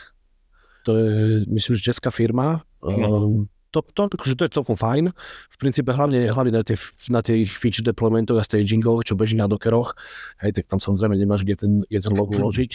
To 0.90 0.98
je, 0.98 1.46
myslím, 1.54 1.78
že 1.78 1.94
česká 1.94 2.10
firma. 2.10 2.66
Mm 2.82 3.46
to, 3.72 3.80
to, 3.96 4.12
akože 4.12 4.36
to 4.36 4.44
je 4.46 4.52
celkom 4.52 4.76
fajn. 4.76 5.16
V 5.52 5.56
princípe 5.58 5.90
hlavne, 5.96 6.28
hlavne 6.28 6.52
na, 6.52 6.64
tie, 6.64 6.76
na 7.08 7.24
tých 7.24 7.50
feature 7.56 7.88
deploymentoch 7.88 8.38
a 8.38 8.44
stagingoch, 8.44 9.08
čo 9.08 9.16
beží 9.16 9.40
na 9.40 9.48
dokeroch, 9.48 9.96
hej, 10.44 10.52
tak 10.52 10.68
tam 10.68 10.84
samozrejme 10.84 11.16
nemáš 11.16 11.48
kde 11.48 11.56
ten, 11.56 11.72
kde 11.88 12.00
ten 12.04 12.14
log 12.14 12.30
uložiť. 12.38 12.72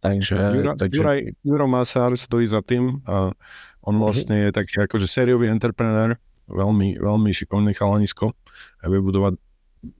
Takže, 0.00 0.36
Jura, 0.56 0.72
takže... 0.80 0.96
Juraj, 0.96 1.18
Juro 1.44 1.66
Masár 1.68 2.16
stojí 2.16 2.48
za 2.48 2.64
tým 2.64 3.04
a 3.04 3.36
on 3.84 3.94
mhm. 3.96 4.00
vlastne 4.00 4.36
je 4.48 4.50
taký 4.50 4.80
akože 4.80 5.04
sériový 5.04 5.52
entrepreneur, 5.52 6.16
veľmi, 6.48 6.96
veľmi 6.96 7.30
šikovný 7.30 7.76
chalanisko 7.76 8.32
a 8.80 8.84
vie 8.88 9.00
budovať 9.00 9.36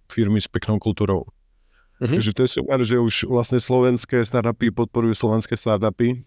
firmy 0.09 0.41
s 0.41 0.49
peknou 0.49 0.81
kultúrou. 0.81 1.29
Uh-huh. 2.01 2.17
Takže 2.17 2.33
to 2.33 2.41
je 2.49 2.51
super, 2.61 2.81
že 2.81 2.97
už 2.97 3.29
vlastne 3.29 3.61
slovenské 3.61 4.25
startupy 4.25 4.73
podporujú 4.73 5.13
slovenské 5.13 5.53
startupy, 5.57 6.25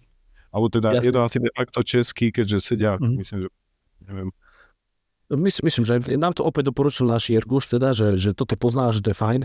alebo 0.53 0.69
teda 0.69 0.93
Jasne. 0.93 1.05
je 1.09 1.11
to 1.13 1.21
asi 1.25 1.37
de 1.41 1.51
facto 1.53 1.79
český, 1.81 2.25
keďže 2.29 2.57
sedia, 2.61 2.93
uh-huh. 2.97 3.17
myslím, 3.17 3.39
že 3.45 3.49
neviem. 4.07 4.29
Myslím, 5.33 5.71
myslím, 5.71 5.85
že 5.87 5.93
nám 6.19 6.35
to 6.37 6.45
opäť 6.45 6.69
doporučil 6.69 7.09
náš 7.09 7.31
Jerguš, 7.31 7.71
teda, 7.71 7.95
že, 7.95 8.19
že 8.21 8.35
toto 8.37 8.53
pozná, 8.53 8.93
že 8.93 9.01
to 9.01 9.15
je 9.15 9.17
fajn. 9.17 9.41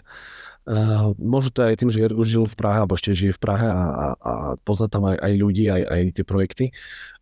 Uh, 0.69 1.17
možno 1.17 1.49
to 1.49 1.65
aj 1.65 1.81
tým, 1.81 1.89
že 1.89 2.05
Jerguš 2.05 2.29
žil 2.29 2.45
v 2.45 2.59
Prahe, 2.59 2.83
alebo 2.83 2.93
ešte 2.93 3.17
žije 3.17 3.33
v 3.33 3.41
Prahe 3.41 3.67
a, 3.73 3.83
a, 3.89 4.07
a 4.21 4.33
pozná 4.69 4.91
tam 4.91 5.09
aj, 5.09 5.17
aj 5.17 5.33
ľudí, 5.39 5.65
aj, 5.71 5.83
aj 5.89 6.01
tie 6.13 6.25
projekty. 6.29 6.65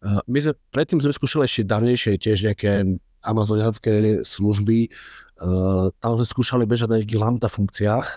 Uh, 0.03 0.19
my 0.27 0.43
sme 0.43 0.53
predtým 0.75 0.99
sme 0.99 1.15
skúšali 1.15 1.47
ešte 1.47 1.69
dávnejšie 1.69 2.19
tiež 2.19 2.43
nejaké 2.43 2.99
amazoniacké 3.23 4.25
služby. 4.27 4.91
Uh, 5.39 5.95
tam 6.03 6.19
sme 6.19 6.27
skúšali 6.27 6.65
bežať 6.67 6.91
na 6.91 6.99
nejakých 6.99 7.23
lambda 7.23 7.47
funkciách. 7.47 8.09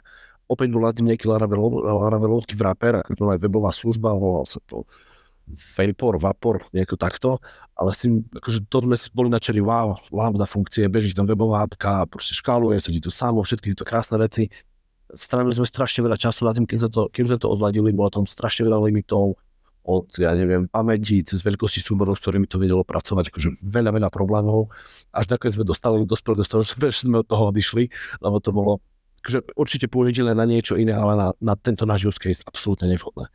Opäť 0.50 0.68
bol 0.74 0.82
tým 0.90 1.14
nejaký 1.14 1.30
Laravelovský 1.30 2.58
wrapper, 2.58 3.06
ako 3.06 3.12
to 3.14 3.24
aj 3.30 3.38
webová 3.38 3.70
služba, 3.70 4.18
volal 4.18 4.50
sa 4.50 4.58
to 4.66 4.82
Vapor, 5.50 6.22
Vapor, 6.22 6.58
nejako 6.72 6.96
takto, 6.96 7.30
ale 7.74 7.90
s 7.92 8.06
tým, 8.06 8.22
akože 8.30 8.70
to 8.70 8.86
sme 8.86 8.96
boli 9.18 9.30
načeli, 9.34 9.60
wow, 9.60 9.98
lambda 10.14 10.46
funkcie, 10.46 10.86
beží 10.86 11.18
tam 11.18 11.26
webová 11.26 11.66
apka, 11.66 12.06
proste 12.06 12.38
škáluje, 12.38 12.78
sedí 12.78 13.02
to 13.02 13.10
samo, 13.10 13.42
všetky 13.42 13.74
tieto 13.74 13.86
krásne 13.88 14.22
veci. 14.22 14.48
Strávili 15.10 15.58
sme 15.58 15.66
strašne 15.66 16.06
veľa 16.06 16.22
času 16.22 16.46
na 16.46 16.54
tým, 16.54 16.70
kým 16.70 16.86
sme 16.86 16.90
to, 16.94 17.02
kým 17.10 17.26
sme 17.26 17.38
to 17.42 17.50
odladili, 17.50 17.90
bolo 17.90 18.14
tam 18.14 18.30
strašne 18.30 18.70
veľa 18.70 18.78
limitov, 18.86 19.42
od, 19.90 20.06
ja 20.22 20.36
neviem, 20.38 20.70
pamäti, 20.70 21.24
cez 21.26 21.42
veľkosti 21.42 21.82
súborov, 21.82 22.14
s 22.14 22.22
ktorými 22.22 22.46
to 22.46 22.62
vedelo 22.62 22.86
pracovať, 22.86 23.34
akože 23.34 23.50
veľa, 23.64 23.96
veľa 23.96 24.10
problémov. 24.14 24.70
Až 25.16 25.34
nakoniec 25.34 25.58
sme 25.58 25.66
dostali, 25.66 26.06
dospeli 26.06 26.36
do 26.38 26.46
toho, 26.46 26.62
že 26.94 27.10
sme 27.10 27.24
od 27.24 27.28
toho 27.28 27.50
odišli, 27.50 27.90
lebo 28.22 28.38
to 28.38 28.54
bolo 28.54 28.84
akože 29.26 29.40
určite 29.60 29.88
použiteľné 29.92 30.32
na 30.36 30.46
niečo 30.48 30.80
iné, 30.80 30.96
ale 30.96 31.14
na, 31.16 31.28
na 31.44 31.54
tento 31.60 31.84
náš 31.84 32.16
use 32.16 32.20
case 32.20 32.46
absolútne 32.48 32.88
nevhodné. 32.88 33.28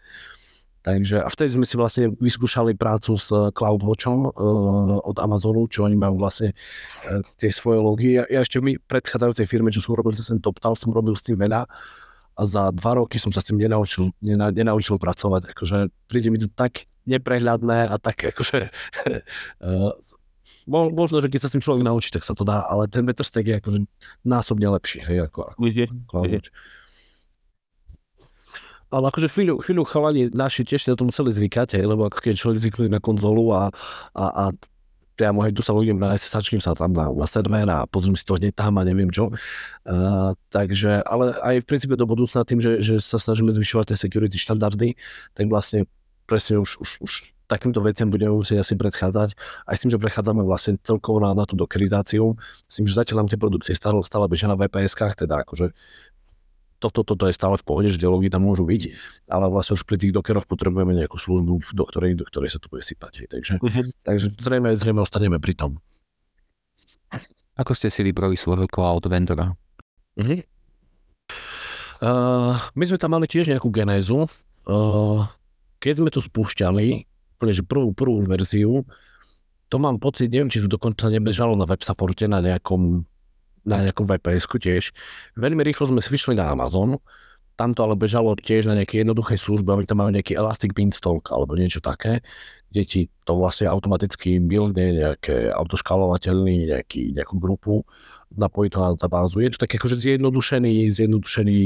Takže 0.85 1.25
a 1.25 1.29
vtedy 1.33 1.57
sme 1.57 1.65
si 1.65 1.81
vlastne 1.81 2.13
vyskúšali 2.21 2.77
prácu 2.77 3.17
s 3.17 3.33
eh, 3.33 3.49
CloudWatchom 3.57 4.19
uh, 4.29 5.01
od 5.01 5.17
Amazonu, 5.17 5.65
čo 5.65 5.89
oni 5.89 5.97
majú 5.97 6.21
vlastne 6.21 6.53
uh, 6.53 7.25
tie 7.41 7.49
svoje 7.49 7.81
logy. 7.81 8.21
Ja, 8.21 8.29
ja 8.29 8.45
ešte 8.45 8.61
v 8.61 8.77
predchádzajúcej 8.85 9.49
firme, 9.49 9.73
čo 9.73 9.81
som 9.81 9.97
robil 9.97 10.13
ten 10.13 10.37
TopTal, 10.45 10.77
som 10.77 10.93
robil 10.93 11.17
s 11.17 11.25
tým 11.25 11.41
veľa 11.41 11.65
a 12.35 12.43
za 12.45 12.69
dva 12.77 13.01
roky 13.01 13.17
som 13.17 13.33
sa 13.33 13.41
s 13.41 13.49
tým 13.49 13.57
nenaučil, 13.57 14.13
nena, 14.21 14.53
nenaučil 14.53 15.01
pracovať. 15.01 15.57
Akože 15.57 15.89
príde 16.05 16.29
mi 16.29 16.37
to 16.37 16.53
tak 16.53 16.85
neprehľadné 17.09 17.89
a 17.89 17.97
tak 17.97 18.21
akože 18.37 18.69
uh, 19.65 19.97
možno, 20.69 21.25
že 21.25 21.33
keď 21.33 21.41
sa 21.41 21.49
s 21.49 21.55
tým 21.57 21.65
človek 21.65 21.81
naučí, 21.81 22.13
tak 22.13 22.29
sa 22.29 22.37
to 22.37 22.45
dá, 22.45 22.61
ale 22.69 22.93
ten 22.93 23.09
Metterstack 23.09 23.49
je 23.49 23.57
akože 23.57 23.79
násobne 24.21 24.69
lepší, 24.69 25.01
hej, 25.01 25.33
ako, 25.33 25.49
ako 25.49 25.61
CloudWatch. 26.13 26.53
Ale 28.95 29.11
akože 29.11 29.27
chvíľu, 29.35 29.59
chvíľu 29.59 29.83
chalani 29.91 30.31
naši 30.31 30.63
tiež 30.63 30.87
na 30.87 30.95
to 30.95 31.03
museli 31.03 31.35
zvykať, 31.35 31.83
hej, 31.83 31.85
lebo 31.91 32.07
ako 32.07 32.23
keď 32.23 32.35
človek 32.39 32.63
zvyknú 32.63 32.87
na 32.95 33.03
konzolu 33.03 33.51
a, 33.51 33.75
a, 34.15 34.25
a 34.31 34.45
priamo 35.19 35.43
hej, 35.43 35.55
tu 35.55 35.63
sa 35.67 35.75
ľudím 35.75 35.99
na 35.99 36.15
SSH, 36.15 36.63
sa 36.63 36.79
tam 36.79 36.95
na, 36.95 37.11
na 37.11 37.27
server 37.27 37.67
a 37.67 37.87
pozriem 37.91 38.15
si 38.15 38.23
to 38.23 38.39
hneď 38.39 38.55
tam 38.55 38.79
a 38.79 38.87
neviem 38.87 39.11
čo. 39.11 39.35
Uh, 39.87 40.35
takže, 40.51 41.03
ale 41.07 41.35
aj 41.43 41.63
v 41.63 41.67
princípe 41.67 41.95
do 41.99 42.07
budúcna 42.07 42.47
tým, 42.47 42.63
že, 42.63 42.79
že 42.79 43.03
sa 43.03 43.19
snažíme 43.19 43.51
zvyšovať 43.51 43.95
tie 43.95 43.99
security 43.99 44.39
štandardy, 44.39 44.95
tak 45.35 45.51
vlastne 45.51 45.91
presne 46.27 46.63
už, 46.63 46.79
už, 46.79 46.91
už 47.03 47.13
takýmto 47.47 47.85
veciam 47.85 48.09
budeme 48.09 48.33
musieť 48.33 48.65
asi 48.65 48.75
predchádzať. 48.75 49.37
Aj 49.69 49.75
s 49.77 49.83
tým, 49.85 49.93
že 49.93 50.01
prechádzame 50.01 50.43
vlastne 50.43 50.81
celkovo 50.81 51.21
na, 51.21 51.37
na 51.37 51.45
tú 51.45 51.55
dokerizáciu, 51.55 52.35
s 52.41 52.75
tým, 52.81 52.89
že 52.89 52.97
zatiaľ 52.97 53.25
nám 53.25 53.31
tie 53.31 53.41
produkcie 53.41 53.75
stále, 53.77 54.01
stále 54.03 54.27
bežia 54.27 54.49
na 54.49 54.57
VPS-kách, 54.57 55.15
teda 55.27 55.45
akože 55.45 55.77
toto, 56.85 57.01
toto 57.01 57.25
je 57.25 57.33
stále 57.33 57.57
v 57.57 57.65
pohode, 57.65 57.89
že 57.89 57.97
dialógy 57.97 58.29
tam 58.29 58.45
môžu 58.45 58.69
byť, 58.69 58.93
ale 59.33 59.49
vlastne 59.49 59.81
už 59.81 59.89
pri 59.89 59.97
tých 59.97 60.13
dokeroch 60.13 60.45
potrebujeme 60.45 60.93
nejakú 60.93 61.17
službu, 61.17 61.73
do 61.73 61.85
ktorej, 61.89 62.21
do 62.21 62.29
ktorej 62.29 62.53
sa 62.53 62.61
to 62.61 62.69
bude 62.69 62.85
sypať. 62.85 63.25
Hej. 63.25 63.29
Takže, 63.33 63.53
uh-huh. 63.65 63.87
takže 64.05 64.27
zrejme, 64.37 64.77
zrejme 64.77 65.01
ostaneme 65.01 65.41
pri 65.41 65.57
tom. 65.57 65.81
Ako 67.57 67.73
ste 67.73 67.89
si 67.89 68.05
vybrali 68.05 68.37
svojho 68.37 68.69
cloud 68.69 69.09
vendora? 69.09 69.57
Uh-huh. 70.21 70.45
Uh, 72.05 72.61
my 72.77 72.85
sme 72.85 72.99
tam 73.01 73.17
mali 73.17 73.25
tiež 73.25 73.49
nejakú 73.49 73.73
genézu. 73.73 74.29
Uh, 74.69 75.25
keď 75.81 76.05
sme 76.05 76.11
to 76.13 76.21
spúšťali, 76.21 77.09
že 77.45 77.61
prvú, 77.61 77.93
prvú 77.93 78.25
verziu, 78.25 78.85
to 79.69 79.77
mám 79.77 80.01
pocit, 80.01 80.33
neviem, 80.33 80.49
či 80.49 80.65
to 80.65 80.69
dokonca 80.69 81.13
nebežalo 81.13 81.57
na 81.57 81.69
web 81.69 81.81
supporte 81.85 82.25
na 82.25 82.41
nejakom 82.41 83.05
na 83.65 83.85
nejakom 83.85 84.05
vps 84.05 84.45
tiež. 84.47 84.93
Veľmi 85.37 85.65
rýchlo 85.65 85.89
sme 85.89 86.01
vyšli 86.01 86.37
na 86.37 86.53
Amazon, 86.53 87.01
tam 87.55 87.71
to 87.71 87.87
ale 87.87 87.95
bežalo 87.95 88.35
tiež 88.35 88.67
na 88.67 88.75
nejakej 88.75 89.07
jednoduchej 89.07 89.39
službe, 89.39 89.71
oni 89.71 89.87
tam 89.87 90.03
majú 90.03 90.11
nejaký 90.11 90.35
Elastic 90.35 90.75
Beanstalk 90.75 91.31
alebo 91.31 91.55
niečo 91.55 91.79
také, 91.79 92.19
kde 92.75 92.83
ti 92.83 93.01
to 93.23 93.39
vlastne 93.39 93.71
automaticky 93.71 94.43
buildne 94.43 94.99
nejaké 94.99 95.55
autoškálovateľný, 95.55 96.75
nejaký, 96.75 97.15
nejakú 97.15 97.39
grupu, 97.39 97.87
napojí 98.35 98.67
to 98.75 98.83
na 98.83 98.99
databázu. 98.99 99.39
Je 99.39 99.55
to 99.55 99.63
tak 99.63 99.79
akože 99.79 99.95
zjednodušený, 100.03 100.91
zjednodušený, 100.91 101.59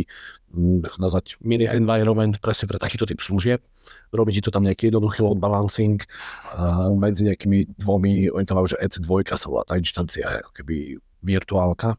hm, 0.52 0.84
nazvať 1.00 1.40
mini 1.40 1.64
environment 1.64 2.36
presne 2.44 2.68
pre 2.68 2.76
takýto 2.76 3.08
typ 3.08 3.24
služieb. 3.24 3.64
Robí 4.12 4.36
ti 4.36 4.44
to 4.44 4.52
tam 4.52 4.68
nejaký 4.68 4.92
jednoduchý 4.92 5.24
load 5.24 5.40
balancing 5.40 6.04
uh, 6.52 6.92
medzi 6.92 7.24
nejakými 7.24 7.80
dvomi, 7.80 8.28
oni 8.28 8.44
tam 8.44 8.60
majú, 8.60 8.68
že 8.68 8.80
EC2 8.84 9.24
sa 9.40 9.48
volá 9.48 9.64
tá 9.64 9.80
inštancia, 9.80 10.44
ako 10.44 10.52
keby 10.52 11.00
virtuálka. 11.22 11.98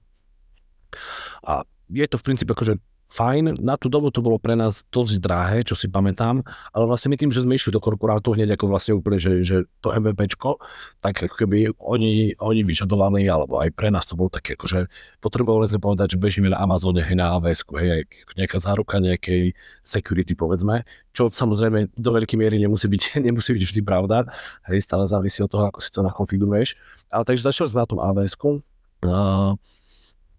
A 1.46 1.64
je 1.90 2.06
to 2.06 2.18
v 2.18 2.26
princípe 2.26 2.52
akože 2.54 2.78
fajn, 3.10 3.58
na 3.58 3.74
tú 3.74 3.90
dobu 3.90 4.14
to 4.14 4.22
bolo 4.22 4.38
pre 4.38 4.54
nás 4.54 4.86
dosť 4.94 5.18
drahé, 5.18 5.58
čo 5.66 5.74
si 5.74 5.90
pamätám, 5.90 6.46
ale 6.70 6.84
vlastne 6.86 7.10
my 7.10 7.18
tým, 7.18 7.34
že 7.34 7.42
sme 7.42 7.58
išli 7.58 7.74
do 7.74 7.82
korporátu 7.82 8.38
hneď 8.38 8.54
ako 8.54 8.70
vlastne 8.70 8.94
úplne, 8.94 9.18
že, 9.18 9.42
že 9.42 9.66
to 9.82 9.90
MVPčko, 9.90 10.62
tak 11.02 11.26
ako 11.26 11.36
keby 11.42 11.74
oni, 11.82 12.38
oni 12.38 12.62
vyžadovali, 12.62 13.26
alebo 13.26 13.58
aj 13.58 13.74
pre 13.74 13.90
nás 13.90 14.06
to 14.06 14.14
bolo 14.14 14.30
také, 14.30 14.54
akože 14.54 14.86
potrebovali 15.26 15.66
sme 15.66 15.82
povedať, 15.82 16.16
že 16.16 16.22
bežíme 16.22 16.54
na 16.54 16.62
Amazone, 16.62 17.02
hej, 17.02 17.18
na 17.18 17.34
AWS, 17.34 17.66
hej, 17.82 18.06
nejaká 18.38 18.62
záruka 18.62 19.02
nejakej 19.02 19.58
security, 19.82 20.38
povedzme, 20.38 20.86
čo 21.10 21.34
samozrejme 21.34 21.90
do 21.98 22.10
veľkej 22.14 22.38
miery 22.38 22.62
nemusí 22.62 22.86
byť, 22.86 23.18
nemusí 23.26 23.58
byť 23.58 23.64
vždy 23.74 23.82
pravda, 23.82 24.30
hej, 24.70 24.86
stále 24.86 25.10
závisí 25.10 25.42
od 25.42 25.50
toho, 25.50 25.66
ako 25.66 25.82
si 25.82 25.90
to 25.90 26.06
nakonfiguruješ. 26.06 26.78
Ale 27.10 27.26
takže 27.26 27.50
začali 27.50 27.74
sme 27.74 27.82
na 27.82 27.90
tom 27.90 28.00
Uh, 28.00 28.62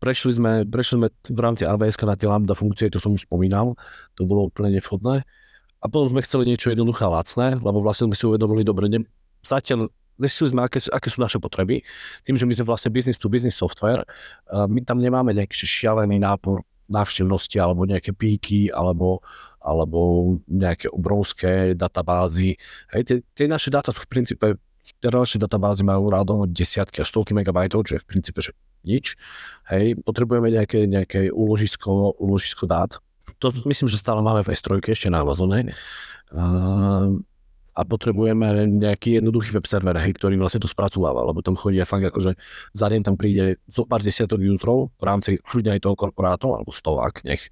prešli 0.00 0.32
sme, 0.32 0.64
prešli 0.64 0.94
sme 1.00 1.08
v 1.12 1.40
rámci 1.40 1.68
AWS 1.68 2.00
na 2.08 2.16
tie 2.16 2.28
lambda 2.28 2.56
funkcie, 2.56 2.88
to 2.88 3.00
som 3.00 3.12
už 3.16 3.28
spomínal, 3.28 3.76
to 4.16 4.24
bolo 4.24 4.48
úplne 4.48 4.72
nevhodné. 4.72 5.24
A 5.80 5.84
potom 5.88 6.12
sme 6.12 6.24
chceli 6.24 6.44
niečo 6.44 6.68
jednoduché 6.72 7.08
a 7.08 7.12
lacné, 7.20 7.56
lebo 7.56 7.80
vlastne 7.80 8.12
sme 8.12 8.16
si 8.16 8.24
uvedomili, 8.28 8.64
dobre, 8.64 8.92
ne, 8.92 9.00
zatiaľ 9.40 9.88
zistili 10.20 10.52
sme, 10.52 10.68
aké, 10.68 10.84
aké 10.92 11.08
sú 11.08 11.24
naše 11.24 11.40
potreby. 11.40 11.80
Tým, 12.20 12.36
že 12.36 12.44
my 12.44 12.52
sme 12.52 12.68
vlastne 12.68 12.92
business 12.92 13.16
to 13.16 13.32
business 13.32 13.56
software, 13.56 14.04
my 14.52 14.80
tam 14.84 15.00
nemáme 15.00 15.32
nejaký 15.32 15.64
šialený 15.64 16.20
nápor 16.20 16.60
návštevnosti 16.90 17.56
alebo 17.56 17.88
nejaké 17.88 18.12
píky 18.12 18.68
alebo, 18.68 19.24
alebo 19.62 20.34
nejaké 20.50 20.90
obrovské 20.92 21.72
databázy. 21.78 22.58
Hej, 22.92 23.02
tie, 23.06 23.16
tie 23.32 23.46
naše 23.48 23.70
dáta 23.72 23.94
sú 23.94 24.04
v 24.04 24.10
princípe 24.10 24.46
ďalšie 24.98 25.38
databázy 25.38 25.86
majú 25.86 26.10
rádo 26.10 26.44
desiatky 26.44 27.00
až 27.00 27.08
stovky 27.14 27.32
megabajtov, 27.32 27.86
čo 27.86 27.92
je 27.96 28.02
v 28.02 28.08
princípe 28.10 28.40
že 28.42 28.52
nič. 28.84 29.14
Hej, 29.68 30.00
potrebujeme 30.02 30.50
nejaké, 30.50 30.88
nejaké 30.88 31.28
úložisko, 31.30 32.16
úložisko 32.16 32.64
dát. 32.66 32.96
To 33.40 33.48
myslím, 33.68 33.88
že 33.88 34.00
stále 34.00 34.20
máme 34.20 34.44
v 34.44 34.52
S3 34.52 34.80
ešte 34.84 35.08
na 35.08 35.24
Amazone. 35.24 35.72
A, 36.32 36.44
a 37.76 37.80
potrebujeme 37.86 38.66
nejaký 38.66 39.22
jednoduchý 39.22 39.56
web 39.56 39.66
server, 39.66 39.96
hej, 39.96 40.12
ktorý 40.18 40.36
vlastne 40.36 40.60
to 40.60 40.70
spracováva, 40.70 41.24
lebo 41.24 41.40
tam 41.40 41.54
chodí 41.56 41.80
fakt 41.86 42.04
akože 42.10 42.36
za 42.74 42.86
deň 42.90 43.00
tam 43.06 43.16
príde 43.16 43.62
zo 43.70 43.86
pár 43.86 44.02
desiatok 44.02 44.42
userov 44.42 44.92
v 44.98 45.04
rámci 45.06 45.30
ľudia 45.54 45.78
aj 45.78 45.82
toho 45.86 45.96
korporátu, 45.96 46.52
alebo 46.52 46.74
stovák, 46.74 47.24
nech. 47.24 47.48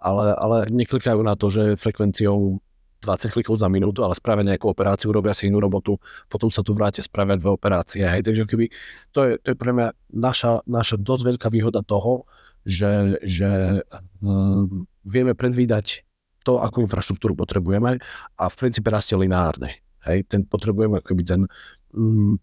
Ale, 0.00 0.32
ale 0.32 0.56
neklikajú 0.72 1.20
na 1.20 1.36
to, 1.36 1.52
že 1.52 1.76
frekvenciou 1.76 2.58
20 3.00 3.32
klikov 3.32 3.56
za 3.56 3.68
minútu, 3.72 4.04
ale 4.04 4.12
spravia 4.12 4.54
nejakú 4.54 4.68
operáciu, 4.68 5.08
robia 5.10 5.32
si 5.32 5.48
inú 5.48 5.58
robotu, 5.60 5.96
potom 6.28 6.52
sa 6.52 6.60
tu 6.60 6.76
vráte, 6.76 7.00
spravia 7.00 7.40
dve 7.40 7.50
operácie. 7.52 8.04
Hej. 8.04 8.28
Takže 8.28 8.44
keby, 8.44 8.68
to, 9.10 9.20
je, 9.24 9.32
to 9.40 9.48
je 9.52 9.56
pre 9.56 9.72
mňa 9.72 9.88
naša, 10.12 10.60
naša 10.68 11.00
dosť 11.00 11.22
veľká 11.34 11.48
výhoda 11.48 11.80
toho, 11.80 12.28
že, 12.68 13.16
že 13.24 13.80
um, 14.20 14.84
vieme 15.04 15.32
predvídať 15.32 16.04
to, 16.44 16.60
akú 16.60 16.84
infraštruktúru 16.84 17.36
potrebujeme 17.36 18.00
a 18.36 18.44
v 18.48 18.54
princípe 18.56 18.88
rastie 18.88 19.16
lineárne. 19.16 19.80
Hej, 20.00 20.32
ten 20.32 20.48
potrebujeme 20.48 21.04
akoby 21.04 21.22
ten, 21.28 21.44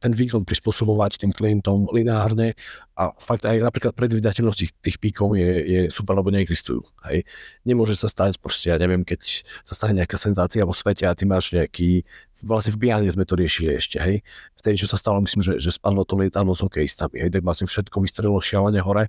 ten 0.03 0.11
výkon 0.11 0.43
prispôsobovať 0.43 1.23
tým 1.23 1.31
klientom 1.31 1.87
lineárne 1.95 2.51
a 2.99 3.15
fakt 3.15 3.47
aj 3.47 3.63
napríklad 3.63 3.95
predvydateľnosť 3.95 4.59
tých, 4.59 4.73
tých 4.83 4.97
píkov 4.99 5.39
je, 5.39 5.51
je 5.63 5.81
super, 5.87 6.19
lebo 6.19 6.27
neexistujú. 6.35 6.83
Hej. 7.07 7.23
Nemôže 7.63 7.95
sa 7.95 8.11
stať, 8.11 8.43
proste, 8.43 8.67
ja 8.67 8.75
neviem, 8.75 9.07
keď 9.07 9.47
sa 9.63 9.71
stane 9.71 10.03
nejaká 10.03 10.19
senzácia 10.19 10.67
vo 10.67 10.75
svete 10.75 11.07
a 11.07 11.15
ty 11.15 11.23
máš 11.23 11.55
nejaký, 11.55 12.03
vlastne 12.43 12.75
v 12.75 12.81
Biane 12.83 13.07
sme 13.07 13.23
to 13.23 13.39
riešili 13.39 13.79
ešte, 13.79 14.03
hej. 14.03 14.19
Vtedy, 14.59 14.83
čo 14.83 14.91
sa 14.91 14.99
stalo, 14.99 15.23
myslím, 15.23 15.39
že, 15.39 15.53
že 15.63 15.71
spadlo 15.71 16.03
to 16.03 16.19
lietadlo 16.19 16.51
s 16.51 16.59
hokejistami, 16.67 17.23
hej, 17.23 17.31
tak 17.31 17.47
vlastne 17.47 17.71
všetko 17.71 18.03
vystrelilo 18.03 18.43
šialene 18.43 18.83
hore 18.83 19.07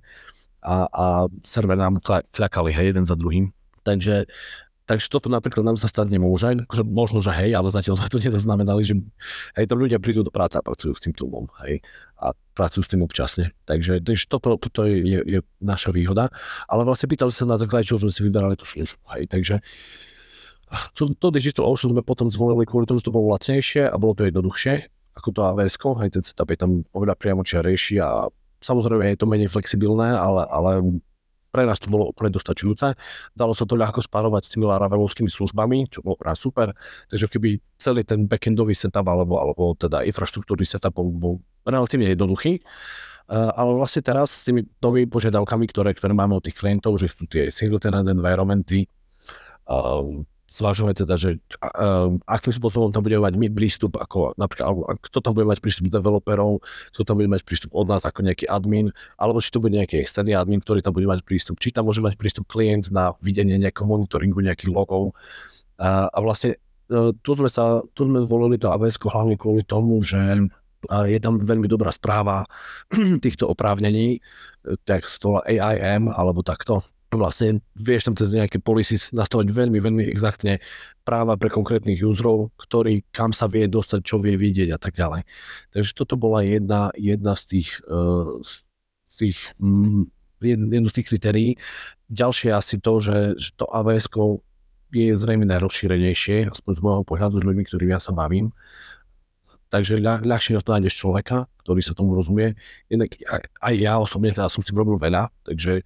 a, 0.63 0.75
a 0.87 1.05
server 1.43 1.75
nám 1.75 1.99
kľakali, 2.31 2.71
hej, 2.71 2.95
jeden 2.95 3.03
za 3.03 3.19
druhým. 3.19 3.51
Takže 3.83 4.29
Takže 4.89 5.05
toto 5.13 5.29
napríklad 5.29 5.61
nám 5.61 5.77
sa 5.77 5.85
stať 5.85 6.09
nemôže. 6.09 6.65
Akože 6.65 6.81
možno, 6.81 7.21
že 7.21 7.29
hej, 7.29 7.53
ale 7.53 7.69
zatiaľ 7.69 8.01
sme 8.01 8.09
to 8.09 8.17
nezaznamenali, 8.17 8.81
že 8.81 8.97
hej, 9.53 9.69
to 9.69 9.77
ľudia 9.77 10.01
prídu 10.01 10.25
do 10.25 10.33
práce 10.33 10.57
a 10.57 10.65
pracujú 10.65 10.97
s 10.97 11.05
tým 11.05 11.13
túlom, 11.13 11.45
hej, 11.61 11.85
a 12.17 12.33
pracujú 12.57 12.81
s 12.81 12.89
tým 12.89 13.05
občasne. 13.05 13.53
Takže, 13.69 14.01
takže 14.01 14.25
toto, 14.25 14.57
toto 14.57 14.89
je, 14.89 14.97
je, 15.05 15.19
je, 15.21 15.39
naša 15.61 15.93
výhoda. 15.93 16.33
Ale 16.65 16.89
vlastne 16.89 17.05
pýtali 17.05 17.29
sa 17.29 17.45
na 17.45 17.61
základe, 17.61 17.85
čo 17.85 18.01
sme 18.01 18.09
si 18.09 18.25
vyberali 18.25 18.57
tú 18.57 18.65
službu, 18.65 19.05
hej, 19.13 19.29
takže 19.29 19.61
to, 20.97 21.13
to 21.13 21.29
Digital 21.29 21.69
Ocean 21.69 21.93
sme 21.93 22.01
potom 22.01 22.33
zvolili 22.33 22.65
kvôli 22.65 22.89
tomu, 22.89 22.97
že 22.97 23.09
to 23.09 23.13
bolo 23.13 23.29
lacnejšie 23.37 23.85
a 23.85 23.95
bolo 24.01 24.17
to 24.17 24.25
jednoduchšie 24.25 24.89
ako 25.17 25.35
to 25.35 25.41
AWS, 25.43 25.75
hej, 25.99 26.09
ten 26.15 26.23
setup 26.23 26.47
je 26.47 26.59
tam 26.59 26.71
oveľa 26.95 27.19
priamo 27.19 27.43
čiarejší 27.43 27.99
a 27.99 28.31
samozrejme 28.63 29.11
je 29.11 29.19
to 29.19 29.27
menej 29.27 29.51
flexibilné, 29.51 30.15
ale, 30.15 30.47
ale 30.47 30.71
pre 31.49 31.65
nás 31.65 31.81
to 31.81 31.89
bolo 31.89 32.09
úplne 32.09 32.29
dostačujúce. 32.33 32.93
Dalo 33.33 33.53
sa 33.57 33.65
to 33.65 33.73
ľahko 33.73 34.05
spárovať 34.05 34.41
s 34.45 34.51
tými 34.55 34.69
Laravelovskými 34.69 35.29
službami, 35.29 35.89
čo 35.89 36.05
bolo 36.05 36.15
pre 36.15 36.33
super. 36.37 36.73
Takže 37.09 37.25
keby 37.29 37.57
celý 37.81 38.05
ten 38.05 38.29
backendový 38.29 38.77
setup 38.77 39.05
alebo, 39.09 39.41
alebo 39.41 39.73
teda 39.73 40.05
infraštruktúrny 40.05 40.65
setup 40.65 40.93
bol, 40.93 41.09
bol 41.09 41.33
relatívne 41.65 42.09
jednoduchý. 42.13 42.61
Uh, 43.29 43.53
ale 43.53 43.77
vlastne 43.77 44.01
teraz 44.01 44.41
s 44.41 44.49
tými 44.49 44.65
novými 44.81 45.05
požiadavkami, 45.05 45.69
ktoré, 45.69 45.93
ktoré 45.93 46.17
máme 46.17 46.33
od 46.33 46.41
tých 46.41 46.57
klientov, 46.57 46.97
že 46.97 47.13
sú 47.13 47.29
tie 47.29 47.53
single 47.53 47.77
tenant 47.77 48.09
environmenty, 48.09 48.89
um, 49.69 50.25
zvažujeme 50.49 50.97
teda, 50.97 51.15
že 51.15 51.37
uh, 51.61 52.09
akým 52.25 52.53
spôsobom 52.53 52.89
tam 52.89 53.05
budeme 53.05 53.23
mať 53.23 53.33
my 53.37 53.47
prístup, 53.53 54.01
ako 54.01 54.33
napríklad, 54.35 54.97
kto 54.99 55.17
tam 55.21 55.37
bude 55.37 55.45
mať 55.45 55.61
prístup 55.61 55.93
developerov, 55.93 56.65
kto 56.91 57.01
tam 57.05 57.21
bude 57.21 57.29
mať 57.29 57.45
prístup 57.45 57.71
od 57.77 57.85
nás 57.85 58.03
ako 58.03 58.25
nejaký 58.25 58.49
admin, 58.49 58.89
alebo 59.21 59.37
či 59.39 59.53
to 59.53 59.61
bude 59.61 59.77
nejaký 59.77 60.01
externý 60.01 60.33
admin, 60.33 60.59
ktorý 60.59 60.81
tam 60.81 60.97
bude 60.97 61.05
mať 61.05 61.21
prístup, 61.21 61.61
či 61.61 61.69
tam 61.69 61.85
môže 61.85 62.01
mať 62.01 62.17
prístup 62.17 62.49
klient 62.49 62.89
na 62.89 63.13
videnie 63.21 63.61
nejakého 63.61 63.85
monitoringu, 63.85 64.41
nejakých 64.41 64.73
logov. 64.73 65.13
Uh, 65.77 66.09
a 66.09 66.17
vlastne 66.19 66.57
uh, 66.89 67.13
tu 67.21 67.31
sme 67.37 67.47
sa, 67.47 67.85
tu 67.93 68.09
sme 68.09 68.25
zvolili 68.25 68.57
to 68.57 68.73
AWS 68.73 68.97
hlavne 69.05 69.37
kvôli 69.37 69.61
tomu, 69.61 70.01
že 70.01 70.49
je 70.87 71.19
tam 71.19 71.35
veľmi 71.35 71.67
dobrá 71.67 71.91
správa 71.91 72.47
týchto 73.23 73.51
oprávnení, 73.51 74.23
tak 74.87 75.11
z 75.11 75.15
toho 75.19 75.43
AIM 75.43 76.07
alebo 76.07 76.39
takto, 76.39 76.87
vlastne 77.17 77.65
vieš 77.73 78.05
tam 78.05 78.15
cez 78.17 78.35
nejaké 78.35 78.61
policies 78.61 79.09
nastavať 79.09 79.49
veľmi, 79.49 79.81
veľmi 79.81 80.03
exaktne 80.05 80.61
práva 81.01 81.39
pre 81.41 81.49
konkrétnych 81.49 82.05
userov, 82.05 82.53
ktorý 82.61 83.01
kam 83.09 83.33
sa 83.33 83.49
vie 83.49 83.65
dostať, 83.65 83.99
čo 84.05 84.21
vie 84.21 84.37
vidieť 84.37 84.69
a 84.75 84.79
tak 84.81 84.93
ďalej. 84.93 85.25
Takže 85.73 85.91
toto 85.97 86.21
bola 86.21 86.45
jedna, 86.45 86.93
jedna 86.93 87.33
z 87.33 87.43
tých, 87.57 87.69
uh, 87.89 88.37
z 89.09 89.15
tých 89.15 89.37
jedno 90.41 90.87
z 90.87 90.95
tých 91.01 91.07
kritérií. 91.09 91.49
Ďalšie 92.07 92.55
asi 92.55 92.79
to, 92.79 93.03
že, 93.03 93.35
že 93.35 93.49
to 93.59 93.67
AWS 93.67 94.07
je 94.89 95.13
zrejme 95.13 95.45
najrozšírenejšie, 95.45 96.49
aspoň 96.49 96.71
z 96.73 96.81
môjho 96.81 97.03
pohľadu 97.05 97.37
s 97.37 97.45
ľuďmi, 97.45 97.63
ktorými 97.65 97.93
ja 97.93 98.01
sa 98.01 98.09
bavím. 98.09 98.49
Takže 99.69 100.01
ľah, 100.01 100.25
ľahšie 100.25 100.57
na 100.57 100.65
to 100.65 100.73
nájdeš 100.73 100.97
človeka, 100.97 101.45
ktorý 101.61 101.81
sa 101.85 101.93
tomu 101.93 102.17
rozumie. 102.17 102.57
Inak 102.89 103.13
aj, 103.21 103.41
aj 103.61 103.73
ja 103.77 103.93
osobne 104.01 104.33
teda 104.33 104.49
som 104.49 104.65
si 104.65 104.73
robil 104.73 104.97
veľa, 104.97 105.29
takže 105.45 105.85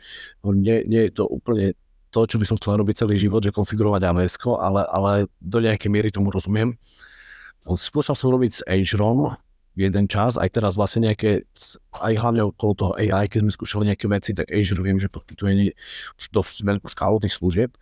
nie, 0.56 0.88
nie 0.88 1.12
je 1.12 1.20
to 1.20 1.28
úplne 1.28 1.76
to, 2.14 2.20
čo 2.24 2.38
by 2.40 2.46
som 2.48 2.56
chcel 2.56 2.80
robiť 2.80 3.04
celý 3.04 3.20
život, 3.20 3.44
že 3.44 3.52
konfigurovať 3.52 4.08
AWS, 4.08 4.40
ale, 4.56 4.82
ale 4.88 5.12
do 5.42 5.60
nejakej 5.60 5.90
miery 5.90 6.10
tomu 6.14 6.32
rozumiem. 6.32 6.78
Skúšal 7.68 8.16
som 8.16 8.32
robiť 8.32 8.52
s 8.54 8.62
Azureom 8.64 9.36
jeden 9.74 10.06
čas, 10.06 10.38
aj 10.38 10.54
teraz 10.54 10.78
vlastne 10.78 11.10
nejaké, 11.10 11.50
aj 11.98 12.14
hlavne 12.14 12.46
okolo 12.46 12.72
toho 12.78 12.94
AI, 12.94 13.26
keď 13.26 13.50
sme 13.50 13.52
skúšali 13.52 13.84
nejaké 13.90 14.06
veci, 14.06 14.32
tak 14.38 14.54
Azure 14.54 14.86
viem, 14.86 15.02
že 15.02 15.10
poskytuje 15.10 15.74
už 16.22 16.26
dosť 16.30 16.62
veľkú 16.62 16.86
škálu 16.86 17.18
tých 17.18 17.34
služieb. 17.34 17.74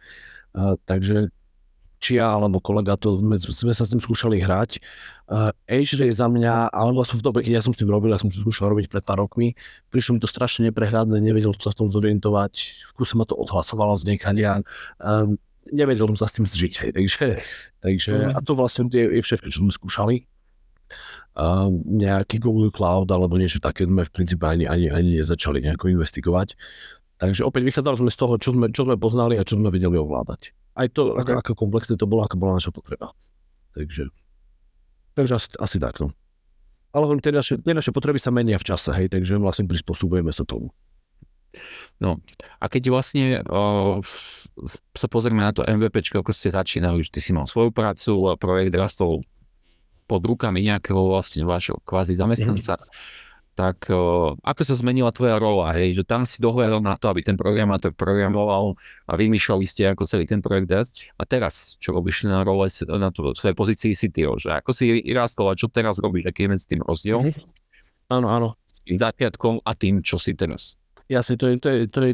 Uh, 0.56 0.80
takže 0.88 1.32
či 2.02 2.18
ja 2.18 2.34
alebo 2.34 2.58
kolega, 2.58 2.98
to 2.98 3.22
sme, 3.22 3.38
sme 3.38 3.74
sa 3.78 3.86
s 3.86 3.94
tým 3.94 4.02
skúšali 4.02 4.42
hrať. 4.42 4.82
Uh, 5.30 5.54
Azure 5.70 6.10
je 6.10 6.18
za 6.18 6.26
mňa, 6.26 6.74
alebo 6.74 7.06
som 7.06 7.22
v 7.22 7.24
dobe, 7.24 7.40
keď 7.46 7.62
ja 7.62 7.64
som 7.64 7.72
s 7.72 7.80
tým 7.80 7.88
robil, 7.88 8.10
ja 8.10 8.20
som 8.20 8.28
to 8.28 8.42
skúšal 8.42 8.74
robiť 8.74 8.90
pred 8.90 9.06
pár 9.06 9.22
rokmi, 9.22 9.54
prišlo 9.94 10.18
mi 10.18 10.20
to 10.20 10.28
strašne 10.28 10.68
neprehľadné, 10.68 11.22
nevedel 11.22 11.54
som 11.56 11.70
sa 11.70 11.72
v 11.72 11.80
tom 11.86 11.88
zorientovať, 11.94 12.54
v 12.90 12.92
kuse 12.98 13.14
ma 13.16 13.24
to 13.24 13.38
odhlasovalo 13.38 13.96
z 13.96 14.12
niekadia, 14.12 14.66
um, 15.00 15.38
nevedel 15.70 16.10
som 16.12 16.26
sa 16.26 16.28
s 16.28 16.36
tým 16.36 16.50
zžiť, 16.50 16.74
hej, 16.84 16.92
takže, 16.98 17.26
takže 17.86 18.12
mm. 18.12 18.34
a 18.36 18.40
to 18.44 18.58
vlastne 18.58 18.90
je, 18.92 19.08
je 19.08 19.22
všetko, 19.22 19.48
čo 19.48 19.62
sme 19.64 19.72
skúšali. 19.72 20.26
Uh, 21.32 21.72
nejaký 21.88 22.44
Google 22.44 22.76
Cloud 22.76 23.08
alebo 23.08 23.40
niečo 23.40 23.64
také 23.64 23.88
sme 23.88 24.04
v 24.04 24.12
princípe 24.12 24.44
ani, 24.44 24.68
ani, 24.68 24.92
ani 24.92 25.16
nezačali 25.16 25.64
nejako 25.64 25.88
investigovať. 25.88 26.60
Takže 27.22 27.46
opäť 27.46 27.70
vychádzali 27.70 28.02
sme 28.02 28.10
z 28.10 28.18
toho, 28.18 28.34
čo 28.42 28.50
sme, 28.50 28.74
čo 28.74 28.82
sme 28.90 28.98
poznali 28.98 29.38
a 29.38 29.46
čo 29.46 29.54
sme 29.54 29.70
vedeli 29.70 29.94
ovládať. 29.94 30.58
Aj 30.74 30.90
to, 30.90 31.14
okay. 31.14 31.38
ako, 31.38 31.54
ako 31.54 31.70
komplexné 31.70 31.94
to 31.94 32.10
bolo, 32.10 32.26
ako 32.26 32.42
bola 32.42 32.58
naša 32.58 32.74
potreba. 32.74 33.14
Takže, 33.78 34.10
takže 35.14 35.34
asi, 35.38 35.48
asi 35.62 35.78
takto. 35.78 36.10
Ale 36.98 37.06
tie 37.22 37.30
naše, 37.30 37.62
tie 37.62 37.78
naše 37.78 37.94
potreby 37.94 38.18
sa 38.18 38.34
menia 38.34 38.58
v 38.58 38.66
čase, 38.66 38.90
hej, 38.98 39.06
takže 39.14 39.38
vlastne 39.38 39.70
prispôsobujeme 39.70 40.34
sa 40.34 40.50
tomu. 40.50 40.74
No 42.02 42.18
a 42.58 42.66
keď 42.66 42.90
vlastne 42.90 43.46
o, 43.46 44.02
sa 44.98 45.06
pozrieme 45.06 45.46
na 45.46 45.54
to 45.54 45.62
MVP, 45.62 46.02
ako 46.18 46.34
ste 46.34 46.50
začínali, 46.50 47.06
že 47.06 47.14
ty 47.14 47.22
si 47.22 47.38
mal 47.38 47.46
svoju 47.46 47.70
prácu 47.70 48.34
a 48.34 48.34
projekt 48.34 48.74
rastol 48.74 49.22
pod 50.10 50.26
rukami 50.26 50.66
nejakého 50.66 50.98
vlastne 50.98 51.46
vášho 51.46 51.78
kvázi 51.86 52.18
zamestnanca. 52.18 52.82
Mm-hmm 52.82 53.30
tak 53.54 53.92
uh, 53.92 54.34
ako 54.42 54.62
sa 54.64 54.76
zmenila 54.80 55.12
tvoja 55.12 55.36
rola, 55.36 55.76
hej, 55.76 56.02
že 56.02 56.04
tam 56.08 56.24
si 56.24 56.40
dohľadal 56.40 56.80
na 56.80 56.96
to, 56.96 57.12
aby 57.12 57.22
ten 57.22 57.36
programátor 57.36 57.92
programoval 57.92 58.80
a 59.06 59.12
vymýšľali 59.20 59.66
ste, 59.68 59.92
ako 59.92 60.08
celý 60.08 60.24
ten 60.24 60.40
projekt 60.40 60.72
dať. 60.72 60.90
A 61.20 61.28
teraz, 61.28 61.76
čo 61.84 61.92
robíš 61.92 62.26
na 62.26 62.48
role, 62.48 62.72
na 62.96 63.12
to, 63.12 63.36
svojej 63.36 63.56
pozícii 63.56 63.92
CTO, 63.92 64.40
že 64.40 64.56
ako 64.56 64.72
si 64.72 65.04
vyrástol 65.04 65.52
a 65.52 65.60
čo 65.60 65.68
teraz 65.68 66.00
robíš, 66.00 66.32
aký 66.32 66.48
je 66.48 66.52
medzi 66.56 66.66
tým 66.66 66.82
rozdiel? 66.82 67.20
Mm-hmm. 67.28 68.12
Áno, 68.12 68.28
áno. 68.28 68.50
začiatkom 68.88 69.64
a 69.64 69.72
tým, 69.76 70.04
čo 70.04 70.20
si 70.20 70.36
teraz. 70.36 70.76
Jasne, 71.08 71.36
to 71.36 71.52
je, 71.52 71.56
to 71.60 71.68
je, 71.68 71.80
to 71.88 72.00
je 72.08 72.12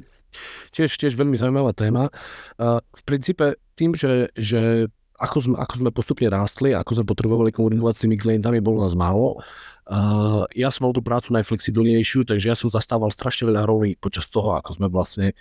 tiež, 0.74 0.92
tiež 0.98 1.14
veľmi 1.18 1.38
zaujímavá 1.38 1.74
téma. 1.74 2.10
Uh, 2.58 2.82
v 2.98 3.02
princípe 3.06 3.58
tým, 3.78 3.94
že, 3.94 4.30
že 4.34 4.90
ako 5.18 5.38
sme, 5.50 5.56
ako 5.58 5.74
sme 5.82 5.90
postupne 5.90 6.30
rástli, 6.30 6.78
ako 6.78 7.02
sme 7.02 7.06
potrebovali 7.10 7.50
komunikovať 7.50 7.94
s 7.98 8.04
tými 8.06 8.18
klientami, 8.22 8.62
bolo 8.62 8.86
nás 8.86 8.94
málo. 8.94 9.42
Uh, 9.90 10.46
ja 10.54 10.70
som 10.70 10.86
mal 10.86 10.94
tú 10.94 11.02
prácu 11.02 11.34
najflexibilnejšiu, 11.34 12.24
takže 12.30 12.54
ja 12.54 12.56
som 12.56 12.70
zastával 12.70 13.10
strašne 13.10 13.50
veľa 13.50 13.66
rolí 13.66 13.98
počas 13.98 14.30
toho, 14.30 14.54
ako 14.54 14.78
sme 14.78 14.88
vlastne 14.88 15.34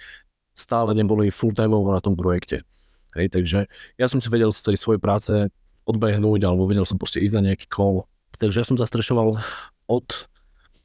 stále 0.57 0.97
neboli 0.97 1.29
full-time 1.29 1.77
na 1.77 2.01
tom 2.01 2.17
projekte. 2.17 2.65
Hej, 3.13 3.33
takže 3.33 3.69
ja 4.01 4.07
som 4.09 4.21
si 4.21 4.29
vedel 4.33 4.49
z 4.53 4.73
tej 4.73 4.77
svojej 4.81 5.01
práce 5.01 5.33
odbehnúť, 5.85 6.41
alebo 6.45 6.65
vedel 6.69 6.89
som 6.89 6.97
proste 6.97 7.21
ísť 7.21 7.35
na 7.37 7.53
nejaký 7.53 7.69
call. 7.69 8.09
Takže 8.37 8.65
ja 8.65 8.67
som 8.69 8.77
zastrešoval 8.77 9.41
od 9.89 10.09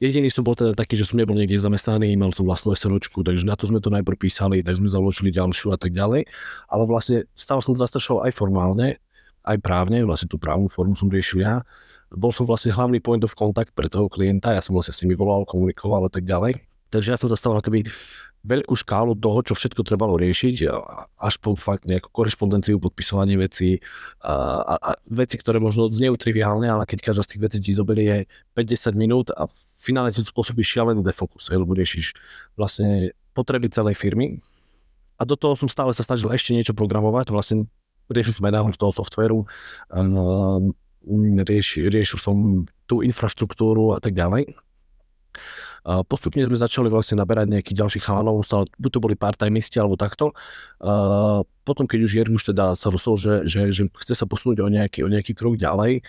Jediný 0.01 0.33
som 0.33 0.41
bol 0.41 0.57
teda 0.57 0.73
taký, 0.73 0.97
že 0.97 1.05
som 1.05 1.21
nebol 1.21 1.37
niekde 1.37 1.61
zamestnaný, 1.61 2.17
mal 2.17 2.33
som 2.33 2.41
vlastnú 2.49 2.73
SROčku, 2.73 3.21
takže 3.21 3.45
na 3.45 3.53
to 3.53 3.69
sme 3.69 3.77
to 3.77 3.93
najprv 3.93 4.17
písali, 4.17 4.65
tak 4.65 4.81
sme 4.81 4.89
založili 4.89 5.29
ďalšiu 5.29 5.69
a 5.69 5.77
tak 5.77 5.93
ďalej. 5.93 6.25
Ale 6.73 6.83
vlastne 6.89 7.29
stále 7.37 7.61
som 7.61 7.77
zastrešoval 7.77 8.25
aj 8.25 8.33
formálne, 8.33 8.97
aj 9.45 9.61
právne, 9.61 10.01
vlastne 10.01 10.25
tú 10.25 10.41
právnu 10.41 10.73
formu 10.73 10.97
som 10.97 11.05
riešil 11.05 11.45
ja. 11.45 11.61
Bol 12.09 12.33
som 12.33 12.49
vlastne 12.49 12.73
hlavný 12.73 12.97
point 12.97 13.21
of 13.21 13.37
contact 13.37 13.77
pre 13.77 13.85
toho 13.85 14.09
klienta, 14.09 14.57
ja 14.57 14.65
som 14.65 14.73
vlastne 14.73 14.97
s 14.97 15.05
nimi 15.05 15.13
volal, 15.13 15.45
komunikoval 15.45 16.09
a 16.09 16.11
tak 16.11 16.25
ďalej. 16.25 16.57
Takže 16.89 17.13
ja 17.13 17.17
som 17.21 17.29
zastával 17.29 17.61
akoby 17.61 17.85
veľkú 18.41 18.73
škálu 18.73 19.13
toho, 19.21 19.45
čo 19.45 19.53
všetko 19.53 19.85
trebalo 19.85 20.17
riešiť, 20.17 20.65
až 21.21 21.33
po 21.37 21.53
fakt 21.53 21.85
nejakú 21.85 22.09
korešpondenciu, 22.09 22.81
podpisovanie 22.81 23.37
vecí 23.37 23.77
a, 24.25 24.65
a, 24.65 24.73
a 24.81 24.89
veci, 25.07 25.37
ktoré 25.37 25.61
možno 25.61 25.87
znejú 25.87 26.17
triviálne, 26.17 26.65
ale 26.65 26.89
keď 26.89 27.13
každá 27.13 27.21
z 27.21 27.37
tých 27.37 27.41
vecí 27.45 27.57
ti 27.61 27.71
zoberie 27.77 28.25
50 28.57 28.97
minút 28.97 29.29
a 29.29 29.45
finále 29.81 30.13
ti 30.13 30.21
spôsobí 30.21 30.61
šialený 30.61 31.01
defokus, 31.01 31.49
lebo 31.49 31.73
riešiš 31.73 32.13
vlastne 32.53 33.17
potreby 33.33 33.73
celej 33.73 33.97
firmy. 33.97 34.37
A 35.17 35.25
do 35.25 35.33
toho 35.33 35.57
som 35.57 35.65
stále 35.65 35.89
sa 35.97 36.05
snažil 36.05 36.29
ešte 36.29 36.53
niečo 36.53 36.77
programovať, 36.77 37.33
vlastne 37.33 37.65
riešil 38.09 38.37
som 38.37 38.45
aj 38.45 38.77
toho 38.77 38.93
softveru, 38.93 39.39
riešil, 41.41 41.89
riešil 41.89 42.19
som 42.21 42.65
tú 42.85 43.01
infraštruktúru 43.01 43.97
a 43.97 43.99
tak 44.01 44.13
ďalej. 44.13 44.53
A 45.81 46.05
postupne 46.05 46.45
sme 46.45 46.57
začali 46.61 46.93
vlastne 46.93 47.17
naberať 47.17 47.49
nejakých 47.49 47.79
ďalších 47.81 48.05
chalanov, 48.05 48.45
stále, 48.45 48.69
buď 48.77 48.91
to 48.93 48.99
boli 49.01 49.15
part-timeisti 49.17 49.81
alebo 49.81 49.97
takto. 49.97 50.29
A 50.77 51.41
potom, 51.71 51.87
keď 51.87 51.99
už 52.03 52.11
Jerguš 52.19 52.43
teda 52.51 52.75
sa 52.75 52.91
rozhodol, 52.91 53.15
že, 53.15 53.33
že, 53.47 53.61
že 53.71 53.83
chce 54.03 54.19
sa 54.19 54.27
posunúť 54.27 54.59
o 54.59 54.67
nejaký, 54.67 55.07
o 55.07 55.09
nejaký 55.09 55.31
krok 55.31 55.55
ďalej, 55.55 56.03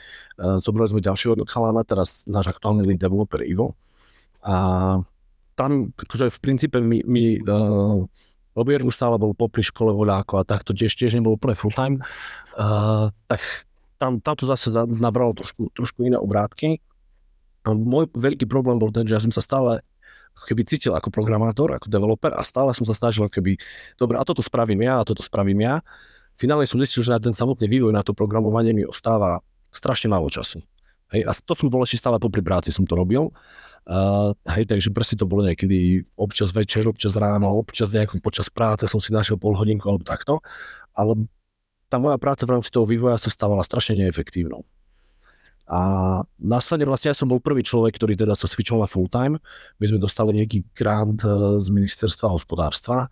zobrali 0.59 0.91
sme 0.91 1.07
ďalšieho 1.07 1.39
chalana, 1.47 1.87
teraz 1.87 2.27
náš 2.27 2.51
aktuálny 2.51 2.83
lead 2.83 2.99
developer 2.99 3.39
Ivo. 3.47 3.79
A 4.43 4.99
tam, 5.55 5.95
akože 5.95 6.35
v 6.35 6.39
princípe 6.43 6.83
my, 6.83 7.07
my 7.07 7.23
uh, 7.47 8.03
lebo 8.59 8.69
Jerguš 8.75 8.99
stále 8.99 9.17
bol 9.23 9.39
popri 9.39 9.63
škole 9.63 9.95
voľáko 9.95 10.43
a 10.43 10.49
takto 10.49 10.75
tiež, 10.75 10.91
tiež 10.99 11.15
nebol 11.15 11.39
úplne 11.39 11.55
full 11.55 11.71
time, 11.71 12.03
uh, 12.59 13.07
tak 13.31 13.39
tam, 14.03 14.19
tam 14.19 14.35
to 14.35 14.51
zase 14.51 14.75
nabralo 14.99 15.31
trošku, 15.31 15.71
trošku 15.79 16.03
iné 16.03 16.19
obrátky 16.19 16.83
môj 17.71 18.11
veľký 18.11 18.51
problém 18.51 18.75
bol 18.75 18.91
ten, 18.91 19.07
že 19.07 19.15
ja 19.15 19.23
som 19.23 19.31
sa 19.31 19.39
stále 19.39 19.87
keby 20.47 20.63
cítil 20.67 20.93
ako 20.95 21.09
programátor, 21.09 21.73
ako 21.75 21.87
developer 21.89 22.33
a 22.35 22.43
stále 22.43 22.75
som 22.75 22.87
sa 22.87 22.95
snažil 22.97 23.27
keby, 23.31 23.59
dobre, 23.97 24.19
a 24.19 24.25
toto 24.27 24.43
spravím 24.43 24.85
ja, 24.85 25.01
a 25.01 25.07
toto 25.07 25.23
spravím 25.23 25.63
ja. 25.63 25.81
Finálne 26.35 26.65
som 26.65 26.81
zistil, 26.81 27.05
že 27.05 27.13
na 27.13 27.21
ten 27.21 27.37
samotný 27.37 27.69
vývoj, 27.69 27.93
na 27.93 28.03
to 28.03 28.17
programovanie 28.17 28.73
mi 28.73 28.83
ostáva 28.83 29.45
strašne 29.73 30.13
málo 30.13 30.29
času. 30.29 30.61
Hej, 31.13 31.29
a 31.29 31.33
to 31.37 31.53
som 31.53 31.69
bol 31.69 31.85
ešte 31.85 32.01
stále 32.01 32.17
popri 32.17 32.41
práci, 32.41 32.73
som 32.73 32.89
to 32.89 32.97
robil. 32.97 33.29
Uh, 33.83 34.33
hej, 34.57 34.65
takže 34.65 34.95
proste 34.95 35.19
to 35.19 35.29
bolo 35.29 35.45
niekedy 35.45 36.07
občas 36.17 36.55
večer, 36.55 36.87
občas 36.89 37.19
ráno, 37.19 37.51
občas 37.53 37.93
nejako 37.93 38.23
počas 38.23 38.47
práce 38.49 38.87
som 38.87 39.03
si 39.03 39.13
našiel 39.13 39.37
pol 39.37 39.53
hodinku 39.53 39.91
alebo 39.91 40.07
takto. 40.07 40.41
Ale 40.97 41.29
tá 41.93 42.01
moja 42.01 42.17
práca 42.17 42.49
v 42.49 42.57
rámci 42.57 42.73
toho 42.73 42.89
vývoja 42.89 43.21
sa 43.21 43.29
stávala 43.29 43.61
strašne 43.61 44.01
neefektívnou. 44.01 44.65
A 45.73 45.81
následne 46.37 46.85
vlastne 46.85 47.11
ja 47.11 47.17
som 47.17 47.33
bol 47.33 47.41
prvý 47.41 47.65
človek, 47.65 47.97
ktorý 47.97 48.13
teda 48.13 48.37
sa 48.37 48.45
switchol 48.45 48.85
na 48.85 48.89
full 48.91 49.09
time. 49.09 49.41
My 49.81 49.89
sme 49.89 49.97
dostali 49.97 50.37
nejaký 50.37 50.69
grant 50.77 51.25
z 51.59 51.67
ministerstva 51.73 52.29
hospodárstva 52.29 53.09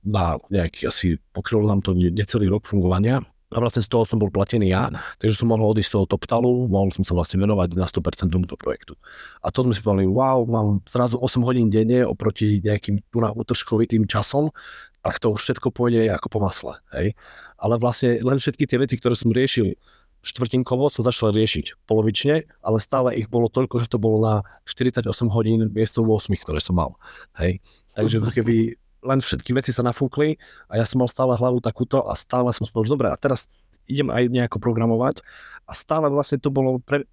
na 0.00 0.40
nejaký 0.48 0.88
asi 0.88 1.20
pokrylo 1.36 1.68
nám 1.68 1.84
to 1.84 1.92
necelý 1.92 2.48
rok 2.48 2.64
fungovania 2.64 3.20
a 3.50 3.56
vlastne 3.58 3.82
z 3.82 3.90
toho 3.90 4.06
som 4.06 4.22
bol 4.22 4.30
platený 4.30 4.70
ja, 4.70 4.94
takže 5.18 5.42
som 5.42 5.50
mohol 5.50 5.74
odísť 5.74 5.90
z 5.90 5.94
toho 5.98 6.06
toptalu, 6.06 6.70
mohol 6.70 6.94
som 6.94 7.02
sa 7.02 7.18
vlastne 7.18 7.42
venovať 7.42 7.74
na 7.74 7.82
100% 7.82 8.30
tomuto 8.30 8.54
projektu. 8.54 8.94
A 9.42 9.50
to 9.50 9.66
sme 9.66 9.74
si 9.74 9.82
povedali, 9.82 10.06
wow, 10.06 10.46
mám 10.46 10.78
zrazu 10.86 11.18
8 11.18 11.42
hodín 11.42 11.66
denne 11.66 12.06
oproti 12.06 12.62
nejakým 12.62 13.02
utržkovitým 13.10 14.06
časom, 14.06 14.54
tak 15.02 15.18
to 15.18 15.34
už 15.34 15.42
všetko 15.42 15.74
pôjde 15.74 16.06
ako 16.14 16.30
po 16.30 16.38
masle. 16.38 16.78
Hej? 16.94 17.18
Ale 17.58 17.74
vlastne 17.82 18.22
len 18.22 18.38
všetky 18.38 18.70
tie 18.70 18.78
veci, 18.78 18.94
ktoré 18.94 19.18
som 19.18 19.34
riešil 19.34 19.74
štvrtinkovo, 20.20 20.92
som 20.92 21.00
začal 21.00 21.32
riešiť 21.32 21.88
polovične, 21.88 22.44
ale 22.60 22.78
stále 22.78 23.16
ich 23.16 23.28
bolo 23.32 23.48
toľko, 23.48 23.80
že 23.80 23.88
to 23.88 23.96
bolo 23.96 24.20
na 24.20 24.34
48 24.68 25.08
hodín 25.32 25.72
miesto 25.72 26.04
8, 26.04 26.28
ktoré 26.36 26.60
som 26.60 26.76
mal. 26.76 26.96
Hej? 27.40 27.64
Takže 27.96 28.20
keby 28.20 28.76
len 29.00 29.18
všetky 29.24 29.56
veci 29.56 29.72
sa 29.72 29.80
nafúkli 29.80 30.36
a 30.68 30.76
ja 30.76 30.84
som 30.84 31.00
mal 31.00 31.08
stále 31.08 31.32
hlavu 31.32 31.64
takúto 31.64 32.04
a 32.04 32.12
stále 32.12 32.52
som 32.52 32.68
spolu, 32.68 32.84
dobre, 32.84 33.08
a 33.08 33.16
teraz 33.16 33.48
idem 33.88 34.12
aj 34.12 34.28
nejako 34.28 34.60
programovať 34.60 35.24
a 35.64 35.72
stále 35.72 36.12
vlastne 36.12 36.36
to 36.36 36.52
bolo, 36.52 36.78
pre, 36.84 37.08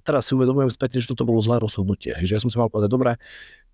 teraz 0.00 0.26
si 0.26 0.32
uvedomujem 0.32 0.72
späť, 0.72 0.96
že 0.98 1.12
toto 1.12 1.28
bolo 1.28 1.44
zlé 1.44 1.60
rozhodnutie, 1.60 2.16
že 2.24 2.32
ja 2.34 2.40
som 2.40 2.48
si 2.48 2.56
mal 2.56 2.72
povedať, 2.72 2.88
dobre, 2.88 3.20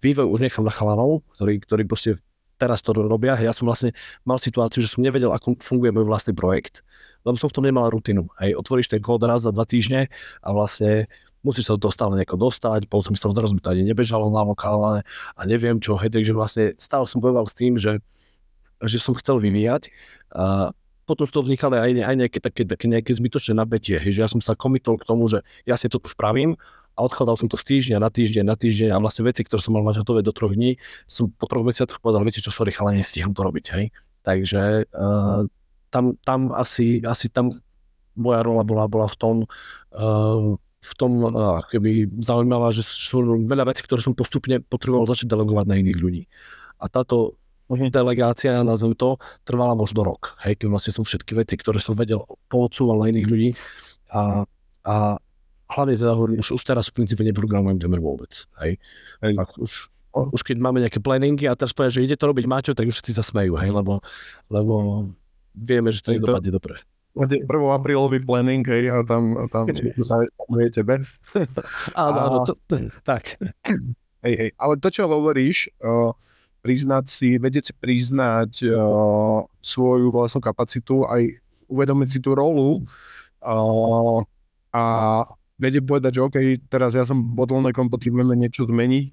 vývoj 0.02 0.26
už 0.26 0.40
nechám 0.42 0.66
na 0.66 0.74
chalanov, 0.74 1.22
ktorí, 1.38 1.62
ktorí 1.62 1.82
proste 1.86 2.18
teraz 2.60 2.84
to 2.84 2.92
robia. 2.92 3.40
Ja 3.40 3.56
som 3.56 3.64
vlastne 3.64 3.96
mal 4.20 4.36
situáciu, 4.36 4.84
že 4.84 4.92
som 4.92 5.00
nevedel, 5.00 5.32
ako 5.32 5.56
funguje 5.64 5.96
môj 5.96 6.04
vlastný 6.04 6.36
projekt, 6.36 6.84
lebo 7.24 7.36
som 7.36 7.48
v 7.48 7.56
tom 7.56 7.64
nemal 7.66 7.88
rutinu. 7.92 8.28
Hej, 8.40 8.56
otvoríš 8.56 8.88
ten 8.92 9.02
kód 9.02 9.24
raz 9.24 9.44
za 9.44 9.52
dva 9.52 9.64
týždne 9.68 10.08
a 10.40 10.48
vlastne 10.52 11.10
musíš 11.40 11.68
sa 11.68 11.76
do 11.76 11.88
toho 11.88 11.94
stále 11.94 12.12
nejako 12.16 12.36
dostať, 12.36 12.88
bol 12.88 13.00
som 13.00 13.16
toho 13.16 13.32
zrazu 13.32 13.56
to 13.60 13.72
ani 13.72 13.84
nebežalo 13.84 14.28
na 14.28 14.44
lokále 14.44 15.04
a 15.36 15.40
neviem 15.48 15.80
čo, 15.80 15.96
hej, 15.96 16.12
takže 16.12 16.32
vlastne 16.36 16.64
stále 16.76 17.04
som 17.08 17.20
bojoval 17.20 17.48
s 17.48 17.56
tým, 17.56 17.80
že, 17.80 18.04
že 18.84 19.00
som 19.00 19.16
chcel 19.16 19.40
vyvíjať. 19.40 19.88
A 20.36 20.72
potom 21.08 21.26
z 21.26 21.32
toho 21.34 21.42
vznikali 21.42 21.74
aj, 21.74 21.90
aj 22.06 22.16
nejaké 22.16 22.38
také, 22.38 22.62
také 22.62 22.86
nejaké 22.86 23.10
zbytočné 23.10 23.56
napätie, 23.56 23.98
hej, 23.98 24.14
že 24.14 24.20
ja 24.22 24.28
som 24.30 24.38
sa 24.38 24.54
komitol 24.54 25.00
k 25.00 25.08
tomu, 25.08 25.26
že 25.26 25.42
ja 25.66 25.74
si 25.74 25.90
to 25.90 25.98
spravím 26.06 26.54
a 26.94 27.02
odkladal 27.02 27.34
som 27.34 27.48
to 27.50 27.56
z 27.56 27.66
týždňa 27.66 27.98
na 27.98 28.10
týždeň 28.12 28.44
na 28.46 28.54
týždeň 28.54 28.88
a 28.94 29.02
vlastne 29.02 29.26
veci, 29.26 29.42
ktoré 29.42 29.58
som 29.58 29.74
mal 29.74 29.82
mať 29.82 30.04
hotové 30.04 30.20
do 30.22 30.30
troch 30.30 30.54
dní, 30.54 30.78
som 31.10 31.32
po 31.32 31.48
troch 31.50 31.64
mesiacoch 31.64 31.98
povedal, 31.98 32.22
viete 32.22 32.44
čo, 32.44 32.54
sorry, 32.54 32.70
ale 32.78 33.00
nestíham 33.00 33.34
to 33.34 33.42
robiť, 33.42 33.66
hej. 33.74 33.90
Takže 34.20 34.86
uh, 34.92 35.48
tam, 35.90 36.14
tam 36.22 36.54
asi, 36.54 37.02
asi 37.02 37.28
tam 37.28 37.50
moja 38.14 38.40
rola 38.42 38.62
bola, 38.62 38.86
bola 38.86 39.06
v 39.10 39.16
tom, 39.18 39.36
uh, 39.94 40.54
v 40.80 40.92
tom 40.96 41.12
keby 41.68 42.08
zaujímavá, 42.24 42.72
že 42.72 42.86
sú 42.86 43.20
veľa 43.44 43.68
vecí, 43.68 43.84
ktoré 43.84 44.00
som 44.00 44.16
postupne 44.16 44.64
potreboval 44.64 45.04
začať 45.04 45.28
delegovať 45.28 45.66
na 45.68 45.76
iných 45.76 45.98
ľudí. 46.00 46.22
A 46.80 46.88
táto 46.88 47.36
delegácia, 47.70 48.56
ja 48.56 48.66
nazvem 48.66 48.96
to, 48.98 49.20
trvala 49.46 49.78
možno 49.78 50.02
rok. 50.02 50.34
Hej, 50.42 50.58
keď 50.58 50.66
vlastne 50.72 50.92
som 50.96 51.04
všetky 51.06 51.38
veci, 51.38 51.54
ktoré 51.54 51.78
som 51.78 51.94
vedel, 51.94 52.24
poodsúval 52.50 53.04
na 53.04 53.14
iných 53.14 53.28
ľudí. 53.30 53.50
A, 54.10 54.42
a 54.82 54.94
hlavne 55.70 55.94
teda 55.94 56.18
hovorím, 56.18 56.42
už, 56.42 56.58
už 56.58 56.62
teraz 56.66 56.90
v 56.90 56.98
princípe 56.98 57.22
neprogramujem 57.22 57.78
Demer 57.78 58.02
vôbec. 58.02 58.32
Hej. 58.58 58.82
hej. 59.22 59.34
Fakt, 59.38 59.54
už, 59.62 59.86
už 60.34 60.40
keď 60.42 60.56
máme 60.58 60.82
nejaké 60.82 60.98
planningy 60.98 61.46
a 61.46 61.54
teraz 61.54 61.70
povedia, 61.70 62.02
že 62.02 62.10
ide 62.10 62.16
to 62.18 62.26
robiť 62.26 62.44
Maťo, 62.50 62.72
tak 62.74 62.90
už 62.90 62.98
všetci 62.98 63.12
sa 63.14 63.22
smejú, 63.22 63.54
hej, 63.54 63.70
lebo, 63.70 64.02
lebo 64.50 65.06
vieme, 65.54 65.90
že 65.90 66.00
to 66.04 66.14
nedopadne 66.14 66.50
dobre. 66.50 66.74
Máte 67.10 67.42
1. 67.42 67.46
aprílový 67.74 68.22
planning, 68.22 68.62
hej, 68.62 68.86
a 68.86 69.02
tam, 69.02 69.34
a 69.34 69.50
tam 69.50 69.66
sa 70.06 70.22
tebe. 70.70 71.02
Áno, 71.98 72.18
áno, 72.22 72.36
to, 72.46 72.54
to, 72.70 72.86
tak. 73.02 73.34
Hej, 74.22 74.34
hej, 74.38 74.50
ale 74.54 74.78
to, 74.78 74.88
čo 74.94 75.10
hovoríš, 75.10 75.74
uh, 75.82 76.14
priznať 76.62 77.04
si, 77.10 77.28
vedieť 77.40 77.72
si 77.72 77.74
priznať 77.74 78.50
uh, 78.68 79.42
svoju 79.58 80.12
vlastnú 80.12 80.38
kapacitu, 80.44 81.02
aj 81.08 81.40
uvedomiť 81.66 82.08
si 82.08 82.18
tú 82.22 82.36
rolu 82.36 82.84
uh, 83.42 84.20
a 84.70 84.82
vedieť 85.58 85.82
povedať, 85.82 86.12
že 86.20 86.24
OK, 86.24 86.36
teraz 86.70 86.94
ja 86.94 87.02
som 87.02 87.18
bottleneckom, 87.20 87.90
potrebujeme 87.90 88.38
niečo 88.38 88.68
zmeniť. 88.70 89.06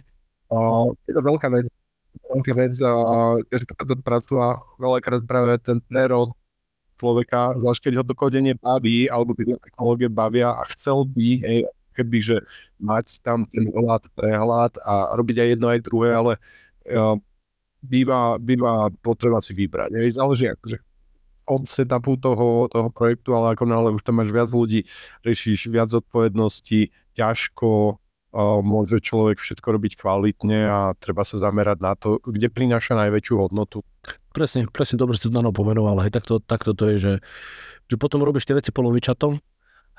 Uh, 0.47 0.93
je 1.09 1.13
to 1.17 1.21
veľká 1.23 1.49
vec, 1.51 1.65
veľká 2.27 2.53
vec 2.55 2.73
a 2.83 2.91
každá 3.49 3.95
práca 4.03 4.61
veľakrát 4.77 5.23
práve 5.23 5.57
ten 5.63 5.79
teror 5.87 6.35
človeka, 6.97 7.55
zvlášť 7.61 7.81
keď 7.87 7.93
ho 8.01 8.03
to 8.03 8.17
kodenie 8.17 8.57
baví, 8.57 9.05
alebo 9.07 9.37
tie 9.37 9.53
technológie 9.61 10.09
bavia 10.09 10.57
a 10.57 10.65
chcel 10.73 11.05
by, 11.05 11.29
hej, 11.45 11.59
keby, 11.93 12.17
že 12.21 12.37
mať 12.81 13.21
tam 13.21 13.45
ten 13.45 13.69
hľad, 13.69 14.09
prehľad 14.17 14.81
a 14.81 15.13
robiť 15.17 15.37
aj 15.41 15.47
jedno, 15.57 15.67
aj 15.69 15.85
druhé, 15.85 16.09
ale 16.13 16.33
uh, 16.89 17.17
býva, 17.81 18.41
býva 18.41 18.89
potreba 19.01 19.41
si 19.41 19.53
vybrať. 19.53 19.93
Hej, 19.97 20.17
záleží 20.17 20.49
akože 20.49 20.77
od 21.47 21.63
setupu 21.63 22.19
toho, 22.19 22.67
toho 22.67 22.89
projektu, 22.91 23.31
ale 23.31 23.55
ako 23.55 23.63
náhle 23.65 23.89
už 23.95 24.03
tam 24.03 24.19
máš 24.19 24.35
viac 24.35 24.51
ľudí, 24.51 24.83
riešiš 25.23 25.71
viac 25.71 25.89
odpovedností, 25.95 26.91
ťažko, 27.15 27.97
môže 28.35 28.99
človek 28.99 29.39
všetko 29.39 29.67
robiť 29.79 29.93
kvalitne 29.97 30.59
a 30.67 30.79
treba 30.99 31.23
sa 31.23 31.39
zamerať 31.39 31.77
na 31.79 31.93
to, 31.95 32.19
kde 32.21 32.51
prináša 32.51 32.93
najväčšiu 32.99 33.35
hodnotu. 33.39 33.81
Presne, 34.35 34.67
presne 34.69 34.99
dobre 34.99 35.15
si 35.15 35.25
to 35.25 35.33
Dano 35.33 35.55
pomenoval, 35.55 36.03
hej, 36.05 36.11
takto, 36.13 36.43
takto 36.43 36.75
to 36.75 36.91
je, 36.93 36.95
že, 36.99 37.13
že 37.87 37.95
potom 37.95 38.21
robíš 38.21 38.45
tie 38.45 38.53
veci 38.53 38.69
polovičatom, 38.75 39.39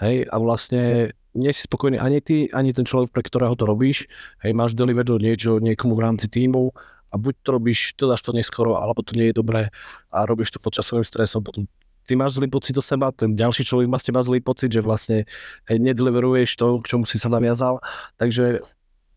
hej, 0.05 0.29
a 0.29 0.37
vlastne 0.39 1.11
nie 1.35 1.53
si 1.55 1.67
spokojný 1.67 1.99
ani 1.99 2.23
ty, 2.23 2.47
ani 2.53 2.71
ten 2.71 2.87
človek, 2.87 3.11
pre 3.11 3.25
ktorého 3.25 3.57
to 3.59 3.65
robíš, 3.67 4.07
hej, 4.45 4.53
máš 4.55 4.77
deliver 4.79 5.05
niečo 5.09 5.59
niekomu 5.59 5.97
v 5.97 6.05
rámci 6.05 6.31
týmu 6.31 6.71
a 7.09 7.15
buď 7.17 7.35
to 7.43 7.49
robíš, 7.57 7.97
to 7.97 8.07
dáš 8.07 8.23
to 8.23 8.37
neskoro, 8.37 8.77
alebo 8.77 9.01
to 9.01 9.17
nie 9.17 9.33
je 9.33 9.39
dobré 9.41 9.73
a 10.13 10.19
robíš 10.29 10.55
to 10.55 10.59
pod 10.61 10.77
časovým 10.77 11.05
stresom, 11.05 11.41
potom 11.41 11.65
ty 12.09 12.17
máš 12.17 12.41
zlý 12.41 12.49
pocit 12.49 12.73
do 12.73 12.81
seba, 12.81 13.13
ten 13.13 13.37
ďalší 13.37 13.69
človek 13.69 13.87
má 13.93 14.01
z 14.01 14.09
teba 14.09 14.25
zlý 14.25 14.41
pocit, 14.41 14.73
že 14.73 14.81
vlastne 14.81 15.29
hej, 15.69 15.77
nedeliveruješ 15.77 16.57
to, 16.57 16.81
k 16.81 16.89
čomu 16.97 17.05
si 17.05 17.21
sa 17.21 17.29
naviazal. 17.29 17.85
Takže 18.17 18.65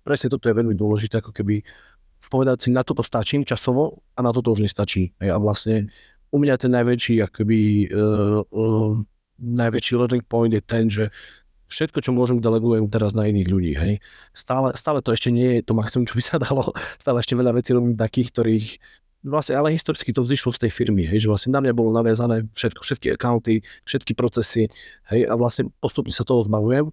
presne 0.04 0.28
toto 0.28 0.52
je 0.52 0.60
veľmi 0.60 0.76
dôležité, 0.76 1.24
ako 1.24 1.32
keby 1.32 1.64
povedať 2.28 2.68
si, 2.68 2.70
na 2.72 2.84
toto 2.84 3.04
stačím 3.04 3.48
časovo 3.48 4.04
a 4.16 4.20
na 4.20 4.32
toto 4.36 4.52
už 4.52 4.68
nestačí. 4.68 5.16
Hej, 5.24 5.32
a 5.32 5.38
vlastne 5.40 5.88
u 6.32 6.38
mňa 6.40 6.56
ten 6.60 6.72
najväčší, 6.72 7.24
akoby, 7.28 7.92
uh, 7.92 8.40
uh, 8.44 8.96
najväčší 9.40 9.94
learning 10.00 10.24
point 10.28 10.52
je 10.52 10.64
ten, 10.64 10.88
že 10.88 11.12
všetko, 11.68 12.00
čo 12.04 12.12
môžem, 12.16 12.40
delegujem 12.40 12.88
teraz 12.88 13.12
na 13.12 13.28
iných 13.28 13.48
ľudí. 13.48 13.74
Hej. 13.76 14.04
Stále, 14.36 14.76
stále 14.76 15.00
to 15.00 15.16
ešte 15.16 15.32
nie 15.32 15.60
je 15.60 15.68
to 15.68 15.76
maximum, 15.76 16.08
čo 16.08 16.16
by 16.20 16.24
sa 16.24 16.36
dalo. 16.40 16.72
Stále 17.00 17.24
ešte 17.24 17.36
veľa 17.36 17.52
vecí 17.56 17.72
robím 17.76 17.96
takých, 17.96 18.28
ktorých 18.32 18.68
vlastne, 19.22 19.54
ale 19.58 19.74
historicky 19.74 20.10
to 20.10 20.26
vzýšlo 20.26 20.54
z 20.54 20.68
tej 20.68 20.72
firmy, 20.74 21.06
hej, 21.06 21.26
že 21.26 21.30
vlastne 21.30 21.54
na 21.54 21.62
mňa 21.62 21.74
bolo 21.78 21.94
naviazané 21.94 22.50
všetko, 22.54 22.82
všetky 22.82 23.08
accounty, 23.14 23.62
všetky 23.86 24.18
procesy, 24.18 24.68
hej, 25.14 25.30
a 25.30 25.34
vlastne 25.38 25.70
postupne 25.78 26.10
sa 26.10 26.26
toho 26.26 26.42
zbavujem, 26.46 26.90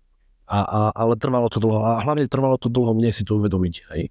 a, 0.48 0.58
a, 0.64 0.80
ale 0.96 1.20
trvalo 1.20 1.52
to 1.52 1.60
dlho 1.60 1.84
a 1.84 2.00
hlavne 2.00 2.24
trvalo 2.24 2.56
to 2.56 2.72
dlho 2.72 2.96
mne 2.96 3.12
si 3.12 3.20
to 3.24 3.36
uvedomiť, 3.36 3.74
hej. 3.92 4.08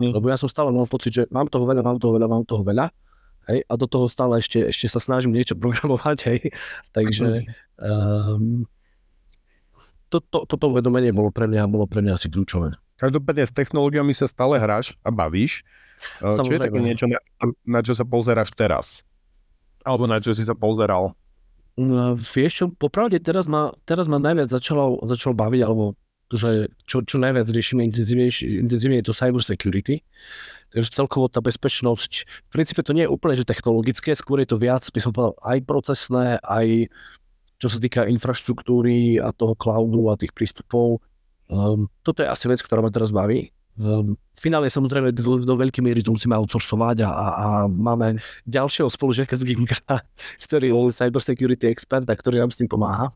Mm. 0.00 0.16
Lebo 0.16 0.32
ja 0.32 0.40
som 0.40 0.48
stále 0.48 0.72
mal 0.72 0.88
pocit, 0.88 1.12
že 1.12 1.22
mám 1.28 1.48
toho 1.48 1.68
veľa, 1.68 1.84
mám 1.84 2.00
toho 2.00 2.16
veľa, 2.16 2.28
mám 2.28 2.44
toho 2.48 2.64
veľa, 2.64 2.88
hej, 3.52 3.64
a 3.68 3.72
do 3.76 3.86
toho 3.88 4.08
stále 4.08 4.40
ešte, 4.40 4.64
ešte 4.64 4.88
sa 4.88 5.00
snažím 5.00 5.36
niečo 5.36 5.56
programovať, 5.60 6.18
hej, 6.28 6.40
takže 6.92 7.48
um, 7.80 8.64
to, 10.12 10.20
to, 10.20 10.44
toto 10.48 10.64
uvedomenie 10.68 11.12
bolo 11.16 11.32
pre 11.32 11.48
mňa, 11.48 11.68
bolo 11.68 11.88
pre 11.88 12.04
mňa 12.04 12.16
asi 12.16 12.28
kľúčové. 12.28 12.76
Každopádne 13.00 13.44
s 13.46 13.52
technológiami 13.52 14.14
sa 14.14 14.30
stále 14.30 14.58
hráš 14.62 14.94
a 15.02 15.10
bavíš. 15.10 15.66
Samozrejme. 16.20 16.46
Čo 16.46 16.52
je 16.54 16.60
také 16.62 16.80
niečo, 16.80 17.04
na, 17.10 17.18
na 17.66 17.80
čo 17.82 17.92
sa 17.96 18.06
pozeráš 18.06 18.54
teraz? 18.54 19.02
Alebo 19.82 20.06
na 20.06 20.22
čo 20.22 20.32
si 20.32 20.46
sa 20.46 20.54
pozeral? 20.54 21.12
No, 21.74 22.14
vieš 22.14 22.52
čo, 22.62 22.64
popravde 22.70 23.18
teraz 23.18 23.50
ma, 23.50 23.74
teraz 23.82 24.06
ma 24.06 24.22
najviac 24.22 24.46
začalo, 24.46 25.02
začalo 25.10 25.34
baviť, 25.34 25.60
alebo 25.66 25.98
že 26.30 26.70
čo, 26.86 27.02
čo 27.02 27.18
najviac 27.18 27.50
riešime 27.50 27.82
intenzívne, 27.84 28.96
je 29.02 29.06
to 29.06 29.14
cyber 29.14 29.42
security. 29.42 30.00
Takže 30.70 30.90
celkovo 30.90 31.26
tá 31.30 31.42
bezpečnosť, 31.42 32.12
v 32.26 32.50
princípe 32.50 32.82
to 32.82 32.94
nie 32.94 33.06
je 33.06 33.12
úplne 33.12 33.38
že 33.38 33.46
technologické, 33.46 34.14
skôr 34.14 34.42
je 34.42 34.54
to 34.54 34.58
viac, 34.58 34.86
by 34.90 35.00
som 35.02 35.10
povedal, 35.14 35.34
aj 35.42 35.58
procesné, 35.66 36.38
aj 36.42 36.90
čo 37.58 37.68
sa 37.70 37.78
týka 37.78 38.06
infraštruktúry 38.10 39.22
a 39.22 39.30
toho 39.30 39.54
cloudu 39.54 40.10
a 40.10 40.18
tých 40.18 40.34
prístupov. 40.34 40.98
Um, 41.48 41.90
toto 42.00 42.24
je 42.24 42.28
asi 42.28 42.48
vec, 42.48 42.60
ktorá 42.64 42.80
ma 42.80 42.88
teraz 42.88 43.12
baví. 43.12 43.52
Um, 43.74 44.14
finále 44.38 44.70
samozrejme 44.70 45.10
do, 45.10 45.42
do 45.42 45.54
veľkej 45.58 45.82
miery 45.82 45.98
to 45.98 46.14
musíme 46.14 46.30
outsourcovať 46.38 47.02
a, 47.02 47.10
a, 47.10 47.26
a 47.26 47.46
máme 47.66 48.22
ďalšieho 48.46 48.86
spolužiaka 48.86 49.34
z 49.34 49.50
Gimka, 49.50 49.82
ktorý 50.46 50.70
je 50.70 50.94
cyber 50.94 51.22
security 51.22 51.66
expert 51.66 52.06
a 52.06 52.14
ktorý 52.14 52.38
nám 52.38 52.54
s 52.54 52.62
tým 52.62 52.70
pomáha. 52.70 53.10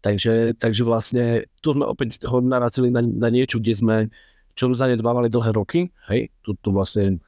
Takže, 0.00 0.56
takže 0.58 0.82
vlastne 0.82 1.46
tu 1.62 1.76
sme 1.76 1.86
opäť 1.86 2.24
ho 2.26 2.42
narazili 2.42 2.90
na, 2.90 3.04
na 3.04 3.28
niečo, 3.30 3.62
kde 3.62 3.74
sme, 3.76 3.96
čo 4.58 4.66
sme 4.72 4.76
zanedbávali 4.76 5.30
dlhé 5.30 5.54
roky, 5.54 5.92
hej, 6.10 6.32
tu, 6.42 6.56
tu 6.58 6.74
vlastne 6.74 7.22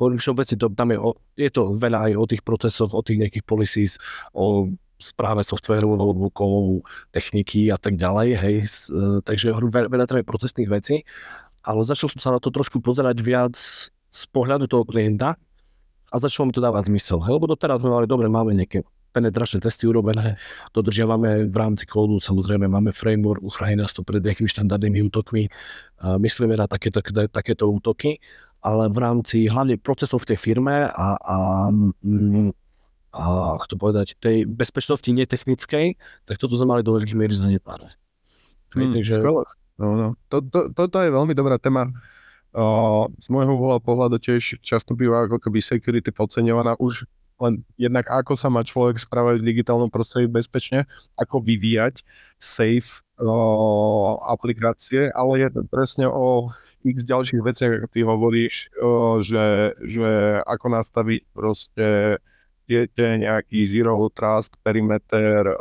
hovorím 0.00 0.18
všeobecne, 0.18 0.56
to, 0.56 0.66
tam 0.72 0.88
je, 0.94 0.98
o, 0.98 1.10
je 1.36 1.50
to 1.52 1.62
veľa 1.76 2.10
aj 2.10 2.12
o 2.16 2.24
tých 2.24 2.42
procesoch, 2.42 2.90
o 2.96 3.02
tých 3.04 3.18
nejakých 3.22 3.44
policies, 3.44 3.92
o 4.32 4.72
správe 5.02 5.42
softvéru, 5.42 5.98
notebookov, 5.98 6.86
techniky 7.10 7.68
a 7.74 7.76
tak 7.76 7.98
ďalej, 7.98 8.28
hej, 8.38 8.56
e, 8.62 9.20
takže 9.26 9.50
veľa, 9.52 10.06
je 10.06 10.24
procesných 10.24 10.70
vecí, 10.70 11.02
ale 11.66 11.82
začal 11.82 12.08
som 12.14 12.20
sa 12.22 12.30
na 12.34 12.40
to 12.40 12.54
trošku 12.54 12.78
pozerať 12.78 13.18
viac 13.20 13.58
z 14.12 14.22
pohľadu 14.30 14.70
toho 14.70 14.86
klienta 14.86 15.34
a 16.08 16.14
začalo 16.16 16.48
mi 16.48 16.54
to 16.54 16.62
dávať 16.62 16.88
zmysel, 16.88 17.18
hej, 17.26 17.34
lebo 17.34 17.50
doteraz 17.50 17.82
sme 17.82 17.90
mali, 17.90 18.06
dobre, 18.06 18.30
máme 18.30 18.54
nejaké 18.54 18.86
penetračné 19.12 19.60
testy 19.60 19.84
urobené, 19.84 20.40
dodržiavame 20.72 21.52
v 21.52 21.56
rámci 21.56 21.84
kódu, 21.84 22.16
samozrejme 22.16 22.64
máme 22.64 22.96
framework, 22.96 23.44
uchráni 23.44 23.76
nás 23.76 23.92
to 23.92 24.00
pred 24.00 24.24
nejakými 24.24 24.48
štandardnými 24.48 25.04
útokmi, 25.12 25.52
myslíme 26.00 26.56
na 26.56 26.64
takéto, 26.64 27.04
takéto 27.28 27.68
útoky, 27.68 28.18
ale 28.64 28.88
v 28.88 28.98
rámci 28.98 29.50
hlavne 29.50 29.76
procesov 29.76 30.24
v 30.24 30.32
tej 30.32 30.38
firme 30.40 30.88
a, 30.88 31.08
a, 31.18 31.36
mm, 32.00 32.54
a 33.12 33.54
ako 33.60 33.66
to 33.68 33.76
povedať, 33.76 34.06
tej 34.16 34.48
bezpečnosti 34.48 35.08
netechnickej, 35.08 36.00
tak 36.24 36.36
toto 36.40 36.56
sme 36.56 36.76
mali 36.76 36.82
do 36.82 36.96
veľkej 36.96 37.16
miery 37.16 37.36
zanedbané. 37.36 37.92
Hmm, 38.72 38.88
takže... 38.88 39.20
No, 39.76 39.96
no. 39.96 40.08
To, 40.32 40.40
to, 40.40 40.72
toto 40.72 40.96
je 41.00 41.12
veľmi 41.12 41.36
dobrá 41.36 41.60
téma. 41.60 41.92
O, 42.52 43.08
z 43.16 43.26
môjho 43.32 43.80
pohľadu 43.80 44.20
tiež 44.20 44.60
často 44.60 44.92
býva 44.92 45.24
ako 45.24 45.40
keby 45.40 45.64
security 45.64 46.12
podceňovaná 46.12 46.76
už 46.76 47.08
len 47.42 47.66
jednak 47.74 48.06
ako 48.06 48.38
sa 48.38 48.46
má 48.46 48.62
človek 48.62 49.02
správať 49.02 49.42
v 49.42 49.46
digitálnom 49.50 49.90
prostredí 49.90 50.30
bezpečne, 50.30 50.86
ako 51.18 51.42
vyvíjať 51.42 52.06
safe 52.38 53.02
o, 53.18 54.20
aplikácie, 54.22 55.10
ale 55.10 55.42
je 55.42 55.48
to 55.50 55.60
presne 55.66 56.06
o 56.06 56.46
x 56.86 57.02
ďalších 57.02 57.42
veciach, 57.42 57.72
ako 57.82 57.86
ty 57.90 58.00
hovoríš, 58.06 58.54
o, 58.78 59.18
že, 59.18 59.74
že 59.82 60.38
ako 60.46 60.66
nastaviť 60.70 61.20
proste 61.34 61.86
tie 62.66 63.08
nejaký 63.18 63.66
zero 63.68 63.98
trust, 64.14 64.54
perimeter, 64.62 65.52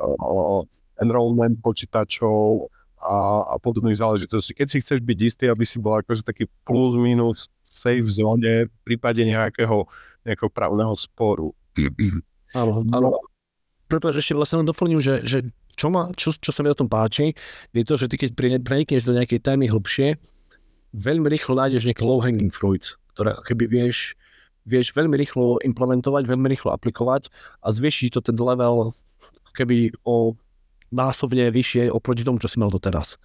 enrollment 1.02 1.58
počítačov 1.60 2.70
a, 3.02 3.44
a 3.52 3.56
podobných 3.58 3.98
záležitostí. 3.98 4.54
Keď 4.54 4.68
si 4.70 4.78
chceš 4.86 5.00
byť 5.02 5.20
istý, 5.26 5.46
aby 5.50 5.66
si 5.66 5.82
bol 5.82 5.98
akože 5.98 6.22
taký 6.22 6.46
plus 6.62 6.94
minus 6.94 7.50
safe 7.66 8.06
zóne 8.06 8.70
v 8.70 8.78
prípade 8.86 9.26
nejakého, 9.26 9.90
nejakého 10.22 10.52
právneho 10.54 10.94
sporu. 10.94 11.58
Áno, 12.52 12.84
áno. 12.94 13.10
Pretože 13.88 14.20
ešte 14.20 14.38
vlastne 14.38 14.64
len 14.64 14.70
doplním, 14.70 15.00
že, 15.00 15.24
že 15.24 15.40
čo, 15.76 15.88
ma, 15.92 16.12
čo, 16.16 16.32
čo 16.36 16.52
sa 16.52 16.64
mi 16.64 16.72
na 16.72 16.78
tom 16.78 16.88
páči, 16.88 17.32
je 17.76 17.84
to, 17.84 17.96
že 17.96 18.08
ty 18.12 18.16
keď 18.20 18.36
prenikneš 18.64 19.08
do 19.08 19.16
nejakej 19.16 19.40
témy 19.40 19.72
hlbšie, 19.72 20.20
veľmi 20.96 21.28
rýchlo 21.32 21.56
nájdeš 21.60 21.88
nejaké 21.88 22.04
low 22.04 22.20
hanging 22.20 22.52
fruits, 22.52 22.96
ktoré 23.16 23.36
keby 23.48 23.68
vieš, 23.68 24.16
vieš 24.66 24.94
veľmi 24.94 25.16
rýchlo 25.18 25.58
implementovať, 25.66 26.28
veľmi 26.30 26.48
rýchlo 26.52 26.74
aplikovať 26.74 27.30
a 27.66 27.68
zvýšiť 27.74 28.18
to 28.18 28.20
ten 28.22 28.38
level 28.38 28.94
keby 29.58 29.92
o 30.08 30.36
násobne 30.92 31.52
vyššie 31.52 31.92
oproti 31.92 32.24
tomu, 32.24 32.40
čo 32.40 32.52
si 32.52 32.60
mal 32.60 32.72
doteraz. 32.72 33.16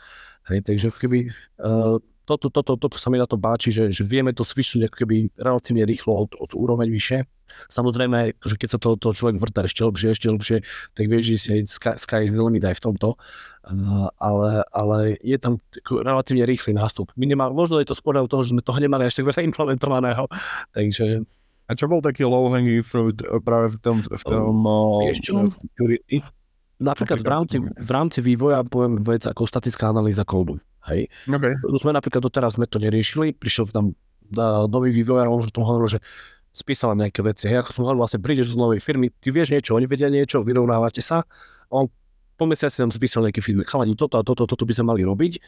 Hej, 0.47 0.63
takže 0.63 0.95
keby 0.95 1.31
uh, 1.63 1.99
toto, 2.27 2.51
toto, 2.51 2.75
toto 2.75 2.97
sa 2.99 3.07
mi 3.09 3.23
na 3.23 3.25
to 3.25 3.39
páči, 3.39 3.71
že, 3.71 3.95
že 3.95 4.03
vieme 4.03 4.35
to 4.35 4.43
svišnúť 4.43 4.91
ako 4.91 4.97
keby 5.07 5.31
relatívne 5.39 5.87
rýchlo 5.87 6.27
od, 6.27 6.35
od 6.35 6.51
úroveň 6.59 6.91
vyššie. 6.91 7.23
Samozrejme, 7.71 8.35
že 8.43 8.55
keď 8.59 8.69
sa 8.75 8.79
to, 8.83 8.99
to 8.99 9.15
človek 9.15 9.39
vrtá 9.39 9.63
ešte 9.63 9.87
lepšie, 9.87 10.09
ešte 10.11 10.27
lepšie, 10.35 10.57
tak 10.99 11.05
vieš, 11.07 11.23
že 11.31 11.37
si 11.39 11.51
sky, 11.71 11.95
sky 11.95 12.21
is 12.27 12.35
the 12.35 12.43
limit 12.43 12.67
aj 12.67 12.83
v 12.83 12.85
tomto. 12.91 13.15
Uh, 13.67 14.11
ale, 14.19 14.67
ale 14.75 15.15
je 15.23 15.39
tam 15.39 15.63
relatívne 15.87 16.43
rýchly 16.43 16.75
nástup. 16.75 17.15
Minimál, 17.15 17.55
možno 17.55 17.79
je 17.79 17.87
to 17.87 17.95
spôr 17.95 18.19
toho, 18.27 18.43
že 18.43 18.51
sme 18.51 18.67
toho 18.67 18.83
nemali 18.83 19.07
ešte 19.07 19.23
veľa 19.23 19.47
implementovaného. 19.47 20.27
Takže 20.75 21.23
a 21.67 21.75
čo 21.75 21.91
bol 21.91 21.99
taký 21.99 22.23
low 22.23 22.47
hanging 22.51 22.83
fruit 22.87 23.19
eh, 23.23 23.43
práve 23.43 23.75
v 23.75 23.79
tom, 23.83 23.97
v 24.03 24.23
tom 24.23 24.63
um, 24.63 25.03
uh, 25.03 26.23
Napríklad 26.77 27.25
v 27.25 27.29
rámci, 27.29 27.57
v 27.65 27.91
rámci 27.91 28.21
vývoja 28.21 28.61
poviem 28.61 29.01
vec 29.01 29.25
ako 29.25 29.49
statická 29.49 29.89
analýza 29.89 30.29
kódu. 30.29 30.61
Hej. 30.87 31.11
Okay. 31.27 31.55
Sme 31.79 31.93
napríklad 31.93 32.23
doteraz 32.23 32.55
sme 32.55 32.67
to 32.71 32.79
neriešili, 32.79 33.35
prišiel 33.35 33.71
tam 33.71 33.95
nový 34.67 34.91
vývojár, 34.91 35.31
on 35.31 35.43
už 35.43 35.55
tom 35.55 35.67
hovoril, 35.67 35.99
že 35.99 36.01
spísal 36.57 36.97
nejaké 36.97 37.21
veci. 37.21 37.47
Hej, 37.53 37.63
ako 37.67 37.71
som 37.71 37.83
hovoril, 37.85 38.01
vlastne 38.03 38.21
prídeš 38.25 38.57
z 38.57 38.59
novej 38.59 38.81
firmy, 38.81 39.13
ty 39.13 39.29
vieš 39.29 39.53
niečo, 39.53 39.77
oni 39.77 39.85
vedia 39.85 40.09
niečo, 40.09 40.41
vyrovnávate 40.41 41.05
sa, 41.05 41.23
on 41.69 41.91
po 42.37 42.45
mesiaci 42.45 42.85
nám 42.85 42.93
spísal 42.93 43.25
nejaký 43.29 43.41
feedback, 43.45 43.69
chalani, 43.69 43.97
toto 43.97 44.21
a 44.21 44.25
toto, 44.25 44.45
toto 44.45 44.65
by 44.65 44.73
sme 44.73 44.93
mali 44.93 45.03
robiť, 45.05 45.41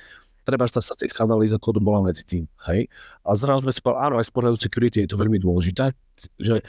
treba 0.45 0.65
sa 0.65 0.81
statická 0.81 1.29
analýza 1.29 1.61
kódu 1.61 1.81
bola 1.81 2.01
medzi 2.05 2.25
tým, 2.25 2.45
hej. 2.69 2.89
A 3.25 3.37
zrazu 3.37 3.69
sme 3.69 3.73
si 3.73 3.81
povedali, 3.85 4.05
áno, 4.09 4.15
aj 4.21 4.29
z 4.29 4.33
pohľadu 4.33 4.57
security 4.57 4.97
je 5.05 5.11
to 5.13 5.21
veľmi 5.21 5.37
dôležité, 5.37 5.93
že 6.41 6.65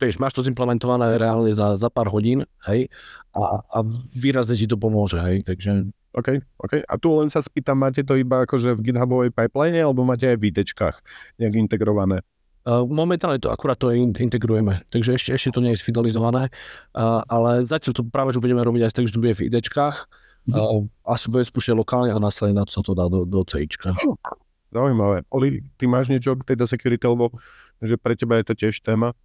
vieš, 0.00 0.20
máš 0.20 0.36
to 0.36 0.44
zimplementované 0.44 1.16
reálne 1.16 1.52
za, 1.52 1.76
za 1.76 1.88
pár 1.92 2.08
hodín, 2.12 2.48
hej, 2.68 2.88
a, 3.36 3.60
a 3.60 3.78
výrazne 4.16 4.56
ti 4.56 4.64
to 4.64 4.80
pomôže, 4.80 5.20
hej, 5.20 5.44
takže 5.44 5.92
OK, 6.10 6.42
OK. 6.58 6.72
A 6.82 6.94
tu 6.98 7.14
len 7.22 7.30
sa 7.30 7.38
spýtam, 7.38 7.78
máte 7.78 8.02
to 8.02 8.18
iba 8.18 8.42
akože 8.42 8.74
v 8.74 8.90
GitHubovej 8.90 9.30
pipeline, 9.30 9.78
alebo 9.78 10.02
máte 10.02 10.26
aj 10.26 10.42
v 10.42 10.50
IDčkách 10.50 10.96
nejak 11.38 11.54
integrované? 11.54 12.26
Momentálne 12.68 13.40
to 13.40 13.48
akurát 13.48 13.80
to 13.80 13.88
integrujeme, 13.94 14.84
takže 14.92 15.16
ešte, 15.16 15.32
ešte 15.32 15.56
to 15.56 15.64
nie 15.64 15.72
je 15.72 15.80
sfinalizované, 15.80 16.52
ale 17.26 17.64
zatiaľ 17.64 17.92
to 17.96 18.02
práve, 18.04 18.36
že 18.36 18.42
budeme 18.42 18.60
robiť 18.60 18.84
aj 18.84 18.92
tak, 18.92 19.08
že 19.08 19.16
to 19.16 19.22
bude 19.24 19.32
v 19.32 19.48
IDčkách, 19.48 19.96
uh, 20.52 20.84
asi 21.08 21.26
bude 21.32 21.48
spúšťať 21.48 21.72
lokálne 21.72 22.12
a 22.12 22.20
následne 22.20 22.60
na 22.60 22.68
to 22.68 22.76
sa 22.76 22.82
to 22.84 22.92
dá 22.92 23.08
do, 23.08 23.24
do 23.24 23.40
CIčka. 23.48 23.96
Zaujímavé. 24.70 25.24
Oli, 25.32 25.64
ty 25.80 25.88
máš 25.88 26.12
niečo 26.12 26.36
k 26.36 26.52
tejto 26.52 26.68
security, 26.68 27.02
lebo 27.08 27.32
že 27.80 27.96
pre 27.96 28.12
teba 28.12 28.38
je 28.38 28.52
to 28.52 28.54
tiež 28.54 28.84
téma? 28.84 29.16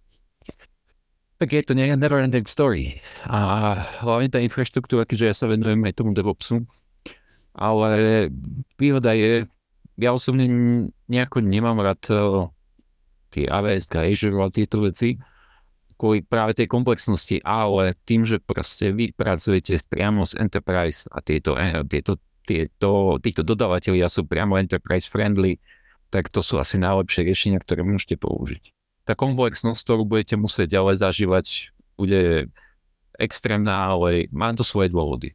Tak 1.36 1.52
je 1.52 1.62
to 1.68 1.76
never 1.76 2.16
ending 2.16 2.48
story. 2.48 2.96
A 3.28 3.76
hlavne 4.00 4.32
tá 4.32 4.40
infraštruktúra, 4.40 5.04
keďže 5.04 5.26
ja 5.28 5.34
sa 5.36 5.44
venujem 5.44 5.84
aj 5.84 6.00
tomu 6.00 6.16
DevOpsu, 6.16 6.64
ale 7.52 8.28
výhoda 8.80 9.12
je, 9.12 9.44
ja 10.00 10.16
osobne 10.16 10.48
nejako 11.12 11.44
nemám 11.44 11.76
rád 11.84 12.00
eh, 12.08 12.20
tie 13.36 13.44
AWS, 13.52 13.92
Azure 14.00 14.40
a 14.40 14.48
tieto 14.48 14.80
veci, 14.80 15.20
kvôli 16.00 16.24
práve 16.24 16.56
tej 16.56 16.72
komplexnosti, 16.72 17.44
ale 17.44 17.92
tým, 18.08 18.24
že 18.24 18.40
proste 18.40 18.96
vy 18.96 19.12
pracujete 19.12 19.76
priamo 19.92 20.24
z 20.24 20.40
Enterprise 20.40 21.04
a 21.12 21.20
tieto, 21.20 21.52
eh, 21.60 21.84
tieto, 21.84 22.16
tieto, 22.48 23.20
títo 23.20 23.44
dodávateľia 23.44 24.08
sú 24.08 24.24
priamo 24.24 24.56
Enterprise 24.56 25.04
friendly, 25.04 25.60
tak 26.08 26.32
to 26.32 26.40
sú 26.40 26.56
asi 26.56 26.80
najlepšie 26.80 27.28
riešenia, 27.28 27.60
ktoré 27.60 27.84
môžete 27.84 28.16
použiť 28.16 28.76
tá 29.06 29.14
komplexnosť, 29.14 29.80
ktorú 29.86 30.02
budete 30.02 30.34
musieť 30.34 30.82
ďalej 30.82 30.98
zažívať, 30.98 31.46
bude 31.94 32.50
extrémna, 33.16 33.94
ale 33.94 34.26
má 34.34 34.52
to 34.52 34.66
svoje 34.66 34.90
dôvody. 34.92 35.32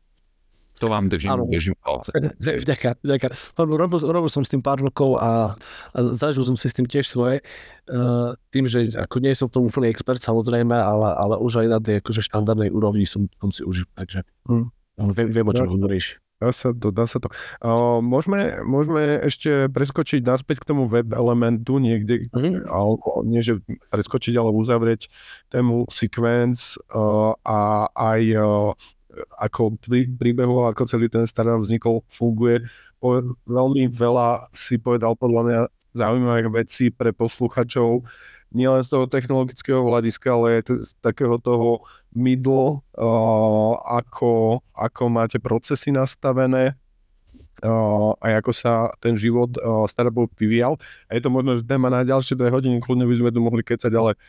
To 0.81 0.89
vám 0.89 1.13
držím, 1.13 1.29
ano. 1.29 1.45
držím 1.45 1.77
palce. 1.77 2.09
Vďaka, 2.65 2.97
vďaka. 3.05 3.27
Robil, 3.61 4.01
robil 4.01 4.29
som 4.33 4.41
s 4.41 4.49
tým 4.49 4.65
pár 4.65 4.81
rokov 4.81 5.13
a, 5.21 5.53
a 5.93 5.97
zažil 6.17 6.41
som 6.41 6.57
si 6.57 6.73
s 6.73 6.73
tým 6.73 6.89
tiež 6.89 7.05
svoje. 7.05 7.45
Uh, 7.85 8.33
tým, 8.49 8.65
že 8.65 8.89
ako 8.97 9.21
nie 9.21 9.37
som 9.37 9.45
v 9.45 9.61
tom 9.61 9.63
úplný 9.69 9.93
expert 9.93 10.17
samozrejme, 10.17 10.73
ale, 10.73 11.09
ale 11.13 11.37
už 11.37 11.61
aj 11.61 11.67
na 11.69 11.77
tej 11.77 12.01
akože 12.01 12.25
štandardnej 12.25 12.73
úrovni 12.73 13.05
som, 13.05 13.29
som 13.37 13.53
si 13.53 13.61
užil. 13.61 13.85
Takže 13.93 14.25
hmm. 14.49 15.13
viem, 15.13 15.29
viem, 15.29 15.45
o 15.45 15.53
čom 15.53 15.69
hovoríš. 15.69 16.17
Dá 16.41 16.49
sa 16.49 16.73
to, 16.73 16.89
dá 16.89 17.05
sa 17.05 17.21
to. 17.21 17.29
Uh, 17.61 18.01
môžeme, 18.01 18.65
môžeme 18.65 19.21
ešte 19.21 19.69
preskočiť 19.69 20.25
naspäť 20.25 20.65
k 20.65 20.73
tomu 20.73 20.89
web 20.89 21.13
elementu 21.13 21.77
niekde, 21.77 22.33
mm-hmm. 22.33 22.65
alebo 22.65 23.21
nie 23.21 23.45
že 23.45 23.61
preskočiť, 23.93 24.33
ale 24.41 24.49
uzavrieť 24.49 25.05
tému 25.53 25.85
sequence 25.93 26.81
uh, 26.89 27.37
a 27.45 27.85
aj 27.93 28.21
uh, 28.41 28.73
ako 29.37 29.77
prí, 29.77 30.09
príbehu, 30.09 30.65
ako 30.65 30.89
celý 30.89 31.13
ten 31.13 31.29
startup 31.29 31.61
vznikol, 31.61 32.01
funguje. 32.09 32.65
Po, 32.97 33.21
veľmi 33.45 33.93
veľa 33.93 34.49
si 34.49 34.81
povedal 34.81 35.13
podľa 35.13 35.41
mňa 35.45 35.59
zaujímavých 35.93 36.49
vecí 36.49 36.89
pre 36.89 37.11
posluchačov, 37.11 38.01
nielen 38.51 38.83
z 38.83 38.91
toho 38.91 39.05
technologického 39.07 39.81
hľadiska, 39.83 40.27
ale 40.31 40.47
aj 40.59 40.61
z 40.83 40.89
takého 40.99 41.39
toho 41.39 41.87
middle, 42.11 42.83
uh, 42.99 43.73
ako, 43.87 44.59
ako 44.75 45.03
máte 45.07 45.39
procesy 45.39 45.95
nastavené, 45.95 46.75
uh, 47.63 48.11
a 48.19 48.25
ako 48.37 48.51
sa 48.51 48.91
ten 48.99 49.15
život 49.15 49.55
uh, 49.57 49.87
startupov 49.87 50.35
vyvíjal. 50.35 50.75
A 51.07 51.15
je 51.15 51.21
to 51.23 51.31
možno 51.31 51.55
že 51.55 51.63
téma 51.63 51.87
na 51.87 52.03
ďalšie 52.03 52.35
dve 52.35 52.51
hodiny, 52.51 52.83
kľudne 52.83 53.07
by 53.07 53.15
sme 53.15 53.29
tu 53.31 53.39
mohli 53.39 53.63
kecať, 53.63 53.91
ale 53.95 54.19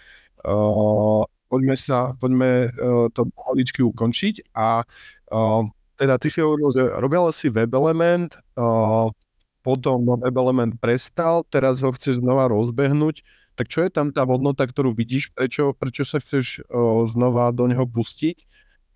uh, 0.47 1.27
poďme 1.51 1.77
sa, 1.77 2.14
poďme 2.16 2.70
uh, 2.70 3.07
to 3.11 3.27
holičky 3.35 3.83
ukončiť 3.83 4.55
a 4.55 4.87
uh, 5.35 5.62
teda 5.99 6.18
ty 6.18 6.33
si 6.33 6.41
hovoril, 6.41 6.73
že 6.73 6.83
robila 6.99 7.31
si 7.31 7.53
web 7.53 7.70
element, 7.75 8.39
uh, 8.59 9.11
potom 9.62 10.03
web 10.18 10.35
element 10.35 10.79
prestal, 10.83 11.47
teraz 11.47 11.83
ho 11.83 11.95
chceš 11.95 12.18
znova 12.18 12.51
rozbehnúť 12.51 13.23
tak 13.57 13.69
čo 13.69 13.85
je 13.85 13.91
tam 13.93 14.11
tá 14.11 14.25
hodnota, 14.25 14.65
ktorú 14.65 14.97
vidíš, 14.97 15.33
prečo, 15.37 15.77
prečo 15.77 16.03
sa 16.09 16.19
chceš 16.19 16.65
o, 16.69 17.05
znova 17.09 17.53
do 17.53 17.69
neho 17.69 17.85
pustiť? 17.85 18.37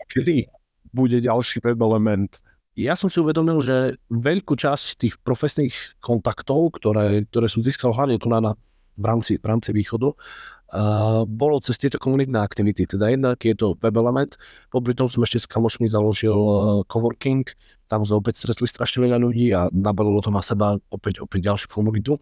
Kedy 0.07 0.49
bude 0.93 1.19
ďalší 1.21 1.61
web 1.61 1.81
element? 1.83 2.41
Ja 2.77 2.93
som 2.93 3.09
si 3.09 3.21
uvedomil, 3.21 3.61
že 3.65 3.97
veľkú 4.13 4.53
časť 4.53 5.01
tých 5.01 5.15
profesných 5.25 5.97
kontaktov, 6.05 6.77
ktoré, 6.77 7.25
ktoré 7.25 7.49
som 7.49 7.65
získal 7.65 7.97
hlavne 7.97 8.21
tu 8.21 8.29
na, 8.29 8.41
na 8.41 8.53
v 8.97 9.05
rámci, 9.05 9.37
v 9.37 9.45
rámci 9.45 9.71
východu, 9.77 10.09
uh, 10.13 11.25
bolo 11.29 11.61
cez 11.61 11.77
tieto 11.77 12.01
komunitné 12.01 12.41
aktivity. 12.41 12.89
Teda 12.89 13.13
jednak 13.13 13.41
je 13.45 13.53
to 13.53 13.77
web 13.81 13.97
element, 13.97 14.41
popri 14.73 14.97
tom 14.97 15.09
som 15.09 15.23
ešte 15.23 15.45
s 15.45 15.47
kamošmi 15.49 15.89
založil 15.89 16.37
uh, 16.37 16.81
coworking, 16.89 17.45
tam 17.87 18.03
sme 18.03 18.19
opäť 18.19 18.43
stretli 18.43 18.67
strašne 18.67 19.05
veľa 19.05 19.21
ľudí 19.21 19.53
a 19.53 19.69
nabalilo 19.71 20.19
to 20.25 20.33
na 20.33 20.41
seba 20.41 20.81
opäť, 20.91 21.23
opäť 21.23 21.53
ďalšiu 21.53 21.69
komunitu. 21.71 22.19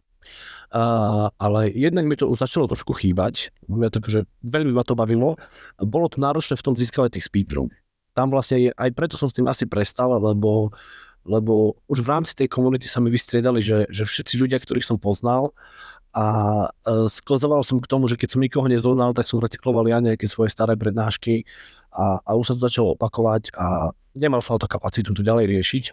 Uh, 0.74 1.30
ale 1.38 1.70
jednak 1.70 2.02
mi 2.02 2.18
to 2.18 2.26
už 2.26 2.42
začalo 2.42 2.66
trošku 2.66 2.98
chýbať, 2.98 3.54
ja 3.70 3.90
takže 3.94 4.26
veľmi 4.42 4.74
ma 4.74 4.82
to 4.82 4.98
bavilo. 4.98 5.38
Bolo 5.78 6.10
to 6.10 6.18
náročné 6.18 6.58
v 6.58 6.66
tom 6.66 6.74
získavať 6.74 7.14
tých 7.14 7.30
speedrov. 7.30 7.70
Tam 8.14 8.30
vlastne 8.30 8.58
je, 8.58 8.70
aj 8.74 8.90
preto 8.90 9.14
som 9.14 9.30
s 9.30 9.38
tým 9.38 9.46
asi 9.46 9.70
prestal, 9.70 10.10
lebo, 10.18 10.74
lebo 11.22 11.78
už 11.86 12.02
v 12.02 12.10
rámci 12.10 12.34
tej 12.34 12.50
komunity 12.50 12.90
sa 12.90 12.98
mi 12.98 13.10
vystriedali, 13.10 13.62
že, 13.62 13.86
že 13.86 14.02
všetci 14.02 14.34
ľudia, 14.34 14.58
ktorých 14.58 14.86
som 14.86 14.98
poznal 14.98 15.54
a 16.14 16.26
uh, 16.70 17.06
sklzoval 17.10 17.66
som 17.66 17.82
k 17.82 17.90
tomu, 17.90 18.06
že 18.06 18.14
keď 18.14 18.34
som 18.34 18.42
nikoho 18.42 18.66
nezohnal, 18.70 19.14
tak 19.14 19.26
som 19.26 19.42
recykloval 19.42 19.86
ja 19.90 19.98
nejaké 19.98 20.30
svoje 20.30 20.50
staré 20.50 20.78
prednášky 20.78 21.46
a, 21.90 22.22
a 22.22 22.30
už 22.38 22.50
sa 22.50 22.54
to 22.58 22.66
začalo 22.66 22.94
opakovať 22.94 23.50
a 23.54 23.94
nemal 24.14 24.42
som 24.42 24.58
to 24.58 24.70
kapacitu 24.70 25.10
to 25.10 25.26
ďalej 25.26 25.50
riešiť. 25.50 25.84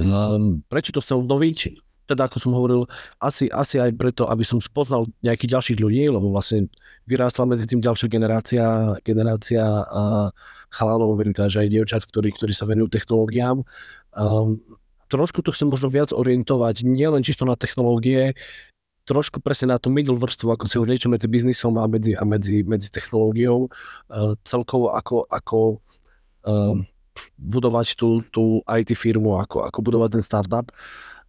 Um, 0.00 0.64
prečo 0.68 0.96
to 0.96 1.04
chcem 1.04 1.20
obnoviť? 1.20 1.58
Teda 2.04 2.28
ako 2.28 2.36
som 2.36 2.52
hovoril, 2.52 2.84
asi, 3.20 3.48
asi 3.48 3.80
aj 3.80 3.96
preto, 3.96 4.28
aby 4.28 4.44
som 4.44 4.60
spoznal 4.60 5.08
nejakých 5.24 5.56
ďalších 5.56 5.78
ľudí, 5.80 6.04
lebo 6.12 6.28
vlastne 6.28 6.68
vyrástla 7.08 7.48
medzi 7.48 7.64
tým 7.64 7.80
ďalšia 7.80 8.08
generácia, 8.12 8.64
generácia 9.00 9.64
uh, 9.64 10.28
chalanov, 10.68 11.16
verím 11.16 11.32
teda, 11.32 11.48
že 11.48 11.64
aj 11.64 11.68
dievčat, 11.72 12.02
ktorí, 12.04 12.36
ktorí 12.36 12.52
sa 12.52 12.68
venujú 12.68 12.92
technológiám. 12.92 13.64
Um, 14.12 14.60
trošku 15.08 15.40
to 15.40 15.52
chcem 15.56 15.72
možno 15.72 15.88
viac 15.88 16.12
orientovať, 16.12 16.84
nielen 16.84 17.24
čisto 17.24 17.48
na 17.48 17.56
technológie, 17.56 18.36
trošku 19.04 19.40
presne 19.40 19.72
na 19.72 19.80
tú 19.80 19.92
middle 19.92 20.16
vrstvu, 20.16 20.48
ako 20.52 20.64
si 20.64 20.76
niečo 20.80 21.12
medzi 21.12 21.28
biznisom 21.28 21.76
a 21.76 21.84
medzi, 21.84 22.16
a 22.16 22.24
medzi, 22.24 22.64
medzi 22.64 22.88
technológiou, 22.92 23.68
uh, 23.68 24.32
celkovo 24.44 24.92
ako, 24.92 25.24
ako 25.28 25.58
uh, 26.48 26.76
budovať 27.38 27.94
tú, 27.94 28.24
tú 28.34 28.60
IT 28.66 28.96
firmu, 28.98 29.38
ako, 29.38 29.64
ako 29.64 29.78
budovať 29.80 30.18
ten 30.18 30.24
startup. 30.24 30.68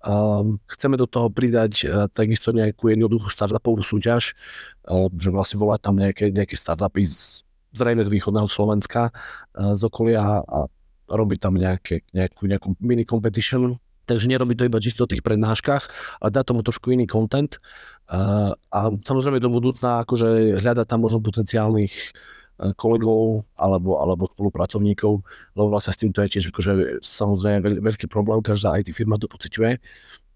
Um, 0.05 0.61
chceme 0.69 1.01
do 1.01 1.09
toho 1.09 1.33
pridať 1.33 1.73
uh, 1.81 2.05
takisto 2.05 2.53
nejakú 2.53 2.93
jednoduchú 2.93 3.25
startupovú 3.33 3.81
súťaž, 3.81 4.37
uh, 4.85 5.09
že 5.17 5.33
vlastne 5.33 5.57
volať 5.57 5.79
tam 5.81 5.97
nejaké, 5.97 6.29
nejaké 6.29 6.53
startupy 6.53 7.01
z, 7.01 7.41
zrejme 7.73 8.05
z 8.05 8.13
východného 8.13 8.45
Slovenska, 8.45 9.09
uh, 9.09 9.73
z 9.73 9.81
okolia 9.81 10.45
a 10.45 10.69
robiť 11.09 11.39
tam 11.41 11.57
nejaké, 11.57 12.05
nejakú, 12.13 12.45
nejakú 12.45 12.77
mini 12.77 13.01
competition. 13.01 13.81
Takže 14.05 14.29
nerobiť 14.29 14.55
to 14.61 14.67
iba 14.69 14.77
čisto 14.77 15.01
o 15.05 15.09
tých 15.09 15.25
prednáškach, 15.25 15.83
ale 16.21 16.29
dať 16.29 16.53
tomu 16.53 16.61
trošku 16.61 16.93
iný 16.93 17.09
content. 17.09 17.57
A 18.05 18.93
samozrejme 19.01 19.41
do 19.41 19.49
budúcna 19.49 20.05
akože 20.05 20.61
hľadať 20.61 20.85
tam 20.85 21.09
možno 21.09 21.25
potenciálnych 21.25 21.89
E, 21.89 22.34
kolegov 22.79 23.43
alebo, 23.59 23.99
alebo 23.99 24.31
spolupracovníkov, 24.31 25.19
lebo 25.55 25.67
vlastne 25.67 25.91
s 25.91 26.01
týmto 26.01 26.23
je 26.23 26.39
tiež 26.39 26.55
akože 26.55 27.03
samozrejme 27.03 27.59
veľ, 27.59 27.75
veľký 27.83 28.07
problém, 28.07 28.39
každá 28.39 28.75
IT 28.79 28.95
firma 28.95 29.19
to 29.19 29.27
pociťuje. 29.27 29.79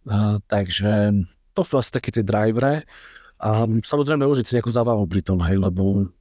Uh, 0.08 0.40
takže 0.48 1.16
to 1.56 1.62
sú 1.64 1.80
asi 1.80 1.92
také 1.92 2.12
tie 2.12 2.24
drivere 2.24 2.84
a 3.40 3.64
samozrejme 3.68 4.28
užiť 4.28 4.46
si 4.48 4.56
nejakú 4.60 4.72
zábavu 4.72 5.08
pri 5.08 5.24
tom, 5.24 5.40
hej, 5.44 5.60
lebo 5.60 6.12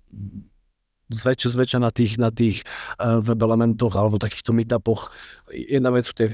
zväčša, 1.11 1.59
zväčša 1.59 1.79
na 1.83 1.91
tých, 1.91 2.15
na 2.19 2.31
tých 2.31 2.63
uh, 3.03 3.19
web 3.19 3.41
elementoch 3.43 3.95
alebo 3.99 4.23
takýchto 4.23 4.55
meetupoch 4.55 5.11
jedna 5.51 5.91
vec 5.91 6.07
sú 6.07 6.15
tie 6.15 6.31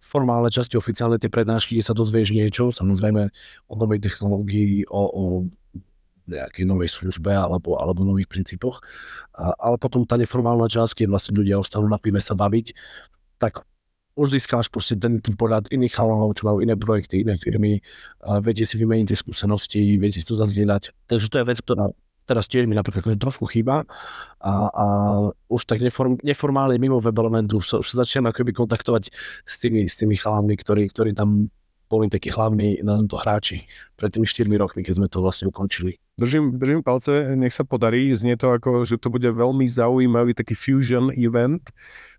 formálne 0.00 0.48
časti, 0.48 0.80
oficiálne 0.80 1.20
tie 1.20 1.28
prednášky, 1.28 1.76
kde 1.76 1.84
sa 1.84 1.92
dozvieš 1.92 2.32
niečo, 2.32 2.72
samozrejme 2.72 3.28
o 3.68 3.74
novej 3.76 4.00
technológii, 4.00 4.88
o, 4.88 5.02
o 5.04 5.24
nejakej 6.26 6.64
novej 6.66 6.90
službe 6.90 7.30
alebo, 7.30 7.78
alebo 7.78 8.02
nových 8.02 8.30
princípoch. 8.30 8.82
A, 9.34 9.54
ale 9.56 9.78
potom 9.78 10.02
tá 10.04 10.18
neformálna 10.18 10.66
časť, 10.66 11.02
keď 11.02 11.06
vlastne 11.10 11.34
ľudia 11.38 11.58
ostanú 11.58 11.86
na 11.86 11.98
pive 11.98 12.18
sa 12.18 12.34
baviť, 12.34 12.74
tak 13.38 13.62
už 14.16 14.32
získáš 14.32 14.72
proste 14.72 14.96
ten, 14.96 15.20
ten 15.20 15.36
porad 15.36 15.68
iných 15.68 15.92
chalanov, 15.92 16.32
čo 16.32 16.48
majú 16.48 16.64
iné 16.64 16.72
projekty, 16.72 17.20
iné 17.20 17.36
firmy, 17.36 17.84
a 18.24 18.40
viete 18.40 18.64
si 18.64 18.80
vymeniť 18.80 19.12
tie 19.12 19.18
skúsenosti, 19.20 20.00
viete 20.00 20.18
si 20.18 20.26
to 20.26 20.32
zazdieľať. 20.32 20.96
Takže 21.04 21.28
to 21.28 21.36
je 21.36 21.48
vec, 21.52 21.58
ktorá 21.60 21.92
teraz 22.26 22.50
tiež 22.50 22.66
mi 22.66 22.74
napríklad 22.74 23.06
akože 23.06 23.22
trošku 23.22 23.46
chýba 23.46 23.86
a, 24.42 24.52
a 24.66 24.86
už 25.46 25.62
tak 25.62 25.78
neform, 25.78 26.18
neformálne 26.26 26.74
mimo 26.76 26.98
web 26.98 27.14
elementu 27.14 27.62
už 27.62 27.66
sa, 27.70 27.76
už 27.78 27.86
sa 27.94 28.02
začínam 28.02 28.34
akoby 28.34 28.50
kontaktovať 28.50 29.14
s 29.46 29.54
tými, 29.62 29.86
s 29.86 29.94
tými 29.94 30.18
chalami, 30.18 30.58
ktorí, 30.58 30.90
ktorí 30.90 31.14
tam 31.14 31.48
boli 31.86 32.10
takí 32.10 32.30
hlavní 32.30 32.82
na 32.82 32.98
tomto 32.98 33.16
hráči 33.22 33.66
pred 33.94 34.10
tými 34.10 34.26
4 34.26 34.50
rokmi, 34.58 34.82
keď 34.82 34.94
sme 34.98 35.08
to 35.08 35.22
vlastne 35.22 35.46
ukončili. 35.50 35.98
Držím, 36.18 36.56
držím 36.58 36.80
palce, 36.82 37.36
nech 37.36 37.52
sa 37.52 37.62
podarí. 37.62 38.10
Znie 38.16 38.40
to 38.40 38.50
ako, 38.50 38.88
že 38.88 38.96
to 38.96 39.12
bude 39.12 39.26
veľmi 39.28 39.68
zaujímavý 39.68 40.32
taký 40.32 40.56
fusion 40.56 41.12
event. 41.14 41.62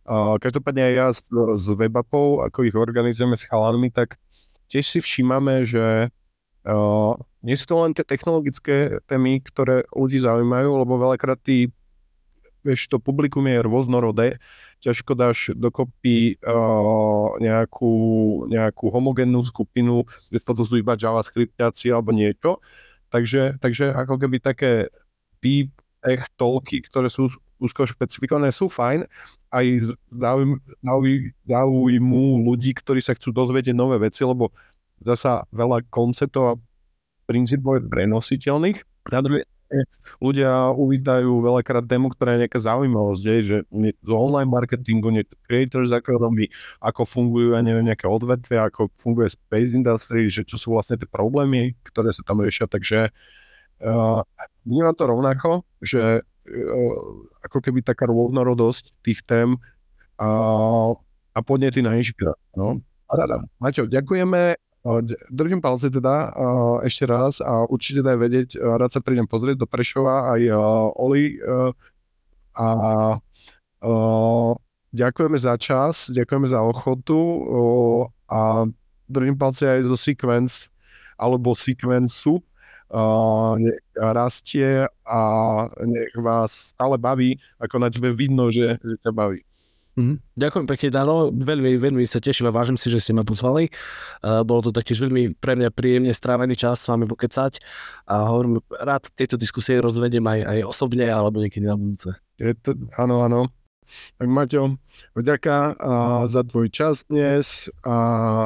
Uh, 0.07 0.39
každopádne 0.39 0.81
aj 0.87 0.93
ja 0.93 1.07
z, 1.11 1.19
z 1.59 1.65
webapov, 1.75 2.45
ako 2.47 2.63
ich 2.63 2.75
organizujeme 2.77 3.35
s 3.35 3.43
chalanmi, 3.43 3.91
tak 3.91 4.15
tiež 4.71 4.85
si 4.87 4.99
všímame, 5.03 5.67
že 5.67 6.13
uh, 6.63 7.13
nie 7.43 7.55
sú 7.59 7.65
to 7.67 7.75
len 7.83 7.91
tie 7.91 8.07
technologické 8.07 9.03
témy, 9.07 9.43
ktoré 9.43 9.83
ľudí 9.91 10.19
zaujímajú, 10.23 10.69
lebo 10.83 10.93
veľakrát 10.95 11.39
tí 11.43 11.73
vieš, 12.67 12.91
to 12.91 12.99
publikum 12.99 13.47
je 13.47 13.63
rôznorodé, 13.63 14.43
ťažko 14.83 15.15
dáš 15.15 15.55
dokopy 15.55 16.35
uh, 16.43 17.39
nejakú, 17.39 17.93
nejakú 18.51 18.91
homogénnu 18.91 19.39
skupinu, 19.47 20.03
kde 20.27 20.43
to 20.43 20.63
sú 20.67 20.75
iba 20.75 20.99
JavaScriptiaci 20.99 21.95
alebo 21.95 22.11
niečo. 22.11 22.59
Takže, 23.07 23.63
takže 23.63 23.95
ako 23.95 24.19
keby 24.19 24.43
také 24.43 24.91
deep 25.39 25.71
tech 26.03 26.27
tolky, 26.35 26.83
ktoré 26.83 27.07
sú 27.07 27.31
úzko 27.57 27.87
špecifikované, 27.87 28.51
sú 28.51 28.67
fajn, 28.69 29.07
aj 29.49 29.95
záujmu 31.47 32.21
ľudí, 32.43 32.71
ktorí 32.75 32.99
sa 33.01 33.15
chcú 33.15 33.33
dozvedieť 33.33 33.73
nové 33.73 33.97
veci, 33.97 34.27
lebo 34.27 34.51
zasa 35.01 35.47
veľa 35.55 35.87
konceptov 35.89 36.43
a 36.45 36.59
princípov 37.25 37.81
je 37.81 37.89
prenositeľných. 37.89 38.77
Na 39.09 39.19
druhej 39.23 39.43
ľudia 40.23 40.71
uvítajú 40.73 41.31
veľakrát 41.43 41.83
demo, 41.83 42.07
ktorá 42.11 42.35
je 42.35 42.47
nejaká 42.47 42.59
zaujímavosť, 42.59 43.23
je, 43.23 43.37
že 43.43 43.57
z 43.99 44.11
online 44.11 44.49
marketingu, 44.49 45.11
nie 45.11 45.27
creators 45.45 45.91
economy, 45.91 46.47
ako 46.79 47.03
fungujú, 47.03 47.55
ja 47.55 47.61
neviem, 47.61 47.87
nejaké 47.87 48.07
odvetvia, 48.07 48.71
ako 48.71 48.91
funguje 48.95 49.31
space 49.31 49.75
industry, 49.75 50.31
že 50.31 50.47
čo 50.47 50.55
sú 50.55 50.75
vlastne 50.75 50.95
tie 50.95 51.09
problémy, 51.09 51.75
ktoré 51.83 52.11
sa 52.15 52.23
tam 52.23 52.39
riešia, 52.39 52.67
takže 52.67 53.11
uh, 53.83 54.21
vnímam 54.63 54.95
to 54.95 55.03
rovnako, 55.03 55.49
že 55.83 56.23
uh, 56.23 56.97
ako 57.43 57.57
keby 57.63 57.83
taká 57.83 58.07
rôznorodosť 58.07 58.95
tých 59.03 59.23
tém 59.23 59.55
a, 60.17 60.29
a 61.31 61.39
podnety 61.45 61.85
na 61.85 61.95
inžiniera. 61.95 62.33
No. 62.57 62.81
Rada. 63.07 63.39
Maťo, 63.63 63.87
ďakujeme 63.87 64.66
Držím 65.29 65.59
palce 65.61 65.91
teda 65.91 66.31
ešte 66.83 67.03
raz 67.03 67.43
a 67.43 67.67
určite 67.67 67.99
daj 68.05 68.17
vedieť, 68.17 68.49
rád 68.55 68.91
sa 68.93 69.01
prídem 69.03 69.27
pozrieť 69.27 69.59
do 69.59 69.67
Prešova 69.67 70.37
aj 70.37 70.41
Oli 70.95 71.35
a 72.55 72.67
ďakujeme 74.95 75.37
za 75.37 75.53
čas, 75.59 76.07
ďakujeme 76.07 76.47
za 76.47 76.63
ochotu 76.63 77.19
a 78.31 78.63
držím 79.11 79.35
palce 79.35 79.67
aj 79.67 79.81
zo 79.91 79.97
Sequence 79.99 80.71
alebo 81.19 81.51
Sequenceu 81.51 82.39
nech 83.59 83.83
rastie 83.95 84.87
a 85.03 85.21
nech 85.83 86.15
vás 86.15 86.71
stále 86.71 86.95
baví, 86.95 87.35
ako 87.59 87.75
na 87.79 87.89
tebe 87.91 88.15
vidno, 88.15 88.47
že, 88.47 88.79
že 88.79 88.95
ťa 89.03 89.11
baví. 89.11 89.43
Mm, 89.97 90.21
ďakujem 90.37 90.65
pekne, 90.69 90.87
Dano. 90.93 91.33
Veľmi, 91.33 91.81
veľmi 91.81 92.05
sa 92.05 92.21
teším 92.21 92.53
a 92.53 92.53
vážim 92.53 92.77
si, 92.77 92.93
že 92.93 93.01
ste 93.01 93.17
ma 93.17 93.25
pozvali. 93.25 93.73
Uh, 94.21 94.45
bolo 94.45 94.69
to 94.69 94.69
taktiež 94.69 95.01
veľmi 95.01 95.33
pre 95.41 95.57
mňa 95.57 95.73
príjemne 95.73 96.13
strávený 96.13 96.53
čas 96.53 96.85
s 96.85 96.89
vami 96.93 97.09
pokecať 97.09 97.57
a 98.05 98.29
hovorím, 98.29 98.61
rád 98.69 99.09
tieto 99.17 99.41
diskusie 99.41 99.81
rozvedem 99.81 100.21
aj, 100.21 100.39
aj 100.45 100.59
osobne 100.69 101.09
alebo 101.09 101.41
niekedy 101.41 101.65
na 101.65 101.73
budúce. 101.73 102.13
Je 102.37 102.53
to, 102.61 102.77
áno, 102.93 103.25
áno. 103.25 103.49
Tak 104.21 104.27
Maťo, 104.29 104.77
vďaka 105.17 105.55
uh, 105.73 106.23
za 106.29 106.45
tvoj 106.45 106.69
čas 106.69 107.01
dnes 107.09 107.65
a 107.81 107.97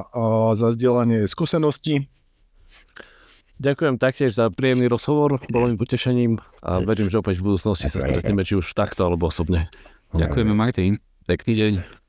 uh, 0.07 0.55
za 0.55 0.71
zdieľanie 0.71 1.27
skúseností. 1.27 2.07
Ďakujem 3.59 3.99
taktiež 3.99 4.39
za 4.39 4.47
príjemný 4.49 4.87
rozhovor, 4.87 5.37
bolo 5.51 5.67
mi 5.67 5.75
potešením 5.75 6.39
a 6.63 6.79
verím, 6.79 7.11
že 7.11 7.19
opäť 7.19 7.43
v 7.43 7.53
budúcnosti 7.53 7.91
sa 7.91 7.99
stretneme 7.99 8.41
či 8.47 8.55
už 8.55 8.71
takto 8.71 9.03
alebo 9.03 9.27
osobne. 9.27 9.67
Ďakujeme 10.15 10.55
Martin. 10.55 11.10
Pekný 11.25 11.53
deň. 11.53 12.00